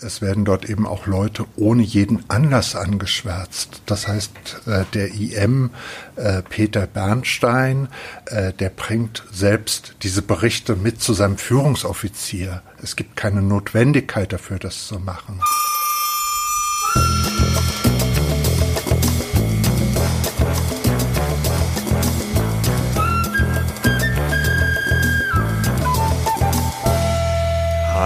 es 0.00 0.22
werden 0.22 0.44
dort 0.44 0.68
eben 0.68 0.86
auch 0.86 1.06
Leute 1.06 1.44
ohne 1.56 1.82
jeden 1.82 2.28
Anlass 2.28 2.76
angeschwärzt. 2.76 3.82
Das 3.86 4.06
heißt, 4.06 4.32
äh, 4.66 4.84
der 4.94 5.14
IM 5.14 5.70
äh, 6.16 6.42
Peter 6.42 6.86
Bernstein, 6.86 7.88
äh, 8.26 8.52
der 8.52 8.70
bringt 8.70 9.24
selbst 9.32 9.96
diese 10.02 10.22
Berichte 10.22 10.76
mit 10.76 11.00
zu 11.00 11.14
seinem 11.14 11.38
Führungsoffizier. 11.38 12.62
Es 12.82 12.96
gibt 12.96 13.16
keine 13.16 13.42
Notwendigkeit 13.42 14.32
dafür, 14.32 14.58
das 14.58 14.86
zu 14.86 14.98
machen. 15.00 15.40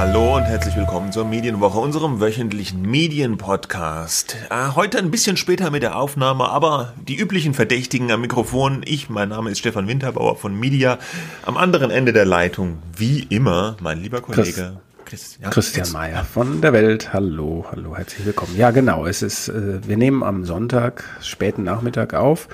Hallo 0.04 0.36
und 0.36 0.42
herzlich 0.42 0.74
willkommen 0.74 1.12
zur 1.12 1.24
Medienwoche, 1.24 1.78
unserem 1.78 2.20
wöchentlichen 2.20 2.82
Medienpodcast. 2.82 4.34
Äh, 4.50 4.74
heute 4.74 4.98
ein 4.98 5.12
bisschen 5.12 5.36
später 5.36 5.70
mit 5.70 5.84
der 5.84 5.96
Aufnahme, 5.96 6.48
aber 6.48 6.92
die 7.06 7.14
üblichen 7.14 7.54
Verdächtigen 7.54 8.10
am 8.10 8.22
Mikrofon. 8.22 8.82
Ich, 8.84 9.10
mein 9.10 9.28
Name 9.28 9.52
ist 9.52 9.60
Stefan 9.60 9.86
Winterbauer 9.86 10.34
von 10.34 10.58
Media. 10.58 10.98
Am 11.46 11.56
anderen 11.56 11.92
Ende 11.92 12.12
der 12.12 12.24
Leitung, 12.24 12.78
wie 12.96 13.20
immer, 13.20 13.76
mein 13.80 14.02
lieber 14.02 14.20
Kollege. 14.20 14.80
Chris, 15.04 15.38
ja, 15.40 15.50
Christian 15.50 15.92
Mayer 15.92 16.24
von 16.24 16.60
der 16.60 16.72
Welt. 16.72 17.12
Hallo, 17.12 17.66
hallo, 17.70 17.96
herzlich 17.96 18.26
willkommen. 18.26 18.56
Ja, 18.56 18.72
genau. 18.72 19.06
Es 19.06 19.22
ist, 19.22 19.50
äh, 19.50 19.86
wir 19.86 19.96
nehmen 19.96 20.24
am 20.24 20.44
Sonntag, 20.44 21.04
späten 21.20 21.62
Nachmittag 21.62 22.14
auf. 22.14 22.48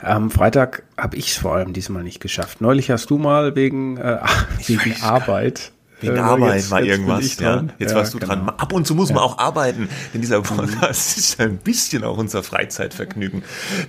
Am 0.00 0.30
Freitag 0.30 0.84
habe 0.96 1.18
ich 1.18 1.32
es 1.32 1.36
vor 1.36 1.54
allem 1.56 1.74
diesmal 1.74 2.02
nicht 2.02 2.20
geschafft. 2.20 2.62
Neulich 2.62 2.90
hast 2.90 3.10
du 3.10 3.18
mal 3.18 3.54
wegen, 3.56 3.98
äh, 3.98 4.20
wegen 4.66 5.02
Arbeit 5.02 5.72
Wegen 6.00 6.16
äh, 6.16 6.20
Arbeit 6.20 6.56
jetzt, 6.56 6.70
war 6.70 6.82
jetzt 6.82 6.90
irgendwas. 6.90 7.38
Ja. 7.38 7.64
Jetzt 7.78 7.90
ja, 7.90 7.96
warst 7.96 8.14
du 8.14 8.18
genau. 8.18 8.34
dran. 8.34 8.48
Ab 8.48 8.72
und 8.72 8.86
zu 8.86 8.94
muss 8.94 9.10
ja. 9.10 9.16
man 9.16 9.24
auch 9.24 9.38
arbeiten, 9.38 9.88
denn 10.12 10.20
dieser 10.20 10.42
Podcast 10.42 11.18
ist 11.18 11.40
ein 11.40 11.58
bisschen 11.58 12.04
auch 12.04 12.18
unser 12.18 12.42
Freizeitvergnügen. 12.42 13.42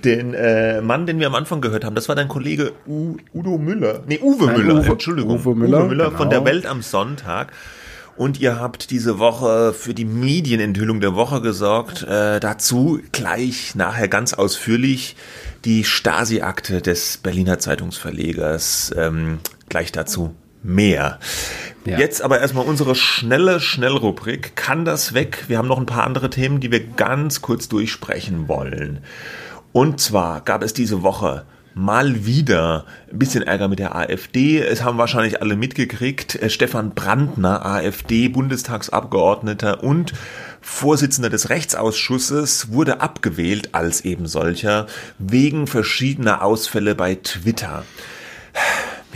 Den 0.04 0.34
äh, 0.34 0.80
Mann, 0.80 1.06
den 1.06 1.18
wir 1.18 1.26
am 1.26 1.34
Anfang 1.34 1.60
gehört 1.60 1.84
haben, 1.84 1.94
das 1.94 2.08
war 2.08 2.14
dein 2.14 2.28
Kollege 2.28 2.72
U 2.86 3.16
Udo 3.34 3.58
Müller. 3.58 4.02
Nee, 4.06 4.20
Uwe 4.22 4.46
Nein, 4.46 4.56
Müller, 4.58 4.74
Uwe, 4.80 4.92
Entschuldigung. 4.92 5.40
Uwe 5.40 5.54
Müller, 5.54 5.80
Uwe 5.80 5.88
Müller 5.88 6.04
genau. 6.06 6.16
von 6.16 6.30
der 6.30 6.44
Welt 6.44 6.66
am 6.66 6.82
Sonntag. 6.82 7.52
Und 8.16 8.40
ihr 8.40 8.58
habt 8.58 8.90
diese 8.90 9.18
Woche 9.18 9.74
für 9.74 9.92
die 9.92 10.06
Medienenthüllung 10.06 11.00
der 11.00 11.14
Woche 11.14 11.42
gesorgt. 11.42 12.02
Äh, 12.02 12.40
dazu 12.40 12.98
gleich 13.12 13.74
nachher 13.74 14.08
ganz 14.08 14.32
ausführlich 14.32 15.16
die 15.66 15.84
Stasi-Akte 15.84 16.80
des 16.80 17.18
Berliner 17.18 17.58
Zeitungsverlegers. 17.58 18.94
Ähm, 18.96 19.40
gleich 19.68 19.92
dazu 19.92 20.34
mehr. 20.66 21.18
Ja. 21.84 21.98
Jetzt 21.98 22.20
aber 22.22 22.40
erstmal 22.40 22.66
unsere 22.66 22.94
schnelle 22.94 23.60
Schnellrubrik. 23.60 24.56
Kann 24.56 24.84
das 24.84 25.14
weg? 25.14 25.44
Wir 25.46 25.58
haben 25.58 25.68
noch 25.68 25.78
ein 25.78 25.86
paar 25.86 26.04
andere 26.04 26.30
Themen, 26.30 26.60
die 26.60 26.72
wir 26.72 26.84
ganz 26.84 27.42
kurz 27.42 27.68
durchsprechen 27.68 28.48
wollen. 28.48 29.00
Und 29.72 30.00
zwar 30.00 30.40
gab 30.40 30.62
es 30.62 30.72
diese 30.72 31.02
Woche 31.02 31.44
mal 31.76 32.24
wieder 32.24 32.86
ein 33.12 33.18
bisschen 33.18 33.42
Ärger 33.42 33.68
mit 33.68 33.78
der 33.78 33.94
AfD. 33.94 34.60
Es 34.60 34.82
haben 34.82 34.96
wahrscheinlich 34.96 35.42
alle 35.42 35.56
mitgekriegt. 35.56 36.34
Äh, 36.36 36.48
Stefan 36.48 36.94
Brandner, 36.94 37.64
AfD, 37.64 38.28
Bundestagsabgeordneter 38.28 39.84
und 39.84 40.14
Vorsitzender 40.62 41.28
des 41.28 41.50
Rechtsausschusses, 41.50 42.72
wurde 42.72 43.02
abgewählt 43.02 43.74
als 43.74 44.00
eben 44.00 44.26
solcher 44.26 44.86
wegen 45.18 45.66
verschiedener 45.66 46.42
Ausfälle 46.42 46.94
bei 46.94 47.14
Twitter. 47.16 47.84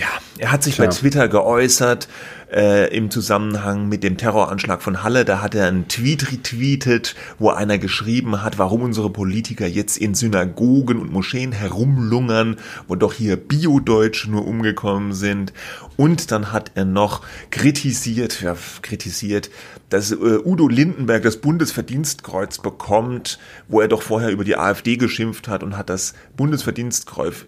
Ja, 0.00 0.06
er 0.38 0.50
hat 0.50 0.62
sich 0.62 0.76
Klar. 0.76 0.88
bei 0.88 0.94
Twitter 0.94 1.28
geäußert 1.28 2.08
äh, 2.50 2.88
im 2.96 3.10
Zusammenhang 3.10 3.86
mit 3.86 4.02
dem 4.02 4.16
Terroranschlag 4.16 4.80
von 4.80 5.02
Halle. 5.02 5.26
Da 5.26 5.42
hat 5.42 5.54
er 5.54 5.66
einen 5.66 5.88
Tweet 5.88 6.32
retweetet, 6.32 7.14
wo 7.38 7.50
einer 7.50 7.76
geschrieben 7.76 8.42
hat, 8.42 8.58
warum 8.58 8.80
unsere 8.80 9.10
Politiker 9.10 9.66
jetzt 9.66 9.98
in 9.98 10.14
Synagogen 10.14 10.98
und 10.98 11.12
Moscheen 11.12 11.52
herumlungern, 11.52 12.56
wo 12.88 12.94
doch 12.94 13.12
hier 13.12 13.36
Bio-Deutsche 13.36 14.30
nur 14.30 14.46
umgekommen 14.46 15.12
sind. 15.12 15.52
Und 16.00 16.30
dann 16.30 16.50
hat 16.50 16.70
er 16.76 16.86
noch 16.86 17.20
kritisiert, 17.50 18.40
ja, 18.40 18.56
kritisiert, 18.80 19.50
dass 19.90 20.10
äh, 20.10 20.14
Udo 20.14 20.66
Lindenberg 20.66 21.22
das 21.22 21.36
Bundesverdienstkreuz 21.42 22.56
bekommt, 22.56 23.38
wo 23.68 23.82
er 23.82 23.88
doch 23.88 24.00
vorher 24.00 24.30
über 24.30 24.42
die 24.42 24.56
AfD 24.56 24.96
geschimpft 24.96 25.46
hat 25.46 25.62
und 25.62 25.76
hat 25.76 25.90
das 25.90 26.14
Bundesverdienstkreuz, 26.38 27.44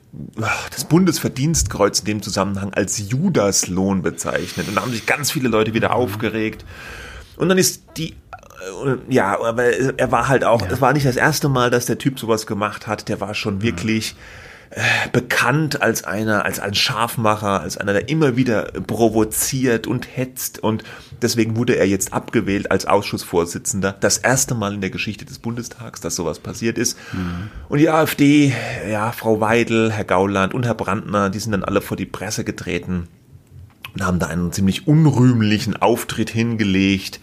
das 0.71 0.85
Bundesverdienstkreuz 0.85 2.01
in 2.01 2.05
dem 2.05 2.23
Zusammenhang 2.23 2.75
als 2.75 2.99
Judaslohn 2.99 4.03
bezeichnet. 4.03 4.69
Und 4.69 4.75
da 4.75 4.83
haben 4.83 4.93
sich 4.93 5.07
ganz 5.07 5.31
viele 5.31 5.49
Leute 5.49 5.73
wieder 5.73 5.89
mhm. 5.89 5.95
aufgeregt. 5.95 6.67
Und 7.37 7.49
dann 7.49 7.57
ist 7.57 7.85
die 7.97 8.11
äh, 8.11 8.97
ja, 9.09 9.41
aber 9.41 9.65
er 9.65 10.13
war 10.13 10.29
halt 10.29 10.45
auch, 10.45 10.61
es 10.61 10.73
ja. 10.73 10.81
war 10.83 10.93
nicht 10.93 11.07
das 11.07 11.17
erste 11.17 11.49
Mal, 11.49 11.71
dass 11.71 11.87
der 11.87 11.97
Typ 11.97 12.21
sowas 12.21 12.47
gemacht 12.47 12.87
hat. 12.87 13.09
Der 13.09 13.19
war 13.19 13.35
schon 13.35 13.63
wirklich, 13.63 14.15
bekannt 15.13 15.83
als 15.83 16.05
einer, 16.05 16.45
als 16.45 16.59
ein 16.59 16.75
Scharfmacher, 16.75 17.61
als 17.61 17.77
einer, 17.77 17.93
der 17.93 18.09
immer 18.09 18.37
wieder 18.37 18.65
provoziert 18.87 19.87
und 19.87 20.17
hetzt 20.17 20.59
und 20.61 20.83
deswegen 21.21 21.57
wurde 21.57 21.77
er 21.77 21.87
jetzt 21.87 22.13
abgewählt 22.13 22.71
als 22.71 22.87
Ausschussvorsitzender. 22.87 23.97
Das 24.01 24.19
erste 24.19 24.55
Mal 24.55 24.75
in 24.75 24.81
der 24.81 24.91
Geschichte 24.91 25.25
des 25.25 25.39
Bundestags, 25.39 26.01
dass 26.01 26.17
sowas 26.17 26.39
passiert 26.39 26.79
ist. 26.79 26.99
Mhm. 27.13 27.51
Und 27.69 27.79
die 27.79 27.91
AfD, 27.91 28.55
ja, 28.91 29.13
Frau 29.13 29.41
Weidel, 29.41 29.93
Herr 29.93 30.05
Gauland 30.05 30.55
und 30.55 30.65
Herr 30.65 30.75
Brandner, 30.75 31.29
die 31.29 31.39
sind 31.39 31.53
dann 31.53 31.65
alle 31.65 31.83
vor 31.83 31.97
die 31.97 32.07
Presse 32.07 32.45
getreten 32.45 33.09
und 33.95 34.05
haben 34.05 34.19
da 34.19 34.27
einen 34.27 34.53
ziemlich 34.53 34.87
unrühmlichen 34.87 35.77
Auftritt 35.77 36.31
hingelegt 36.31 37.21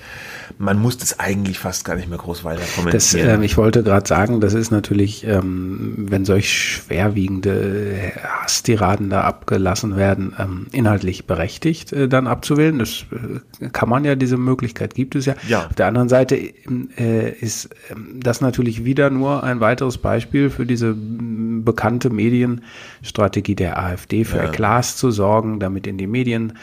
man 0.57 0.79
muss 0.79 0.97
das 0.97 1.19
eigentlich 1.19 1.59
fast 1.59 1.85
gar 1.85 1.95
nicht 1.95 2.09
mehr 2.09 2.17
groß 2.17 2.43
weiter 2.43 2.61
kommentieren. 2.75 2.91
Das, 2.91 3.13
äh, 3.13 3.43
ich 3.43 3.57
wollte 3.57 3.83
gerade 3.83 4.07
sagen, 4.07 4.41
das 4.41 4.53
ist 4.53 4.71
natürlich, 4.71 5.25
ähm, 5.25 5.93
wenn 6.09 6.25
solch 6.25 6.51
schwerwiegende 6.51 8.11
Hasstiraden 8.41 9.09
da 9.09 9.21
abgelassen 9.21 9.95
werden, 9.95 10.33
ähm, 10.39 10.67
inhaltlich 10.71 11.25
berechtigt, 11.25 11.93
äh, 11.93 12.07
dann 12.07 12.27
abzuwählen. 12.27 12.79
Das 12.79 13.05
äh, 13.11 13.69
kann 13.69 13.89
man 13.89 14.05
ja, 14.05 14.15
diese 14.15 14.37
Möglichkeit 14.37 14.95
gibt 14.95 15.15
es 15.15 15.25
ja. 15.25 15.35
ja. 15.47 15.67
Auf 15.67 15.75
der 15.75 15.87
anderen 15.87 16.09
Seite 16.09 16.35
äh, 16.35 17.31
ist 17.39 17.69
ähm, 17.91 18.19
das 18.21 18.41
natürlich 18.41 18.85
wieder 18.85 19.09
nur 19.09 19.43
ein 19.43 19.59
weiteres 19.59 19.97
Beispiel 19.97 20.49
für 20.49 20.65
diese 20.65 20.95
bekannte 20.95 22.09
Medienstrategie 22.09 23.55
der 23.55 23.77
AfD, 23.77 24.23
für 24.23 24.37
ja. 24.37 24.45
Eklas 24.45 24.97
zu 24.97 25.11
sorgen, 25.11 25.59
damit 25.59 25.87
in 25.87 25.97
die 25.97 26.07
Medien 26.07 26.53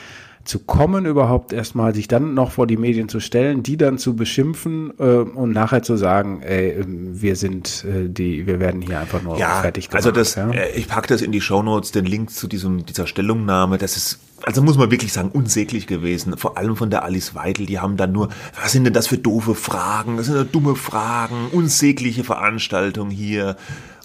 zu 0.46 0.60
kommen, 0.60 1.06
überhaupt 1.06 1.52
erstmal 1.52 1.94
sich 1.94 2.08
dann 2.08 2.34
noch 2.34 2.52
vor 2.52 2.66
die 2.66 2.76
Medien 2.76 3.08
zu 3.08 3.20
stellen, 3.20 3.62
die 3.62 3.76
dann 3.76 3.98
zu 3.98 4.16
beschimpfen 4.16 4.92
äh, 4.98 5.02
und 5.02 5.52
nachher 5.52 5.82
zu 5.82 5.96
sagen, 5.96 6.42
ey, 6.42 6.76
wir 6.86 7.36
sind 7.36 7.84
äh, 7.84 8.08
die, 8.08 8.46
wir 8.46 8.60
werden 8.60 8.80
hier 8.80 9.00
einfach 9.00 9.22
nur 9.22 9.38
ja, 9.38 9.60
fertig 9.60 9.88
gemacht. 9.88 9.96
Also 9.96 10.12
das, 10.12 10.34
ja? 10.36 10.50
äh, 10.50 10.70
ich 10.72 10.88
packe 10.88 11.08
das 11.08 11.22
in 11.22 11.32
die 11.32 11.40
Shownotes, 11.40 11.92
den 11.92 12.04
Link 12.04 12.30
zu 12.30 12.46
diesem 12.46 12.86
dieser 12.86 13.06
Stellungnahme. 13.06 13.78
Das 13.78 13.96
ist 13.96 14.20
also 14.42 14.62
muss 14.62 14.76
man 14.76 14.90
wirklich 14.90 15.12
sagen, 15.12 15.30
unsäglich 15.32 15.86
gewesen. 15.86 16.36
Vor 16.36 16.58
allem 16.58 16.76
von 16.76 16.90
der 16.90 17.04
Alice 17.04 17.34
Weidel, 17.34 17.66
die 17.66 17.78
haben 17.78 17.96
dann 17.96 18.12
nur, 18.12 18.28
was 18.62 18.72
sind 18.72 18.84
denn 18.84 18.92
das 18.92 19.06
für 19.06 19.18
doofe 19.18 19.54
Fragen? 19.54 20.18
Das 20.18 20.26
sind 20.26 20.36
ja 20.36 20.44
dumme 20.44 20.76
Fragen, 20.76 21.48
unsägliche 21.52 22.22
Veranstaltung 22.22 23.10
hier. 23.10 23.56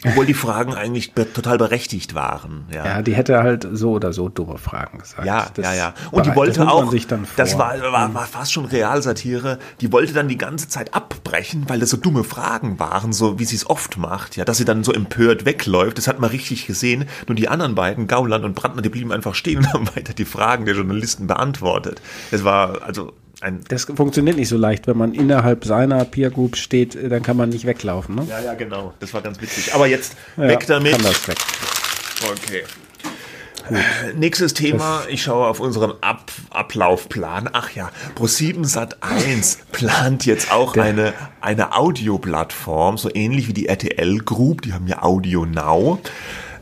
Obwohl 0.06 0.26
die 0.26 0.34
Fragen 0.34 0.74
eigentlich 0.74 1.14
total 1.14 1.58
berechtigt 1.58 2.16
waren. 2.16 2.66
Ja. 2.74 2.86
ja, 2.86 3.02
die 3.02 3.14
hätte 3.14 3.44
halt 3.44 3.68
so 3.72 3.92
oder 3.92 4.14
so 4.14 4.30
dumme 4.30 4.58
Fragen 4.58 5.00
gesagt. 5.00 5.26
Ja, 5.26 5.48
das 5.54 5.66
ja, 5.66 5.74
ja. 5.74 5.94
Und 6.10 6.26
die 6.26 6.36
wollte 6.36 6.68
auch, 6.68 6.92
das 7.36 7.58
war, 7.58 7.80
war, 7.80 8.14
war 8.14 8.26
fast 8.26 8.52
schon 8.52 8.66
Realsatire, 8.66 9.60
die 9.80 9.92
wollte 9.92 10.14
dann 10.14 10.28
die 10.28 10.38
ganze 10.38 10.68
Zeit 10.68 10.94
abbrechen, 10.96 11.66
weil 11.68 11.80
das 11.80 11.92
so 11.92 11.98
dumme 11.98 12.24
Fragen 12.24 12.80
waren, 12.80 13.14
so 13.14 13.38
wie 13.38 13.46
sie 13.46 13.56
es 13.56 13.70
oft 13.70 13.98
macht, 13.98 14.38
ja, 14.38 14.46
dass 14.46 14.58
sie 14.58 14.66
dann 14.66 14.84
so 14.84 14.92
empört 14.92 15.46
wegläuft. 15.46 15.98
Das 15.98 16.08
hat 16.08 16.20
man 16.20 16.32
richtig 16.32 16.66
gesehen. 16.66 17.06
Nur 17.28 17.36
die 17.36 17.50
anderen 17.50 17.76
beiden, 17.76 18.08
Gauland 18.08 18.44
und 18.44 18.56
Brandner, 18.56 18.82
die 18.82 18.90
blieben 18.90 19.12
einfach 19.12 19.36
stehen 19.36 19.60
und 19.60 19.74
haben 19.74 19.88
weiter 19.96 20.14
die 20.14 20.26
Fragen 20.26 20.66
der 20.66 20.76
Journalisten 20.76 21.28
beantwortet. 21.28 22.02
Es 22.32 22.44
war 22.44 22.82
also 22.82 23.14
ein 23.42 23.62
das 23.68 23.86
funktioniert 23.86 24.38
nicht 24.38 24.50
so 24.50 24.58
leicht, 24.58 24.88
wenn 24.88 24.98
man 24.98 25.14
innerhalb 25.14 25.66
seiner 25.66 26.06
Peer 26.06 26.30
Group 26.30 26.56
steht, 26.56 26.96
dann 26.96 27.24
kann 27.24 27.38
man 27.38 27.50
nicht 27.50 27.66
weglaufen. 27.66 28.16
Ne? 28.16 28.28
Ja, 28.30 28.40
ja, 28.40 28.54
genau. 28.54 28.94
Das 29.00 29.14
war 29.14 29.22
ganz 29.22 29.42
witzig. 29.42 29.74
Aber 29.74 29.88
jetzt 29.88 30.16
ja, 30.38 30.48
weg 30.48 30.66
damit. 30.68 30.94
Kann 30.94 31.04
das 31.04 31.28
weg. 31.28 31.38
Okay. 32.24 32.64
Gut. 33.68 33.80
Nächstes 34.16 34.54
Thema, 34.54 35.04
ich 35.08 35.24
schaue 35.24 35.48
auf 35.48 35.60
unseren 35.60 35.94
Ab 36.02 36.32
Ablaufplan. 36.50 37.50
Ach 37.54 37.70
ja, 37.72 37.92
Pro7 38.18 38.66
Sat 38.66 38.98
1 39.02 39.60
plant 39.72 40.26
jetzt 40.26 40.52
auch 40.52 40.76
eine, 40.76 41.14
eine 41.42 41.76
Audioplattform, 41.78 42.98
so 42.98 43.10
ähnlich 43.14 43.48
wie 43.48 43.54
die 43.54 43.68
RTL 43.68 44.18
Group, 44.20 44.64
die 44.64 44.74
haben 44.74 44.88
ja 44.88 45.04
Audio 45.04 45.46
Now 45.46 46.00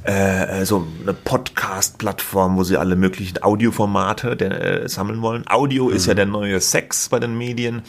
äh, 0.10 0.66
so 0.66 0.88
eine 1.04 1.14
Podcast-Plattform, 1.14 2.58
wo 2.58 2.64
sie 2.64 2.78
alle 2.78 2.96
möglichen 2.96 3.44
Audioformate 3.44 4.40
äh, 4.40 4.90
sammeln 4.90 5.22
wollen. 5.22 5.44
Audio 5.48 5.86
mhm. 5.86 5.96
ist 5.96 6.08
ja 6.08 6.14
mhm. 6.14 6.18
der 6.18 6.26
neue 6.26 6.62
Sex 6.62 7.10
bei 7.10 7.20
den 7.20 7.38
Medien. 7.38 7.84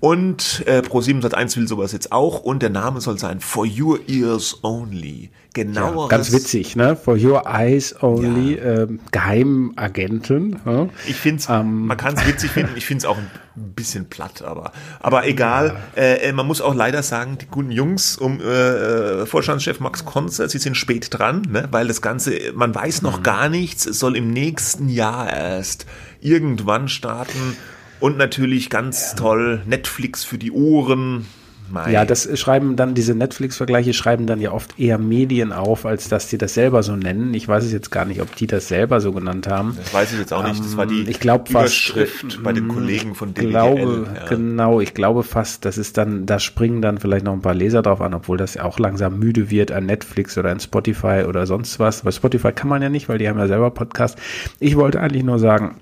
Und 0.00 0.62
äh, 0.66 0.78
Pro7 0.78 1.22
Sat1 1.22 1.56
will 1.56 1.66
sowas 1.66 1.92
jetzt 1.92 2.12
auch 2.12 2.40
und 2.40 2.62
der 2.62 2.70
Name 2.70 3.00
soll 3.00 3.18
sein 3.18 3.40
For 3.40 3.66
Your 3.66 3.98
Ears 4.08 4.60
Only. 4.62 5.30
Genaueres. 5.54 6.02
Ja, 6.02 6.16
ganz 6.16 6.32
witzig, 6.32 6.76
ne? 6.76 6.94
For 6.94 7.16
Your 7.16 7.42
Eyes 7.46 8.00
Only, 8.00 8.56
ja. 8.56 8.82
ähm, 8.82 9.00
Geheimagenten. 9.10 10.60
Ja? 10.64 10.88
Ich 11.08 11.16
finde 11.16 11.40
es, 11.40 11.48
ähm, 11.48 11.86
man 11.86 11.96
kann 11.96 12.14
es 12.14 12.24
witzig 12.28 12.50
finden, 12.52 12.74
ich 12.76 12.86
finde 12.86 12.98
es 12.98 13.04
auch 13.06 13.16
ein 13.16 13.28
bisschen 13.74 14.08
platt, 14.08 14.42
aber, 14.42 14.70
aber 15.00 15.26
egal. 15.26 15.76
Ja. 15.96 16.02
Äh, 16.02 16.32
man 16.32 16.46
muss 16.46 16.60
auch 16.60 16.76
leider 16.76 17.02
sagen, 17.02 17.38
die 17.38 17.46
guten 17.46 17.72
Jungs 17.72 18.16
um 18.18 18.40
äh, 18.40 19.26
Vorstandschef 19.26 19.80
Max 19.80 20.04
Konzer, 20.04 20.48
sie 20.48 20.58
sind 20.58 20.76
spät 20.76 21.08
dran, 21.10 21.42
ne? 21.50 21.66
weil 21.72 21.88
das 21.88 22.02
Ganze, 22.02 22.38
man 22.54 22.72
weiß 22.72 23.02
noch 23.02 23.18
mhm. 23.18 23.22
gar 23.24 23.48
nichts, 23.48 23.84
es 23.86 23.98
soll 23.98 24.16
im 24.16 24.30
nächsten 24.30 24.88
Jahr 24.88 25.32
erst 25.32 25.86
irgendwann 26.20 26.88
starten. 26.88 27.56
Und 28.00 28.16
natürlich 28.16 28.70
ganz 28.70 29.14
toll, 29.14 29.62
Netflix 29.66 30.24
für 30.24 30.38
die 30.38 30.52
Ohren. 30.52 31.26
Mai. 31.70 31.92
Ja, 31.92 32.04
das 32.04 32.28
schreiben 32.38 32.76
dann, 32.76 32.94
diese 32.94 33.14
Netflix-Vergleiche 33.14 33.92
schreiben 33.92 34.26
dann 34.26 34.40
ja 34.40 34.52
oft 34.52 34.78
eher 34.78 34.98
Medien 34.98 35.52
auf, 35.52 35.84
als 35.84 36.08
dass 36.08 36.28
die 36.28 36.38
das 36.38 36.54
selber 36.54 36.82
so 36.82 36.96
nennen. 36.96 37.34
Ich 37.34 37.46
weiß 37.46 37.64
es 37.64 37.72
jetzt 37.72 37.90
gar 37.90 38.04
nicht, 38.04 38.22
ob 38.22 38.34
die 38.36 38.46
das 38.46 38.68
selber 38.68 39.00
so 39.00 39.12
genannt 39.12 39.48
haben. 39.48 39.74
Das 39.76 39.92
weiß 39.92 40.12
ich 40.12 40.18
jetzt 40.18 40.32
auch 40.32 40.46
nicht. 40.46 40.60
Das 40.60 40.76
war 40.76 40.86
die 40.86 41.02
ähm, 41.02 41.08
ich 41.08 41.20
glaub, 41.20 41.50
Überschrift 41.50 42.32
fast, 42.32 42.42
bei 42.42 42.52
den 42.52 42.68
Kollegen 42.68 43.14
von 43.14 43.34
DWDL. 43.34 43.50
Glaube, 43.50 44.06
ja. 44.14 44.26
Genau, 44.28 44.80
ich 44.80 44.94
glaube 44.94 45.22
fast, 45.22 45.64
das 45.64 45.78
ist 45.78 45.98
dann, 45.98 46.26
da 46.26 46.38
springen 46.38 46.80
dann 46.80 46.98
vielleicht 46.98 47.24
noch 47.24 47.34
ein 47.34 47.42
paar 47.42 47.54
Leser 47.54 47.82
drauf 47.82 48.00
an, 48.00 48.14
obwohl 48.14 48.38
das 48.38 48.54
ja 48.54 48.64
auch 48.64 48.78
langsam 48.78 49.18
müde 49.18 49.50
wird 49.50 49.70
an 49.70 49.86
Netflix 49.86 50.38
oder 50.38 50.50
an 50.50 50.60
Spotify 50.60 51.24
oder 51.28 51.46
sonst 51.46 51.78
was. 51.78 52.02
Bei 52.02 52.12
Spotify 52.12 52.52
kann 52.52 52.68
man 52.68 52.80
ja 52.80 52.88
nicht, 52.88 53.08
weil 53.08 53.18
die 53.18 53.28
haben 53.28 53.38
ja 53.38 53.46
selber 53.46 53.70
Podcast. 53.70 54.18
Ich 54.58 54.76
wollte 54.76 55.00
eigentlich 55.00 55.24
nur 55.24 55.38
sagen, 55.38 55.76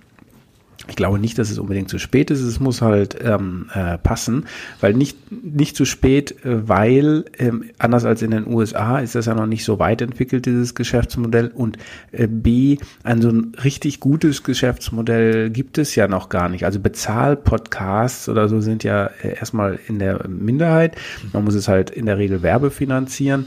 ich 0.89 0.97
glaube 0.97 1.19
nicht, 1.19 1.39
dass 1.39 1.51
es 1.51 1.59
unbedingt 1.59 1.89
zu 1.89 1.99
spät 1.99 2.31
ist. 2.31 2.41
Es 2.41 2.61
muss 2.61 2.83
halt 2.83 3.17
ähm, 3.21 3.69
äh, 3.75 3.99
passen, 3.99 4.45
weil 4.81 4.95
nicht 4.95 5.17
nicht 5.31 5.77
zu 5.77 5.85
spät, 5.85 6.45
äh, 6.45 6.69
weil 6.69 7.25
ähm, 7.39 7.65
anders 7.79 8.05
als 8.05 8.23
in 8.23 8.31
den 8.31 8.47
USA 8.47 8.99
ist 8.99 9.15
das 9.15 9.27
ja 9.27 9.35
noch 9.35 9.47
nicht 9.47 9.65
so 9.65 9.79
weit 9.79 10.03
entwickelt 10.03 10.47
dieses 10.47 10.75
Geschäftsmodell 10.75 11.49
und 11.49 11.79
äh, 12.13 12.27
b 12.29 12.79
ein 13.03 13.23
so 13.23 13.31
ein 13.31 13.53
richtig 13.65 14.01
gutes 14.01 14.43
Geschäftsmodell 14.43 15.51
gibt 15.51 15.79
es 15.79 15.95
ja 15.95 16.09
noch 16.09 16.29
gar 16.29 16.49
nicht. 16.49 16.65
Also 16.65 16.79
Bezahlpodcasts 16.79 18.29
oder 18.29 18.49
so 18.49 18.61
sind 18.61 18.85
ja 18.85 19.07
äh, 19.23 19.37
erstmal 19.39 19.79
in 19.89 19.99
der 19.99 20.29
Minderheit. 20.29 20.97
Man 21.33 21.45
muss 21.45 21.55
es 21.55 21.69
halt 21.69 21.91
in 21.91 22.07
der 22.07 22.19
Regel 22.19 22.43
werbefinanzieren 22.43 23.47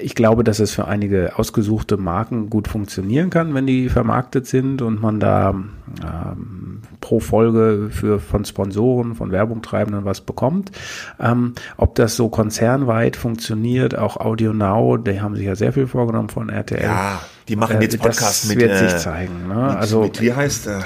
ich 0.00 0.14
glaube, 0.14 0.44
dass 0.44 0.58
es 0.58 0.72
für 0.72 0.86
einige 0.86 1.38
ausgesuchte 1.38 1.96
Marken 1.96 2.50
gut 2.50 2.68
funktionieren 2.68 3.30
kann, 3.30 3.54
wenn 3.54 3.66
die 3.66 3.88
vermarktet 3.88 4.46
sind 4.46 4.82
und 4.82 5.00
man 5.00 5.18
da 5.18 5.50
ähm, 5.50 6.82
pro 7.00 7.20
Folge 7.20 7.88
für 7.90 8.20
von 8.20 8.44
Sponsoren, 8.44 9.14
von 9.14 9.32
Werbungtreibenden 9.32 10.04
was 10.04 10.20
bekommt. 10.20 10.72
Ähm, 11.18 11.54
ob 11.78 11.94
das 11.94 12.16
so 12.16 12.28
konzernweit 12.28 13.16
funktioniert, 13.16 13.96
auch 13.96 14.18
Audio 14.18 14.52
Now, 14.52 14.98
die 14.98 15.20
haben 15.20 15.36
sich 15.36 15.46
ja 15.46 15.56
sehr 15.56 15.72
viel 15.72 15.86
vorgenommen 15.86 16.28
von 16.28 16.50
RTL. 16.50 16.82
Ja, 16.82 17.20
die 17.48 17.56
machen 17.56 17.80
jetzt 17.80 17.98
Podcasts 17.98 18.48
mit. 18.48 18.60
Wird 18.60 18.72
äh, 18.72 18.88
sich 18.90 18.98
zeigen. 18.98 19.48
Ne? 19.48 19.54
Mit, 19.54 19.76
also 19.76 20.02
mit, 20.02 20.20
wie 20.20 20.34
heißt 20.34 20.66
äh, 20.66 20.80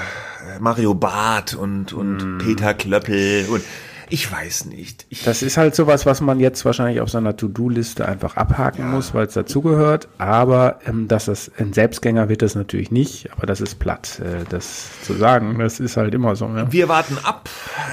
Mario 0.59 0.93
Barth 0.93 1.55
und 1.55 1.91
und 1.91 2.37
mm. 2.37 2.37
Peter 2.39 2.73
Klöppel 2.73 3.45
und 3.49 3.63
ich 4.09 4.31
weiß 4.31 4.65
nicht. 4.65 5.05
Ich 5.09 5.23
das 5.23 5.41
ist 5.41 5.57
halt 5.57 5.75
sowas, 5.75 6.05
was 6.05 6.21
man 6.21 6.39
jetzt 6.39 6.63
wahrscheinlich 6.65 7.01
auf 7.01 7.09
seiner 7.09 7.35
To-Do-Liste 7.35 8.07
einfach 8.07 8.37
abhaken 8.37 8.81
ja. 8.81 8.87
muss, 8.87 9.13
weil 9.13 9.27
es 9.27 9.33
dazugehört. 9.33 10.07
Aber 10.17 10.79
ähm, 10.85 11.07
dass 11.07 11.25
das 11.25 11.51
ein 11.57 11.73
Selbstgänger 11.73 12.29
wird 12.29 12.41
das 12.41 12.55
natürlich 12.55 12.91
nicht. 12.91 13.31
Aber 13.31 13.45
das 13.45 13.61
ist 13.61 13.79
platt, 13.79 14.19
äh, 14.19 14.45
das 14.49 14.89
zu 15.03 15.13
sagen. 15.13 15.57
Das 15.59 15.79
ist 15.79 15.97
halt 15.97 16.13
immer 16.13 16.35
so. 16.35 16.45
Ja. 16.47 16.71
Wir 16.71 16.87
warten 16.87 17.17
ab, 17.23 17.49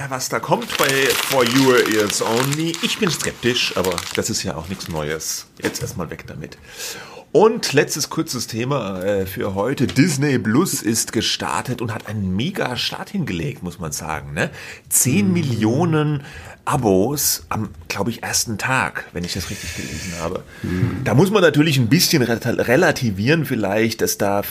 was 0.09 0.29
da 0.29 0.39
kommt 0.39 0.77
bei 0.77 0.89
For 0.89 1.43
Your 1.43 1.87
Ears 1.93 2.21
Only. 2.21 2.73
Ich 2.81 2.99
bin 2.99 3.09
skeptisch, 3.09 3.75
aber 3.75 3.95
das 4.15 4.29
ist 4.29 4.43
ja 4.43 4.55
auch 4.55 4.69
nichts 4.69 4.87
Neues. 4.87 5.47
Jetzt 5.61 5.81
erstmal 5.81 6.09
weg 6.09 6.25
damit. 6.27 6.57
Und 7.35 7.73
letztes 7.73 8.09
kurzes 8.09 8.47
Thema 8.47 9.03
äh, 9.03 9.25
für 9.25 9.55
heute. 9.55 9.87
Disney 9.87 10.39
Plus 10.39 10.81
ist 10.81 11.11
gestartet 11.11 11.81
und 11.81 11.93
hat 11.93 12.07
einen 12.07 12.33
mega 12.33 12.77
Start 12.77 13.09
hingelegt, 13.09 13.61
muss 13.61 13.77
man 13.77 13.91
sagen. 13.91 14.33
Ne? 14.33 14.49
10 14.87 15.27
mm. 15.27 15.33
Millionen 15.33 16.23
Abos 16.63 17.45
am, 17.49 17.69
glaube 17.89 18.09
ich, 18.09 18.23
ersten 18.23 18.57
Tag, 18.57 19.05
wenn 19.13 19.23
ich 19.23 19.33
das 19.33 19.49
richtig 19.51 19.75
gelesen 19.75 20.13
habe. 20.19 20.43
Mhm. 20.63 21.01
Da 21.03 21.13
muss 21.13 21.29
man 21.29 21.43
natürlich 21.43 21.77
ein 21.77 21.89
bisschen 21.89 22.23
relativieren 22.23 23.45
vielleicht, 23.45 24.01
dass 24.01 24.17
da, 24.17 24.41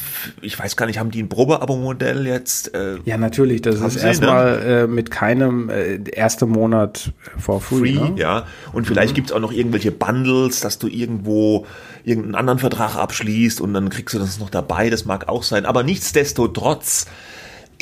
ich 0.41 0.57
weiß 0.57 0.77
gar 0.77 0.87
nicht, 0.87 0.99
haben 0.99 1.11
die 1.11 1.23
ein 1.23 1.29
Probeabo-Modell 1.29 2.27
jetzt? 2.27 2.73
Äh, 2.75 2.99
ja, 3.05 3.17
natürlich, 3.17 3.63
das 3.63 3.81
ist 3.81 3.97
erstmal 3.97 4.59
ne? 4.59 4.83
äh, 4.83 4.87
mit 4.87 5.11
keinem 5.11 5.71
äh, 5.71 5.97
ersten 6.11 6.51
Monat 6.51 7.13
for 7.39 7.61
free. 7.61 7.95
free 7.95 8.11
ne? 8.11 8.15
Ja, 8.17 8.47
und 8.73 8.87
vielleicht 8.87 9.13
mhm. 9.13 9.17
gibt's 9.17 9.33
auch 9.33 9.41
noch 9.41 9.53
irgendwelche 9.53 9.91
Bundles, 9.91 10.61
dass 10.61 10.79
du 10.79 10.87
irgendwo 10.87 11.67
irgendeinen 12.05 12.35
anderen 12.35 12.59
Vertrag 12.59 12.97
abschließt 12.97 13.61
und 13.61 13.75
dann 13.75 13.89
kriegst 13.89 14.15
du 14.15 14.19
das 14.19 14.39
noch 14.39 14.51
dabei, 14.51 14.91
das 14.91 15.05
mag 15.05 15.29
auch 15.29 15.43
sein. 15.43 15.67
Aber 15.67 15.83
nichtsdestotrotz, 15.83 17.07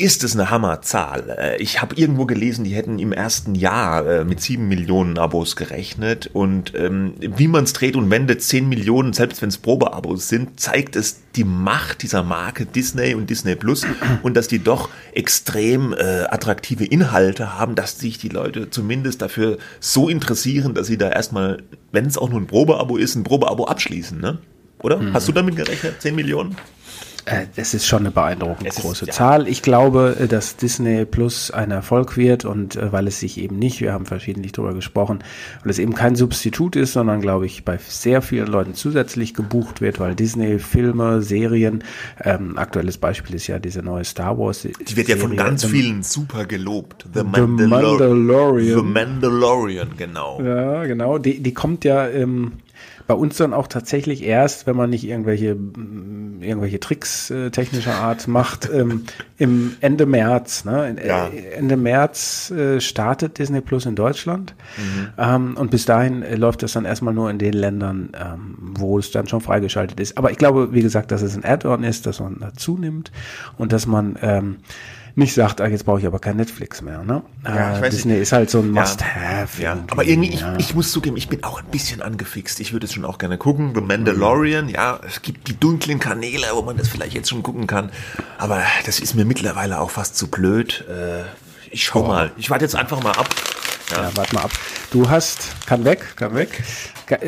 ist 0.03 0.25
es 0.25 0.33
eine 0.33 0.49
Hammerzahl. 0.49 1.37
Äh, 1.39 1.61
ich 1.61 1.81
habe 1.81 1.95
irgendwo 1.95 2.25
gelesen, 2.25 2.65
die 2.65 2.75
hätten 2.75 2.99
im 2.99 3.13
ersten 3.13 3.55
Jahr 3.55 4.05
äh, 4.05 4.25
mit 4.25 4.41
sieben 4.41 4.67
Millionen 4.67 5.17
Abos 5.17 5.55
gerechnet 5.55 6.29
und 6.33 6.73
ähm, 6.75 7.13
wie 7.19 7.47
man 7.47 7.63
es 7.63 7.71
dreht 7.71 7.95
und 7.95 8.11
wendet, 8.11 8.41
zehn 8.41 8.67
Millionen, 8.67 9.13
selbst 9.13 9.41
wenn 9.41 9.47
es 9.47 9.57
Probeabos 9.57 10.27
sind, 10.27 10.59
zeigt 10.59 10.97
es 10.97 11.21
die 11.37 11.45
Macht 11.45 12.03
dieser 12.03 12.21
Marke 12.21 12.65
Disney 12.65 13.15
und 13.15 13.29
Disney 13.29 13.55
Plus 13.55 13.87
und 14.23 14.35
dass 14.35 14.49
die 14.49 14.59
doch 14.59 14.89
extrem 15.13 15.93
äh, 15.93 16.25
attraktive 16.29 16.83
Inhalte 16.83 17.57
haben, 17.57 17.75
dass 17.75 17.97
sich 17.97 18.17
die 18.17 18.29
Leute 18.29 18.69
zumindest 18.69 19.21
dafür 19.21 19.57
so 19.79 20.09
interessieren, 20.09 20.73
dass 20.73 20.87
sie 20.87 20.97
da 20.97 21.09
erstmal, 21.09 21.63
wenn 21.93 22.05
es 22.07 22.17
auch 22.17 22.29
nur 22.29 22.41
ein 22.41 22.47
Probeabo 22.47 22.97
ist, 22.97 23.15
ein 23.15 23.23
Probeabo 23.23 23.65
abschließen, 23.65 24.19
ne? 24.19 24.39
Oder? 24.81 24.97
Mhm. 24.97 25.13
Hast 25.13 25.29
du 25.29 25.31
damit 25.31 25.55
gerechnet? 25.55 26.01
Zehn 26.01 26.13
Millionen? 26.13 26.57
Äh, 27.25 27.45
das 27.55 27.73
ist 27.73 27.85
schon 27.85 27.99
eine 27.99 28.11
beeindruckend 28.11 28.67
es 28.67 28.75
große 28.75 29.05
ist, 29.05 29.07
ja. 29.07 29.13
Zahl. 29.13 29.47
Ich 29.47 29.61
glaube, 29.61 30.17
äh, 30.19 30.27
dass 30.27 30.57
Disney 30.57 31.05
Plus 31.05 31.51
ein 31.51 31.71
Erfolg 31.71 32.17
wird 32.17 32.45
und 32.45 32.75
äh, 32.75 32.91
weil 32.91 33.07
es 33.07 33.19
sich 33.19 33.37
eben 33.37 33.57
nicht, 33.57 33.81
wir 33.81 33.93
haben 33.93 34.05
verschiedentlich 34.05 34.51
darüber 34.51 34.73
gesprochen, 34.73 35.23
weil 35.63 35.71
es 35.71 35.79
eben 35.79 35.93
kein 35.93 36.15
Substitut 36.15 36.75
ist, 36.75 36.93
sondern 36.93 37.21
glaube 37.21 37.45
ich 37.45 37.63
bei 37.63 37.77
sehr 37.77 38.21
vielen 38.21 38.47
Leuten 38.47 38.73
zusätzlich 38.73 39.33
gebucht 39.33 39.81
wird, 39.81 39.99
weil 39.99 40.15
Disney 40.15 40.59
Filme, 40.59 41.21
Serien, 41.21 41.83
ähm, 42.21 42.57
aktuelles 42.57 42.97
Beispiel 42.97 43.35
ist 43.35 43.47
ja 43.47 43.59
diese 43.59 43.81
neue 43.81 44.03
Star 44.03 44.37
Wars. 44.37 44.63
Die 44.63 44.97
wird 44.97 45.07
ja 45.07 45.15
von 45.15 45.35
ganz 45.35 45.65
vielen 45.65 46.03
super 46.03 46.45
gelobt. 46.45 47.05
The, 47.13 47.23
Mandalor 47.23 47.57
The 47.57 47.67
Mandalorian. 47.67 48.77
The 48.77 48.83
Mandalorian, 48.83 49.89
genau. 49.97 50.41
Ja, 50.41 50.83
genau. 50.85 51.17
Die, 51.17 51.41
die 51.41 51.53
kommt 51.53 51.85
ja 51.85 52.07
ähm, 52.07 52.53
bei 53.05 53.13
uns 53.13 53.37
dann 53.37 53.53
auch 53.53 53.67
tatsächlich 53.67 54.23
erst, 54.23 54.65
wenn 54.65 54.75
man 54.75 54.89
nicht 54.89 55.05
irgendwelche, 55.05 55.55
mm, 55.55 56.41
irgendwelche 56.41 56.79
Tricks 56.79 57.29
äh, 57.29 57.49
technischer 57.51 57.95
Art 57.95 58.27
macht, 58.27 58.69
ähm, 58.73 59.05
im 59.37 59.75
Ende 59.81 60.05
März. 60.05 60.63
Ne? 60.65 60.95
Ja. 61.05 61.27
Ende 61.27 61.75
März 61.75 62.51
äh, 62.51 62.79
startet 62.79 63.39
Disney 63.39 63.61
Plus 63.61 63.85
in 63.85 63.95
Deutschland. 63.95 64.55
Mhm. 64.77 65.07
Ähm, 65.17 65.57
und 65.57 65.71
bis 65.71 65.85
dahin 65.85 66.23
äh, 66.23 66.35
läuft 66.35 66.63
das 66.63 66.73
dann 66.73 66.85
erstmal 66.85 67.13
nur 67.13 67.29
in 67.29 67.39
den 67.39 67.53
Ländern, 67.53 68.09
ähm, 68.13 68.55
wo 68.59 68.97
es 68.97 69.11
dann 69.11 69.27
schon 69.27 69.41
freigeschaltet 69.41 69.99
ist. 69.99 70.17
Aber 70.17 70.31
ich 70.31 70.37
glaube, 70.37 70.73
wie 70.73 70.81
gesagt, 70.81 71.11
dass 71.11 71.21
es 71.21 71.35
ein 71.35 71.43
Add-on 71.43 71.83
ist, 71.83 72.05
dass 72.05 72.19
man 72.19 72.37
dazu 72.39 72.77
nimmt 72.77 73.11
und 73.57 73.73
dass 73.73 73.85
man 73.85 74.17
ähm, 74.21 74.57
nicht 75.15 75.33
sagt, 75.33 75.61
ah, 75.61 75.67
jetzt 75.67 75.85
brauche 75.85 75.99
ich 75.99 76.07
aber 76.07 76.19
kein 76.19 76.37
Netflix 76.37 76.81
mehr. 76.81 77.03
Ne? 77.03 77.21
Ja, 77.45 77.79
äh, 77.79 77.89
Disney 77.89 78.13
nicht. 78.13 78.23
ist 78.23 78.31
halt 78.31 78.49
so 78.49 78.59
ein 78.59 78.71
Must-Have. 78.71 79.61
Ja, 79.61 79.75
ja. 79.75 79.83
aber 79.91 80.05
irgendwie, 80.05 80.35
ja. 80.35 80.55
ich, 80.57 80.69
ich 80.69 80.75
muss 80.75 80.91
zugeben, 80.91 81.17
ich 81.17 81.27
bin 81.27 81.43
auch 81.43 81.59
ein 81.59 81.69
bisschen 81.69 82.01
angefixt. 82.01 82.59
Ich 82.59 82.73
würde 82.73 82.87
es 82.87 82.93
schon 82.93 83.05
auch 83.05 83.19
gerne 83.19 83.37
gucken. 83.37 83.73
The 83.75 83.81
Mandalorian, 83.81 84.69
ja, 84.69 84.99
es 85.05 85.21
gibt 85.21 85.47
die 85.47 85.59
dunklen 85.59 85.99
Kanäle, 85.99 86.47
wo 86.53 86.63
man 86.63 86.77
das 86.77 86.87
vielleicht 86.87 87.13
jetzt 87.13 87.29
schon 87.29 87.43
gucken 87.43 87.67
kann. 87.67 87.91
Aber 88.39 88.63
das 88.85 88.99
ist 88.99 89.13
mir 89.13 89.25
mittlerweile 89.25 89.79
auch 89.79 89.91
fast 89.91 90.17
zu 90.17 90.27
blöd. 90.27 90.85
Äh, 90.89 91.23
ich 91.73 91.83
schau 91.83 92.03
oh. 92.03 92.07
mal. 92.07 92.31
Ich 92.37 92.49
warte 92.49 92.65
jetzt 92.65 92.75
einfach 92.75 93.01
mal 93.03 93.11
ab. 93.11 93.27
Ja. 93.91 94.03
ja, 94.03 94.11
warte 94.15 94.35
mal 94.35 94.43
ab. 94.43 94.51
Du 94.91 95.09
hast, 95.09 95.65
kann 95.65 95.83
weg, 95.83 96.15
kann 96.15 96.35
weg. 96.35 96.63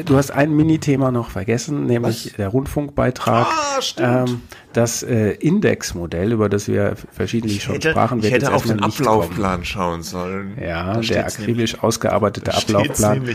Du 0.05 0.15
hast 0.15 0.31
ein 0.31 0.55
Mini-Thema 0.55 1.11
noch 1.11 1.29
vergessen, 1.29 1.85
nämlich 1.85 2.27
Was? 2.27 2.33
der 2.33 2.47
Rundfunkbeitrag. 2.47 3.47
Ah, 3.47 3.81
stimmt. 3.81 4.29
Ähm, 4.29 4.41
das 4.71 5.03
äh, 5.03 5.31
Indexmodell, 5.31 6.31
über 6.31 6.47
das 6.47 6.67
wir 6.67 6.95
verschiedentlich 7.11 7.63
schon 7.63 7.75
hätte, 7.75 7.91
sprachen, 7.91 8.23
wird 8.23 8.33
ich 8.33 8.33
hätte 8.33 8.53
auf 8.53 8.65
den 8.65 8.81
Ablaufplan 8.81 9.51
kommen. 9.51 9.65
schauen 9.65 10.03
sollen. 10.03 10.57
Ja, 10.61 10.99
der 11.01 11.25
akribisch 11.25 11.83
ausgearbeitete 11.83 12.53
Ablaufplan. 12.53 13.27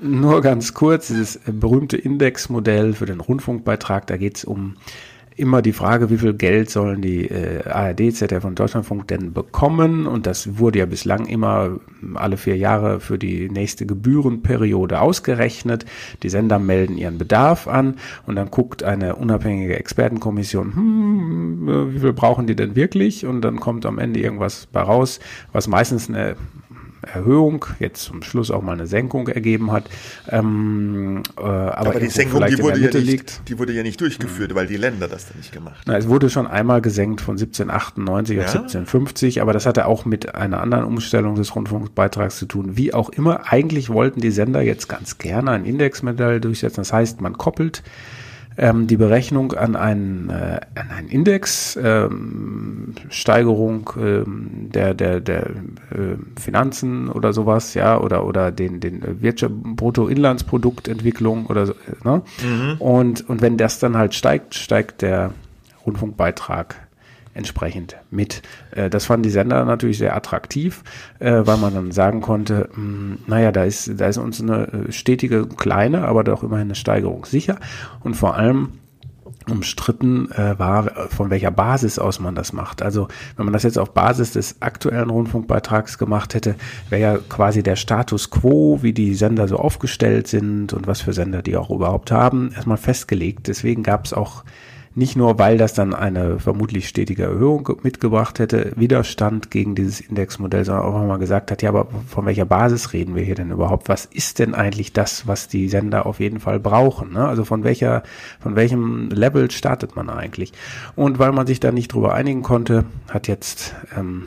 Nur 0.00 0.42
ganz 0.42 0.74
kurz, 0.74 1.08
dieses 1.08 1.40
berühmte 1.46 1.96
Indexmodell 1.96 2.92
für 2.92 3.06
den 3.06 3.20
Rundfunkbeitrag, 3.20 4.06
da 4.06 4.16
geht 4.18 4.36
es 4.36 4.44
um 4.44 4.76
immer 5.42 5.60
die 5.60 5.72
Frage, 5.72 6.08
wie 6.08 6.18
viel 6.18 6.34
Geld 6.34 6.70
sollen 6.70 7.02
die 7.02 7.26
äh, 7.28 7.68
ARD, 7.68 8.14
ZDF 8.14 8.44
und 8.44 8.58
Deutschlandfunk 8.58 9.08
denn 9.08 9.32
bekommen? 9.32 10.06
Und 10.06 10.26
das 10.26 10.58
wurde 10.58 10.78
ja 10.78 10.86
bislang 10.86 11.26
immer 11.26 11.80
alle 12.14 12.36
vier 12.36 12.56
Jahre 12.56 13.00
für 13.00 13.18
die 13.18 13.50
nächste 13.50 13.84
Gebührenperiode 13.84 15.00
ausgerechnet. 15.00 15.84
Die 16.22 16.28
Sender 16.28 16.60
melden 16.60 16.96
ihren 16.96 17.18
Bedarf 17.18 17.66
an 17.66 17.96
und 18.24 18.36
dann 18.36 18.50
guckt 18.52 18.84
eine 18.84 19.16
unabhängige 19.16 19.76
Expertenkommission, 19.76 20.76
hm, 20.76 21.92
wie 21.92 21.98
viel 21.98 22.12
brauchen 22.12 22.46
die 22.46 22.54
denn 22.54 22.76
wirklich? 22.76 23.26
Und 23.26 23.42
dann 23.42 23.58
kommt 23.58 23.84
am 23.84 23.98
Ende 23.98 24.20
irgendwas 24.20 24.66
bei 24.66 24.80
raus, 24.80 25.18
was 25.52 25.66
meistens 25.66 26.08
eine 26.08 26.36
Erhöhung, 27.02 27.64
jetzt 27.78 28.04
zum 28.04 28.22
Schluss 28.22 28.50
auch 28.50 28.62
mal 28.62 28.72
eine 28.72 28.86
Senkung 28.86 29.28
ergeben 29.28 29.72
hat. 29.72 29.84
Ähm, 30.28 31.22
äh, 31.36 31.42
aber, 31.42 31.76
aber 31.76 32.00
die 32.00 32.08
Senkung, 32.08 32.44
die 32.46 32.58
wurde, 32.58 32.80
ja 32.80 32.90
nicht, 32.90 33.06
liegt. 33.06 33.48
die 33.48 33.58
wurde 33.58 33.72
ja 33.72 33.82
nicht 33.82 34.00
durchgeführt, 34.00 34.52
mhm. 34.52 34.54
weil 34.54 34.66
die 34.66 34.76
Länder 34.76 35.08
das 35.08 35.28
dann 35.28 35.38
nicht 35.38 35.52
gemacht 35.52 35.74
haben. 35.74 35.84
Na, 35.86 35.96
es 35.96 36.08
wurde 36.08 36.30
schon 36.30 36.46
einmal 36.46 36.80
gesenkt 36.80 37.20
von 37.20 37.32
1798 37.34 38.36
ja? 38.36 38.42
auf 38.42 38.48
1750, 38.48 39.42
aber 39.42 39.52
das 39.52 39.66
hatte 39.66 39.86
auch 39.86 40.04
mit 40.04 40.34
einer 40.34 40.60
anderen 40.60 40.84
Umstellung 40.84 41.34
des 41.34 41.54
Rundfunkbeitrags 41.54 42.38
zu 42.38 42.46
tun. 42.46 42.76
Wie 42.76 42.94
auch 42.94 43.10
immer, 43.10 43.52
eigentlich 43.52 43.90
wollten 43.90 44.20
die 44.20 44.30
Sender 44.30 44.62
jetzt 44.62 44.88
ganz 44.88 45.18
gerne 45.18 45.50
ein 45.50 45.64
Indexmodell 45.64 46.40
durchsetzen. 46.40 46.80
Das 46.80 46.92
heißt, 46.92 47.20
man 47.20 47.36
koppelt 47.36 47.82
ähm, 48.56 48.86
die 48.86 48.96
Berechnung 48.96 49.52
an 49.52 49.76
einen, 49.76 50.30
äh, 50.30 50.60
an 50.74 50.90
einen 50.90 51.08
Index, 51.08 51.78
ähm, 51.82 52.94
Steigerung 53.08 53.90
ähm, 53.98 54.68
der, 54.72 54.94
der, 54.94 55.20
der 55.20 55.46
äh, 55.46 56.40
Finanzen 56.40 57.08
oder 57.08 57.32
sowas, 57.32 57.74
ja, 57.74 57.98
oder, 57.98 58.26
oder 58.26 58.50
den, 58.50 58.80
den 58.80 59.22
Wirtschaft, 59.22 59.54
Bruttoinlandsproduktentwicklung 59.54 61.46
oder 61.46 61.66
so, 61.66 61.74
ne? 62.04 62.22
Mhm. 62.42 62.76
Und, 62.78 63.28
und 63.28 63.42
wenn 63.42 63.56
das 63.56 63.78
dann 63.78 63.96
halt 63.96 64.14
steigt, 64.14 64.54
steigt 64.54 65.02
der 65.02 65.32
Rundfunkbeitrag 65.86 66.76
entsprechend 67.34 67.96
mit. 68.10 68.42
Äh, 68.72 68.90
das 68.90 69.06
fanden 69.06 69.24
die 69.24 69.30
Sender 69.30 69.64
natürlich 69.64 69.98
sehr 69.98 70.14
attraktiv, 70.16 70.82
äh, 71.18 71.42
weil 71.44 71.56
man 71.56 71.74
dann 71.74 71.92
sagen 71.92 72.20
konnte, 72.20 72.68
hm, 72.74 73.18
naja, 73.26 73.52
da 73.52 73.64
ist, 73.64 73.90
da 74.00 74.06
ist 74.06 74.18
uns 74.18 74.40
eine 74.40 74.68
äh, 74.68 74.92
stetige, 74.92 75.46
kleine, 75.46 76.06
aber 76.06 76.24
doch 76.24 76.42
immerhin 76.42 76.68
eine 76.68 76.74
Steigerung 76.74 77.24
sicher. 77.24 77.58
Und 78.00 78.14
vor 78.14 78.36
allem 78.36 78.70
umstritten 79.50 80.28
war, 80.36 81.08
von 81.08 81.28
welcher 81.30 81.50
Basis 81.50 81.98
aus 81.98 82.20
man 82.20 82.36
das 82.36 82.52
macht. 82.52 82.80
Also 82.80 83.08
wenn 83.36 83.44
man 83.44 83.52
das 83.52 83.64
jetzt 83.64 83.76
auf 83.76 83.92
Basis 83.92 84.34
des 84.34 84.62
aktuellen 84.62 85.10
Rundfunkbeitrags 85.10 85.98
gemacht 85.98 86.34
hätte, 86.34 86.54
wäre 86.90 87.02
ja 87.02 87.18
quasi 87.28 87.64
der 87.64 87.74
Status 87.74 88.30
quo, 88.30 88.78
wie 88.82 88.92
die 88.92 89.16
Sender 89.16 89.48
so 89.48 89.56
aufgestellt 89.56 90.28
sind 90.28 90.72
und 90.72 90.86
was 90.86 91.00
für 91.00 91.12
Sender 91.12 91.42
die 91.42 91.56
auch 91.56 91.70
überhaupt 91.70 92.12
haben, 92.12 92.52
erstmal 92.54 92.76
festgelegt. 92.76 93.48
Deswegen 93.48 93.82
gab 93.82 94.04
es 94.04 94.12
auch 94.12 94.44
nicht 94.94 95.16
nur, 95.16 95.38
weil 95.38 95.56
das 95.56 95.72
dann 95.72 95.94
eine 95.94 96.38
vermutlich 96.38 96.88
stetige 96.88 97.24
Erhöhung 97.24 97.68
mitgebracht 97.82 98.38
hätte, 98.38 98.72
Widerstand 98.76 99.50
gegen 99.50 99.74
dieses 99.74 100.00
Indexmodell, 100.00 100.64
sondern 100.64 100.84
auch 100.84 101.06
mal 101.06 101.18
gesagt 101.18 101.50
hat, 101.50 101.62
ja, 101.62 101.70
aber 101.70 101.88
von 102.06 102.26
welcher 102.26 102.44
Basis 102.44 102.92
reden 102.92 103.14
wir 103.14 103.22
hier 103.22 103.34
denn 103.34 103.50
überhaupt? 103.50 103.88
Was 103.88 104.04
ist 104.04 104.38
denn 104.38 104.54
eigentlich 104.54 104.92
das, 104.92 105.26
was 105.26 105.48
die 105.48 105.68
Sender 105.68 106.04
auf 106.04 106.20
jeden 106.20 106.40
Fall 106.40 106.60
brauchen? 106.60 107.12
Ne? 107.12 107.26
Also 107.26 107.44
von 107.44 107.64
welcher, 107.64 108.02
von 108.40 108.54
welchem 108.54 109.08
Level 109.08 109.50
startet 109.50 109.96
man 109.96 110.10
eigentlich? 110.10 110.52
Und 110.94 111.18
weil 111.18 111.32
man 111.32 111.46
sich 111.46 111.60
da 111.60 111.72
nicht 111.72 111.92
drüber 111.92 112.14
einigen 112.14 112.42
konnte, 112.42 112.84
hat 113.08 113.28
jetzt 113.28 113.74
ähm, 113.96 114.24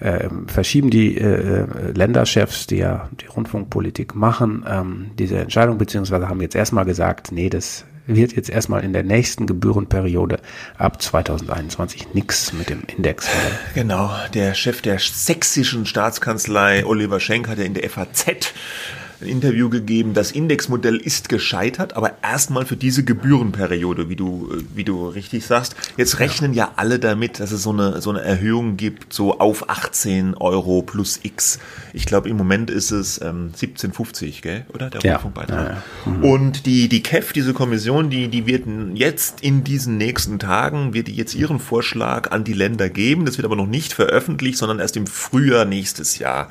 äh, 0.00 0.28
verschieben 0.46 0.90
die 0.90 1.16
äh, 1.16 1.60
äh, 1.60 1.66
Länderchefs, 1.92 2.66
die 2.66 2.78
ja 2.78 3.08
die 3.20 3.26
Rundfunkpolitik 3.26 4.14
machen, 4.14 4.64
ähm, 4.68 5.10
diese 5.18 5.38
Entscheidung, 5.38 5.78
beziehungsweise 5.78 6.28
haben 6.28 6.40
jetzt 6.40 6.56
erstmal 6.56 6.84
gesagt, 6.84 7.30
nee, 7.32 7.48
das 7.48 7.84
wird 8.06 8.32
jetzt 8.32 8.50
erstmal 8.50 8.84
in 8.84 8.92
der 8.92 9.02
nächsten 9.02 9.46
Gebührenperiode 9.46 10.40
ab 10.76 11.00
2021 11.00 12.14
nichts 12.14 12.52
mit 12.52 12.70
dem 12.70 12.82
Index. 12.94 13.28
Genau, 13.74 14.10
der 14.34 14.54
Chef 14.54 14.82
der 14.82 14.98
sächsischen 14.98 15.86
Staatskanzlei 15.86 16.84
Oliver 16.84 17.20
Schenk 17.20 17.48
hat 17.48 17.58
ja 17.58 17.64
in 17.64 17.74
der 17.74 17.88
FAZ 17.88 18.52
ein 19.22 19.28
Interview 19.28 19.68
gegeben, 19.68 20.14
das 20.14 20.32
Indexmodell 20.32 20.96
ist 20.96 21.28
gescheitert, 21.28 21.94
aber 21.96 22.14
erstmal 22.22 22.66
für 22.66 22.76
diese 22.76 23.04
Gebührenperiode, 23.04 24.08
wie 24.08 24.16
du, 24.16 24.50
wie 24.74 24.84
du 24.84 25.08
richtig 25.08 25.46
sagst. 25.46 25.74
Jetzt 25.96 26.18
rechnen 26.18 26.52
ja, 26.52 26.64
ja 26.66 26.72
alle 26.76 26.98
damit, 26.98 27.40
dass 27.40 27.52
es 27.52 27.62
so 27.62 27.70
eine, 27.70 28.00
so 28.00 28.10
eine 28.10 28.20
Erhöhung 28.20 28.76
gibt, 28.76 29.12
so 29.12 29.38
auf 29.38 29.68
18 29.70 30.34
Euro 30.34 30.82
plus 30.82 31.20
X. 31.22 31.58
Ich 31.92 32.06
glaube, 32.06 32.28
im 32.28 32.36
Moment 32.36 32.70
ist 32.70 32.90
es 32.90 33.20
ähm, 33.20 33.52
17,50, 33.58 34.42
gell? 34.42 34.66
oder? 34.72 34.90
Der 34.90 35.00
ja. 35.02 35.12
Rundfunkbeitrag. 35.12 35.66
Ja, 35.66 35.82
ja. 36.06 36.12
Mhm. 36.12 36.24
Und 36.24 36.66
die, 36.66 36.88
die 36.88 37.02
KEF, 37.02 37.32
diese 37.32 37.54
Kommission, 37.54 38.10
die, 38.10 38.28
die 38.28 38.46
wird 38.46 38.66
jetzt 38.94 39.40
in 39.40 39.64
diesen 39.64 39.96
nächsten 39.96 40.38
Tagen, 40.38 40.94
wird 40.94 41.08
die 41.08 41.14
jetzt 41.14 41.34
ihren 41.34 41.58
Vorschlag 41.58 42.30
an 42.30 42.44
die 42.44 42.52
Länder 42.52 42.88
geben. 42.88 43.24
Das 43.24 43.38
wird 43.38 43.44
aber 43.44 43.56
noch 43.56 43.66
nicht 43.66 43.92
veröffentlicht, 43.92 44.58
sondern 44.58 44.78
erst 44.78 44.96
im 44.96 45.06
Frühjahr 45.06 45.64
nächstes 45.64 46.18
Jahr 46.18 46.48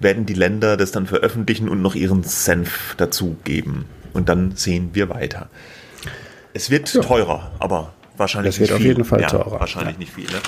werden 0.00 0.26
die 0.26 0.34
Länder 0.34 0.76
das 0.76 0.92
dann 0.92 1.06
veröffentlichen 1.06 1.68
und 1.68 1.82
noch 1.82 1.94
ihren 1.94 2.24
Senf 2.24 2.94
dazugeben. 2.96 3.84
Und 4.12 4.28
dann 4.28 4.56
sehen 4.56 4.90
wir 4.92 5.08
weiter. 5.08 5.48
Es 6.52 6.70
wird 6.70 6.92
ja. 6.92 7.00
teurer, 7.00 7.52
aber 7.60 7.92
wahrscheinlich 8.16 8.58
nicht 8.58 8.68
viel. 8.70 8.76
Das 8.76 8.80
wird 8.80 8.80
auf 8.80 8.86
jeden 8.86 9.04
Fall 9.04 9.26
teurer. 9.26 9.60
wahrscheinlich 9.60 9.94
ja. 9.94 9.98
nicht 10.00 10.12
viel. 10.12 10.24
Ne? 10.24 10.40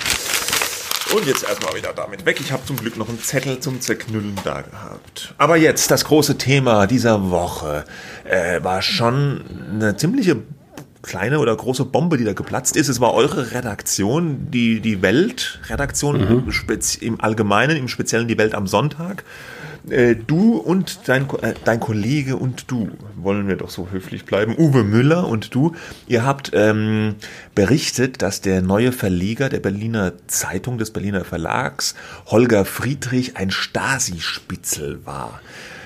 Und 1.15 1.27
jetzt 1.27 1.47
erstmal 1.47 1.75
wieder 1.77 1.93
damit 1.93 2.25
weg. 2.25 2.41
Ich 2.41 2.53
habe 2.53 2.65
zum 2.65 2.77
Glück 2.77 2.97
noch 2.97 3.09
einen 3.09 3.21
Zettel 3.21 3.61
zum 3.61 3.81
Zerknüllen 3.81 4.35
da 4.45 4.63
gehabt. 4.63 5.35
Aber 5.37 5.57
jetzt 5.57 5.91
das 5.91 6.07
große 6.07 6.39
Thema 6.39 6.87
dieser 6.87 7.31
Woche 7.31 7.85
äh, 8.25 8.63
war 8.65 8.81
schon 8.81 9.45
eine 9.71 9.97
ziemliche 9.97 10.39
kleine 11.03 11.41
oder 11.41 11.55
große 11.55 11.85
Bombe, 11.85 12.17
die 12.17 12.25
da 12.25 12.33
geplatzt 12.33 12.77
ist. 12.77 12.89
Es 12.89 13.01
war 13.01 13.15
eure 13.15 13.53
Redaktion, 13.53 14.51
die, 14.51 14.81
die 14.81 15.03
Welt-Redaktion 15.03 16.45
mhm. 16.45 16.51
im 17.01 17.21
Allgemeinen, 17.21 17.77
im 17.77 17.89
Speziellen 17.89 18.29
die 18.29 18.39
Welt 18.39 18.55
am 18.55 18.67
Sonntag. 18.67 19.25
Äh, 19.89 20.15
du 20.15 20.57
und 20.59 21.09
dein, 21.09 21.29
äh, 21.43 21.55
dein 21.65 21.81
Kollege 21.81 22.37
und 22.37 22.71
du, 22.71 22.91
wollen 23.17 23.49
wir 23.49 23.57
doch 23.57 23.71
so 23.71 23.89
höflich 23.91 24.25
bleiben, 24.25 24.55
Uwe 24.57 24.85
Müller 24.85 25.27
und 25.27 25.55
du, 25.55 25.75
ihr 26.07 26.25
habt 26.25 26.53
ähm, 26.55 27.17
berichtet, 27.55 28.23
dass 28.23 28.41
der 28.41 28.63
neue 28.63 28.93
Verleger 28.93 29.49
der 29.49 29.59
Berliner 29.59 30.13
Zeitung, 30.29 30.79
des 30.79 30.93
Berliner 30.93 31.25
Verlags, 31.25 31.97
Holger 32.27 32.65
Friedrich, 32.65 33.37
ein 33.37 33.51
Stasi-Spitzel 33.51 35.05
war. 35.05 35.41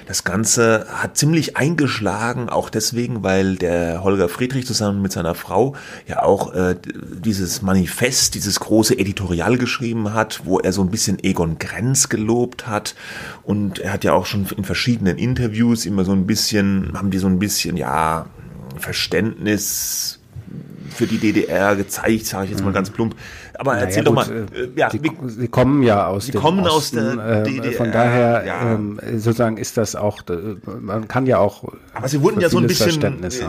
Das 0.06 0.22
Ganze 0.22 0.86
hat 0.88 1.16
ziemlich 1.16 1.56
eingeschlagen, 1.56 2.48
auch 2.48 2.70
deswegen, 2.70 3.24
weil 3.24 3.56
der 3.56 4.04
Holger 4.04 4.28
Friedrich 4.28 4.64
zusammen 4.64 5.02
mit 5.02 5.10
seiner 5.10 5.34
Frau 5.34 5.74
ja 6.06 6.22
auch 6.22 6.54
äh, 6.54 6.76
dieses 6.84 7.60
Manifest, 7.60 8.36
dieses 8.36 8.60
große 8.60 8.96
Editorial 8.96 9.58
geschrieben 9.58 10.14
hat, 10.14 10.42
wo 10.44 10.60
er 10.60 10.72
so 10.72 10.82
ein 10.82 10.90
bisschen 10.90 11.18
Egon 11.24 11.58
Grenz 11.58 12.08
gelobt 12.08 12.68
hat. 12.68 12.94
Und 13.42 13.80
er 13.80 13.92
hat 13.92 14.04
ja 14.04 14.12
auch 14.12 14.26
schon 14.26 14.46
in 14.56 14.62
verschiedenen 14.62 15.18
Interviews 15.18 15.86
immer 15.86 16.04
so 16.04 16.12
ein 16.12 16.24
bisschen, 16.24 16.92
haben 16.94 17.10
die 17.10 17.18
so 17.18 17.26
ein 17.26 17.40
bisschen, 17.40 17.76
ja, 17.76 18.26
Verständnis 18.78 20.20
für 20.90 21.06
die 21.06 21.18
DDR 21.18 21.76
gezeigt, 21.76 22.26
sage 22.26 22.46
ich 22.46 22.50
jetzt 22.52 22.62
mal 22.62 22.70
mhm. 22.70 22.74
ganz 22.74 22.90
plump. 22.90 23.16
Aber 23.58 23.72
naja, 23.72 23.86
erzähl 23.86 24.04
gut, 24.04 24.18
doch 24.18 24.26
mal. 24.28 24.46
Äh, 24.54 24.68
ja, 24.76 24.88
die, 24.88 25.00
sie 25.26 25.48
kommen 25.48 25.82
ja 25.82 26.06
aus 26.06 26.26
dem 26.26 26.40
kommen 26.40 26.66
Osten, 26.66 26.98
aus 26.98 27.16
der 27.16 27.42
DDR. 27.42 27.72
Äh, 27.72 27.74
von 27.74 27.92
daher 27.92 28.44
ja. 28.46 28.72
ähm, 28.72 29.00
sozusagen 29.16 29.56
ist 29.56 29.76
das 29.76 29.96
auch, 29.96 30.22
man 30.80 31.08
kann 31.08 31.26
ja 31.26 31.38
auch. 31.38 31.64
Aber 31.94 32.08
sie 32.08 32.20
wurden 32.22 32.40
ja 32.40 32.48
so 32.48 32.58
ein 32.58 32.66
bisschen 32.66 33.00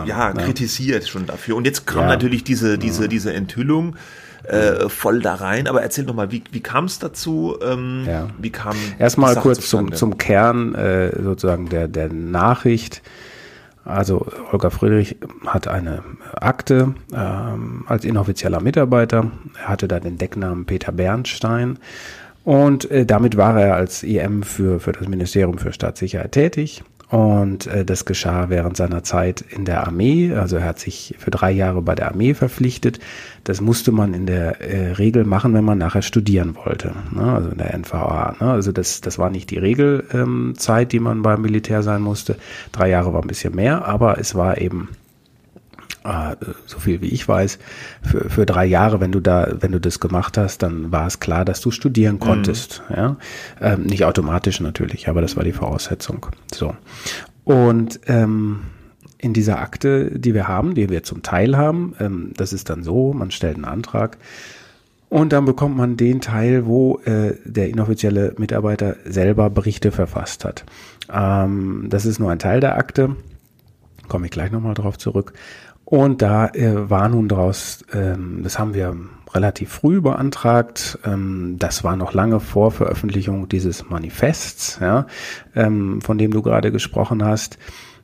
ja, 0.06 0.32
ne? 0.32 0.42
kritisiert 0.42 1.08
schon 1.08 1.26
dafür. 1.26 1.56
Und 1.56 1.64
jetzt 1.64 1.86
kam 1.86 2.02
ja. 2.02 2.08
natürlich 2.08 2.44
diese, 2.44 2.78
diese, 2.78 3.08
diese 3.08 3.32
Enthüllung. 3.32 3.96
Äh, 4.44 4.88
voll 4.88 5.20
da 5.20 5.34
rein. 5.34 5.66
Aber 5.66 5.82
erzähl 5.82 6.06
doch 6.06 6.14
mal, 6.14 6.30
wie, 6.32 6.42
wie 6.52 6.60
kam 6.60 6.86
es 6.86 6.98
dazu? 6.98 7.58
Ähm, 7.62 8.04
ja. 8.06 8.28
Wie 8.38 8.50
kam 8.50 8.76
Erstmal 8.98 9.36
kurz 9.36 9.68
zum, 9.68 9.92
zum 9.92 10.16
Kern 10.16 10.74
äh, 10.74 11.22
sozusagen 11.22 11.68
der, 11.68 11.86
der 11.86 12.10
Nachricht. 12.10 13.02
Also 13.88 14.26
Holger 14.52 14.70
Friedrich 14.70 15.16
hat 15.46 15.66
eine 15.66 16.02
Akte 16.34 16.94
ähm, 17.14 17.84
als 17.86 18.04
inoffizieller 18.04 18.60
Mitarbeiter. 18.60 19.30
Er 19.62 19.68
hatte 19.68 19.88
da 19.88 19.98
den 19.98 20.18
Decknamen 20.18 20.66
Peter 20.66 20.92
Bernstein. 20.92 21.78
Und 22.44 22.90
äh, 22.90 23.06
damit 23.06 23.36
war 23.36 23.60
er 23.60 23.74
als 23.74 24.02
IM 24.02 24.42
für, 24.42 24.78
für 24.78 24.92
das 24.92 25.08
Ministerium 25.08 25.58
für 25.58 25.72
Staatssicherheit 25.72 26.32
tätig. 26.32 26.82
Und 27.10 27.66
äh, 27.66 27.86
das 27.86 28.04
geschah 28.04 28.50
während 28.50 28.76
seiner 28.76 29.02
Zeit 29.02 29.40
in 29.40 29.64
der 29.64 29.86
Armee. 29.86 30.34
Also 30.34 30.56
er 30.56 30.64
hat 30.64 30.78
sich 30.78 31.14
für 31.18 31.30
drei 31.30 31.50
Jahre 31.50 31.80
bei 31.80 31.94
der 31.94 32.08
Armee 32.08 32.34
verpflichtet. 32.34 33.00
Das 33.44 33.62
musste 33.62 33.92
man 33.92 34.12
in 34.12 34.26
der 34.26 34.60
äh, 34.60 34.92
Regel 34.92 35.24
machen, 35.24 35.54
wenn 35.54 35.64
man 35.64 35.78
nachher 35.78 36.02
studieren 36.02 36.54
wollte. 36.56 36.92
Ne? 37.12 37.22
Also 37.22 37.48
in 37.48 37.58
der 37.58 37.76
NVA. 37.78 38.36
Ne? 38.40 38.50
Also 38.50 38.72
das, 38.72 39.00
das 39.00 39.18
war 39.18 39.30
nicht 39.30 39.50
die 39.50 39.58
Regelzeit, 39.58 40.82
ähm, 40.82 40.88
die 40.90 41.00
man 41.00 41.22
beim 41.22 41.40
Militär 41.40 41.82
sein 41.82 42.02
musste. 42.02 42.36
Drei 42.72 42.90
Jahre 42.90 43.14
war 43.14 43.22
ein 43.22 43.28
bisschen 43.28 43.54
mehr, 43.54 43.86
aber 43.86 44.18
es 44.18 44.34
war 44.34 44.58
eben 44.58 44.90
äh, 46.04 46.36
so 46.66 46.78
viel 46.78 47.00
wie 47.00 47.08
ich 47.08 47.26
weiß, 47.26 47.58
für, 48.02 48.30
für 48.30 48.46
drei 48.46 48.66
Jahre, 48.66 49.00
wenn 49.00 49.12
du 49.12 49.20
da, 49.20 49.48
wenn 49.60 49.72
du 49.72 49.80
das 49.80 50.00
gemacht 50.00 50.38
hast, 50.38 50.62
dann 50.62 50.92
war 50.92 51.06
es 51.06 51.20
klar, 51.20 51.44
dass 51.44 51.60
du 51.60 51.70
studieren 51.70 52.16
mhm. 52.16 52.20
konntest. 52.20 52.82
Mhm. 52.88 52.96
Ja? 52.96 53.16
Ähm, 53.60 53.82
nicht 53.84 54.04
automatisch 54.04 54.60
natürlich, 54.60 55.08
aber 55.08 55.20
das 55.20 55.36
war 55.36 55.44
die 55.44 55.52
Voraussetzung. 55.52 56.26
So. 56.52 56.74
Und 57.44 58.00
ähm, 58.06 58.60
in 59.18 59.32
dieser 59.32 59.58
Akte, 59.58 60.18
die 60.18 60.34
wir 60.34 60.48
haben, 60.48 60.74
die 60.74 60.88
wir 60.88 61.02
zum 61.02 61.22
Teil 61.22 61.56
haben, 61.56 61.94
ähm, 62.00 62.32
das 62.36 62.52
ist 62.52 62.70
dann 62.70 62.82
so, 62.82 63.12
man 63.12 63.30
stellt 63.30 63.56
einen 63.56 63.64
Antrag 63.64 64.18
und 65.08 65.32
dann 65.32 65.44
bekommt 65.44 65.76
man 65.76 65.96
den 65.96 66.20
Teil, 66.20 66.66
wo 66.66 66.98
äh, 67.04 67.34
der 67.44 67.68
inoffizielle 67.68 68.34
Mitarbeiter 68.38 68.96
selber 69.04 69.50
Berichte 69.50 69.90
verfasst 69.90 70.44
hat. 70.44 70.64
Ähm, 71.12 71.86
das 71.88 72.06
ist 72.06 72.18
nur 72.18 72.30
ein 72.30 72.38
Teil 72.38 72.60
der 72.60 72.76
Akte, 72.76 73.16
komme 74.08 74.26
ich 74.26 74.32
gleich 74.32 74.52
nochmal 74.52 74.74
drauf 74.74 74.98
zurück. 74.98 75.32
Und 75.90 76.20
da 76.20 76.48
äh, 76.48 76.90
war 76.90 77.08
nun 77.08 77.28
daraus, 77.28 77.82
ähm, 77.94 78.40
das 78.42 78.58
haben 78.58 78.74
wir 78.74 78.94
relativ 79.32 79.70
früh 79.70 80.02
beantragt. 80.02 80.98
Ähm, 81.02 81.56
das 81.58 81.82
war 81.82 81.96
noch 81.96 82.12
lange 82.12 82.40
vor 82.40 82.72
Veröffentlichung 82.72 83.48
dieses 83.48 83.88
Manifests, 83.88 84.78
ja, 84.82 85.06
ähm, 85.54 86.02
von 86.02 86.18
dem 86.18 86.30
du 86.30 86.42
gerade 86.42 86.72
gesprochen 86.72 87.24
hast, 87.24 87.56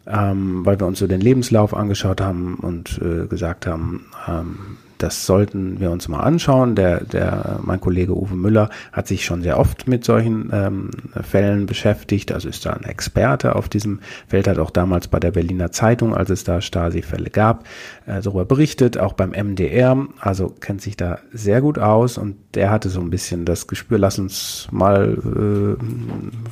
ähm, 0.06 0.64
weil 0.64 0.80
wir 0.80 0.86
uns 0.86 0.98
so 0.98 1.06
den 1.06 1.20
Lebenslauf 1.20 1.74
angeschaut 1.74 2.22
haben 2.22 2.54
und 2.54 2.98
äh, 3.02 3.26
gesagt 3.26 3.66
haben, 3.66 4.06
ähm, 4.26 4.78
das 4.98 5.26
sollten 5.26 5.80
wir 5.80 5.90
uns 5.90 6.08
mal 6.08 6.20
anschauen. 6.20 6.74
Der, 6.74 7.04
der, 7.04 7.60
mein 7.62 7.80
Kollege 7.80 8.16
Uwe 8.16 8.34
Müller 8.34 8.70
hat 8.92 9.08
sich 9.08 9.24
schon 9.24 9.42
sehr 9.42 9.58
oft 9.58 9.88
mit 9.88 10.04
solchen 10.04 10.50
ähm, 10.52 10.90
Fällen 11.22 11.66
beschäftigt, 11.66 12.32
also 12.32 12.48
ist 12.48 12.64
da 12.64 12.72
ein 12.72 12.84
Experte 12.84 13.56
auf 13.56 13.68
diesem 13.68 14.00
Feld, 14.26 14.48
hat 14.48 14.58
auch 14.58 14.70
damals 14.70 15.08
bei 15.08 15.20
der 15.20 15.30
Berliner 15.30 15.72
Zeitung, 15.72 16.14
als 16.14 16.30
es 16.30 16.44
da 16.44 16.60
Stasi-Fälle 16.60 17.30
gab, 17.30 17.64
äh, 18.06 18.20
darüber 18.20 18.44
berichtet, 18.44 18.98
auch 18.98 19.12
beim 19.12 19.30
MDR, 19.30 20.06
also 20.20 20.48
kennt 20.48 20.82
sich 20.82 20.96
da 20.96 21.18
sehr 21.32 21.60
gut 21.60 21.78
aus 21.78 22.18
und 22.18 22.36
der 22.54 22.70
hatte 22.70 22.88
so 22.88 23.00
ein 23.00 23.10
bisschen 23.10 23.44
das 23.44 23.66
Gespür, 23.66 23.98
lass 23.98 24.18
uns 24.18 24.68
mal 24.70 25.18
äh, 25.18 25.84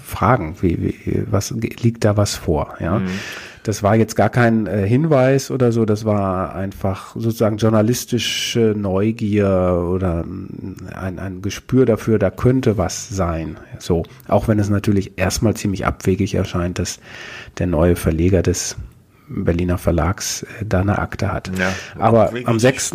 fragen, 0.05 0.57
wie, 0.61 0.83
wie, 0.83 1.25
was 1.31 1.51
liegt 1.51 2.05
da 2.05 2.17
was 2.17 2.35
vor, 2.35 2.75
ja. 2.81 2.99
Mhm. 2.99 3.09
Das 3.65 3.83
war 3.83 3.95
jetzt 3.95 4.17
gar 4.17 4.29
kein 4.29 4.67
äh, 4.67 4.87
Hinweis 4.87 5.51
oder 5.51 5.71
so, 5.71 5.85
das 5.85 6.05
war 6.05 6.55
einfach 6.55 7.15
sozusagen 7.15 7.59
journalistische 7.59 8.75
Neugier 8.77 9.87
oder 9.89 10.25
mm, 10.25 10.89
ein, 10.95 11.19
ein 11.19 11.43
Gespür 11.43 11.87
dafür, 11.87 12.19
da 12.19 12.31
könnte 12.31 12.77
was 12.77 13.09
sein. 13.09 13.57
So, 13.79 14.03
auch 14.27 14.49
wenn 14.49 14.59
es 14.59 14.69
natürlich 14.69 15.17
erstmal 15.17 15.55
ziemlich 15.55 15.87
abwegig 15.87 16.35
erscheint, 16.35 16.79
dass 16.79 16.99
der 17.59 17.69
neue 17.69 17.95
Verleger 17.95 18.43
des 18.43 18.77
Berliner 19.29 19.79
Verlags 19.79 20.43
äh, 20.43 20.65
da 20.67 20.81
eine 20.81 20.99
Akte 20.99 21.33
hat. 21.33 21.51
Ja, 21.57 21.73
Aber 21.99 22.29
abwegig. 22.29 22.49
am 22.49 22.59
6. 22.59 22.95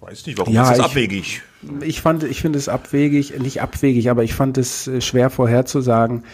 Weiß 0.00 0.26
nicht, 0.26 0.38
warum 0.38 0.52
ja, 0.52 0.70
ist 0.70 0.78
es 0.78 0.84
abwegig? 0.84 1.42
Ich 1.80 2.02
fand, 2.02 2.24
ich 2.24 2.42
finde 2.42 2.58
es 2.58 2.68
abwegig, 2.68 3.38
nicht 3.38 3.62
abwegig, 3.62 4.10
aber 4.10 4.22
ich 4.22 4.34
fand 4.34 4.58
es 4.58 4.86
äh, 4.86 5.00
schwer 5.00 5.30
vorherzusagen, 5.30 6.24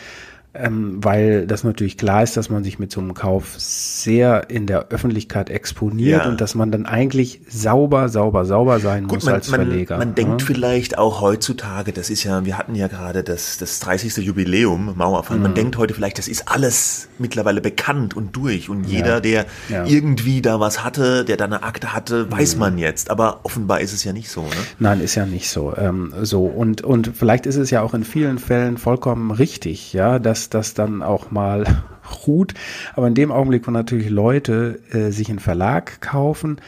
ähm, 0.52 1.02
weil 1.04 1.46
das 1.46 1.62
natürlich 1.62 1.96
klar 1.96 2.22
ist, 2.22 2.36
dass 2.36 2.50
man 2.50 2.64
sich 2.64 2.78
mit 2.78 2.90
so 2.90 3.00
einem 3.00 3.14
Kauf 3.14 3.54
sehr 3.58 4.50
in 4.50 4.66
der 4.66 4.88
Öffentlichkeit 4.88 5.48
exponiert 5.48 6.24
ja. 6.24 6.28
und 6.28 6.40
dass 6.40 6.54
man 6.54 6.72
dann 6.72 6.86
eigentlich 6.86 7.40
sauber, 7.48 8.08
sauber, 8.08 8.44
sauber 8.44 8.80
sein 8.80 9.04
Gut, 9.04 9.18
muss 9.18 9.24
man, 9.26 9.34
als 9.34 9.48
Verleger. 9.48 9.98
Man, 9.98 10.08
man 10.08 10.14
denkt 10.16 10.42
vielleicht 10.42 10.98
auch 10.98 11.20
heutzutage, 11.20 11.92
das 11.92 12.10
ist 12.10 12.24
ja, 12.24 12.44
wir 12.44 12.58
hatten 12.58 12.74
ja 12.74 12.88
gerade 12.88 13.22
das, 13.22 13.58
das 13.58 13.78
30. 13.80 14.16
Jubiläum 14.18 14.94
Mauerfall, 14.96 15.36
mhm. 15.36 15.42
man 15.44 15.54
denkt 15.54 15.76
heute 15.76 15.94
vielleicht, 15.94 16.18
das 16.18 16.26
ist 16.26 16.48
alles 16.48 17.09
mittlerweile 17.20 17.60
bekannt 17.60 18.16
und 18.16 18.34
durch 18.36 18.68
und 18.68 18.84
jeder, 18.84 19.14
ja. 19.14 19.20
der 19.20 19.46
ja. 19.68 19.84
irgendwie 19.84 20.42
da 20.42 20.60
was 20.60 20.82
hatte, 20.84 21.24
der 21.24 21.36
da 21.36 21.44
eine 21.44 21.62
Akte 21.62 21.92
hatte, 21.92 22.30
weiß 22.30 22.54
mhm. 22.54 22.60
man 22.60 22.78
jetzt, 22.78 23.10
aber 23.10 23.40
offenbar 23.44 23.80
ist 23.80 23.92
es 23.92 24.04
ja 24.04 24.12
nicht 24.12 24.30
so. 24.30 24.42
Ne? 24.42 24.48
Nein, 24.78 25.00
ist 25.00 25.14
ja 25.14 25.26
nicht 25.26 25.48
so. 25.48 25.74
Ähm, 25.76 26.12
so 26.22 26.44
und, 26.46 26.82
und 26.82 27.12
vielleicht 27.14 27.46
ist 27.46 27.56
es 27.56 27.70
ja 27.70 27.82
auch 27.82 27.94
in 27.94 28.04
vielen 28.04 28.38
Fällen 28.38 28.78
vollkommen 28.78 29.30
richtig, 29.30 29.92
ja, 29.92 30.18
dass 30.18 30.50
das 30.50 30.74
dann 30.74 31.02
auch 31.02 31.30
mal 31.30 31.64
ruht. 32.26 32.54
Aber 32.94 33.06
in 33.06 33.14
dem 33.14 33.30
Augenblick, 33.30 33.66
wo 33.66 33.70
natürlich 33.70 34.10
Leute 34.10 34.80
äh, 34.90 35.10
sich 35.10 35.28
einen 35.28 35.38
Verlag 35.38 36.00
kaufen, 36.00 36.60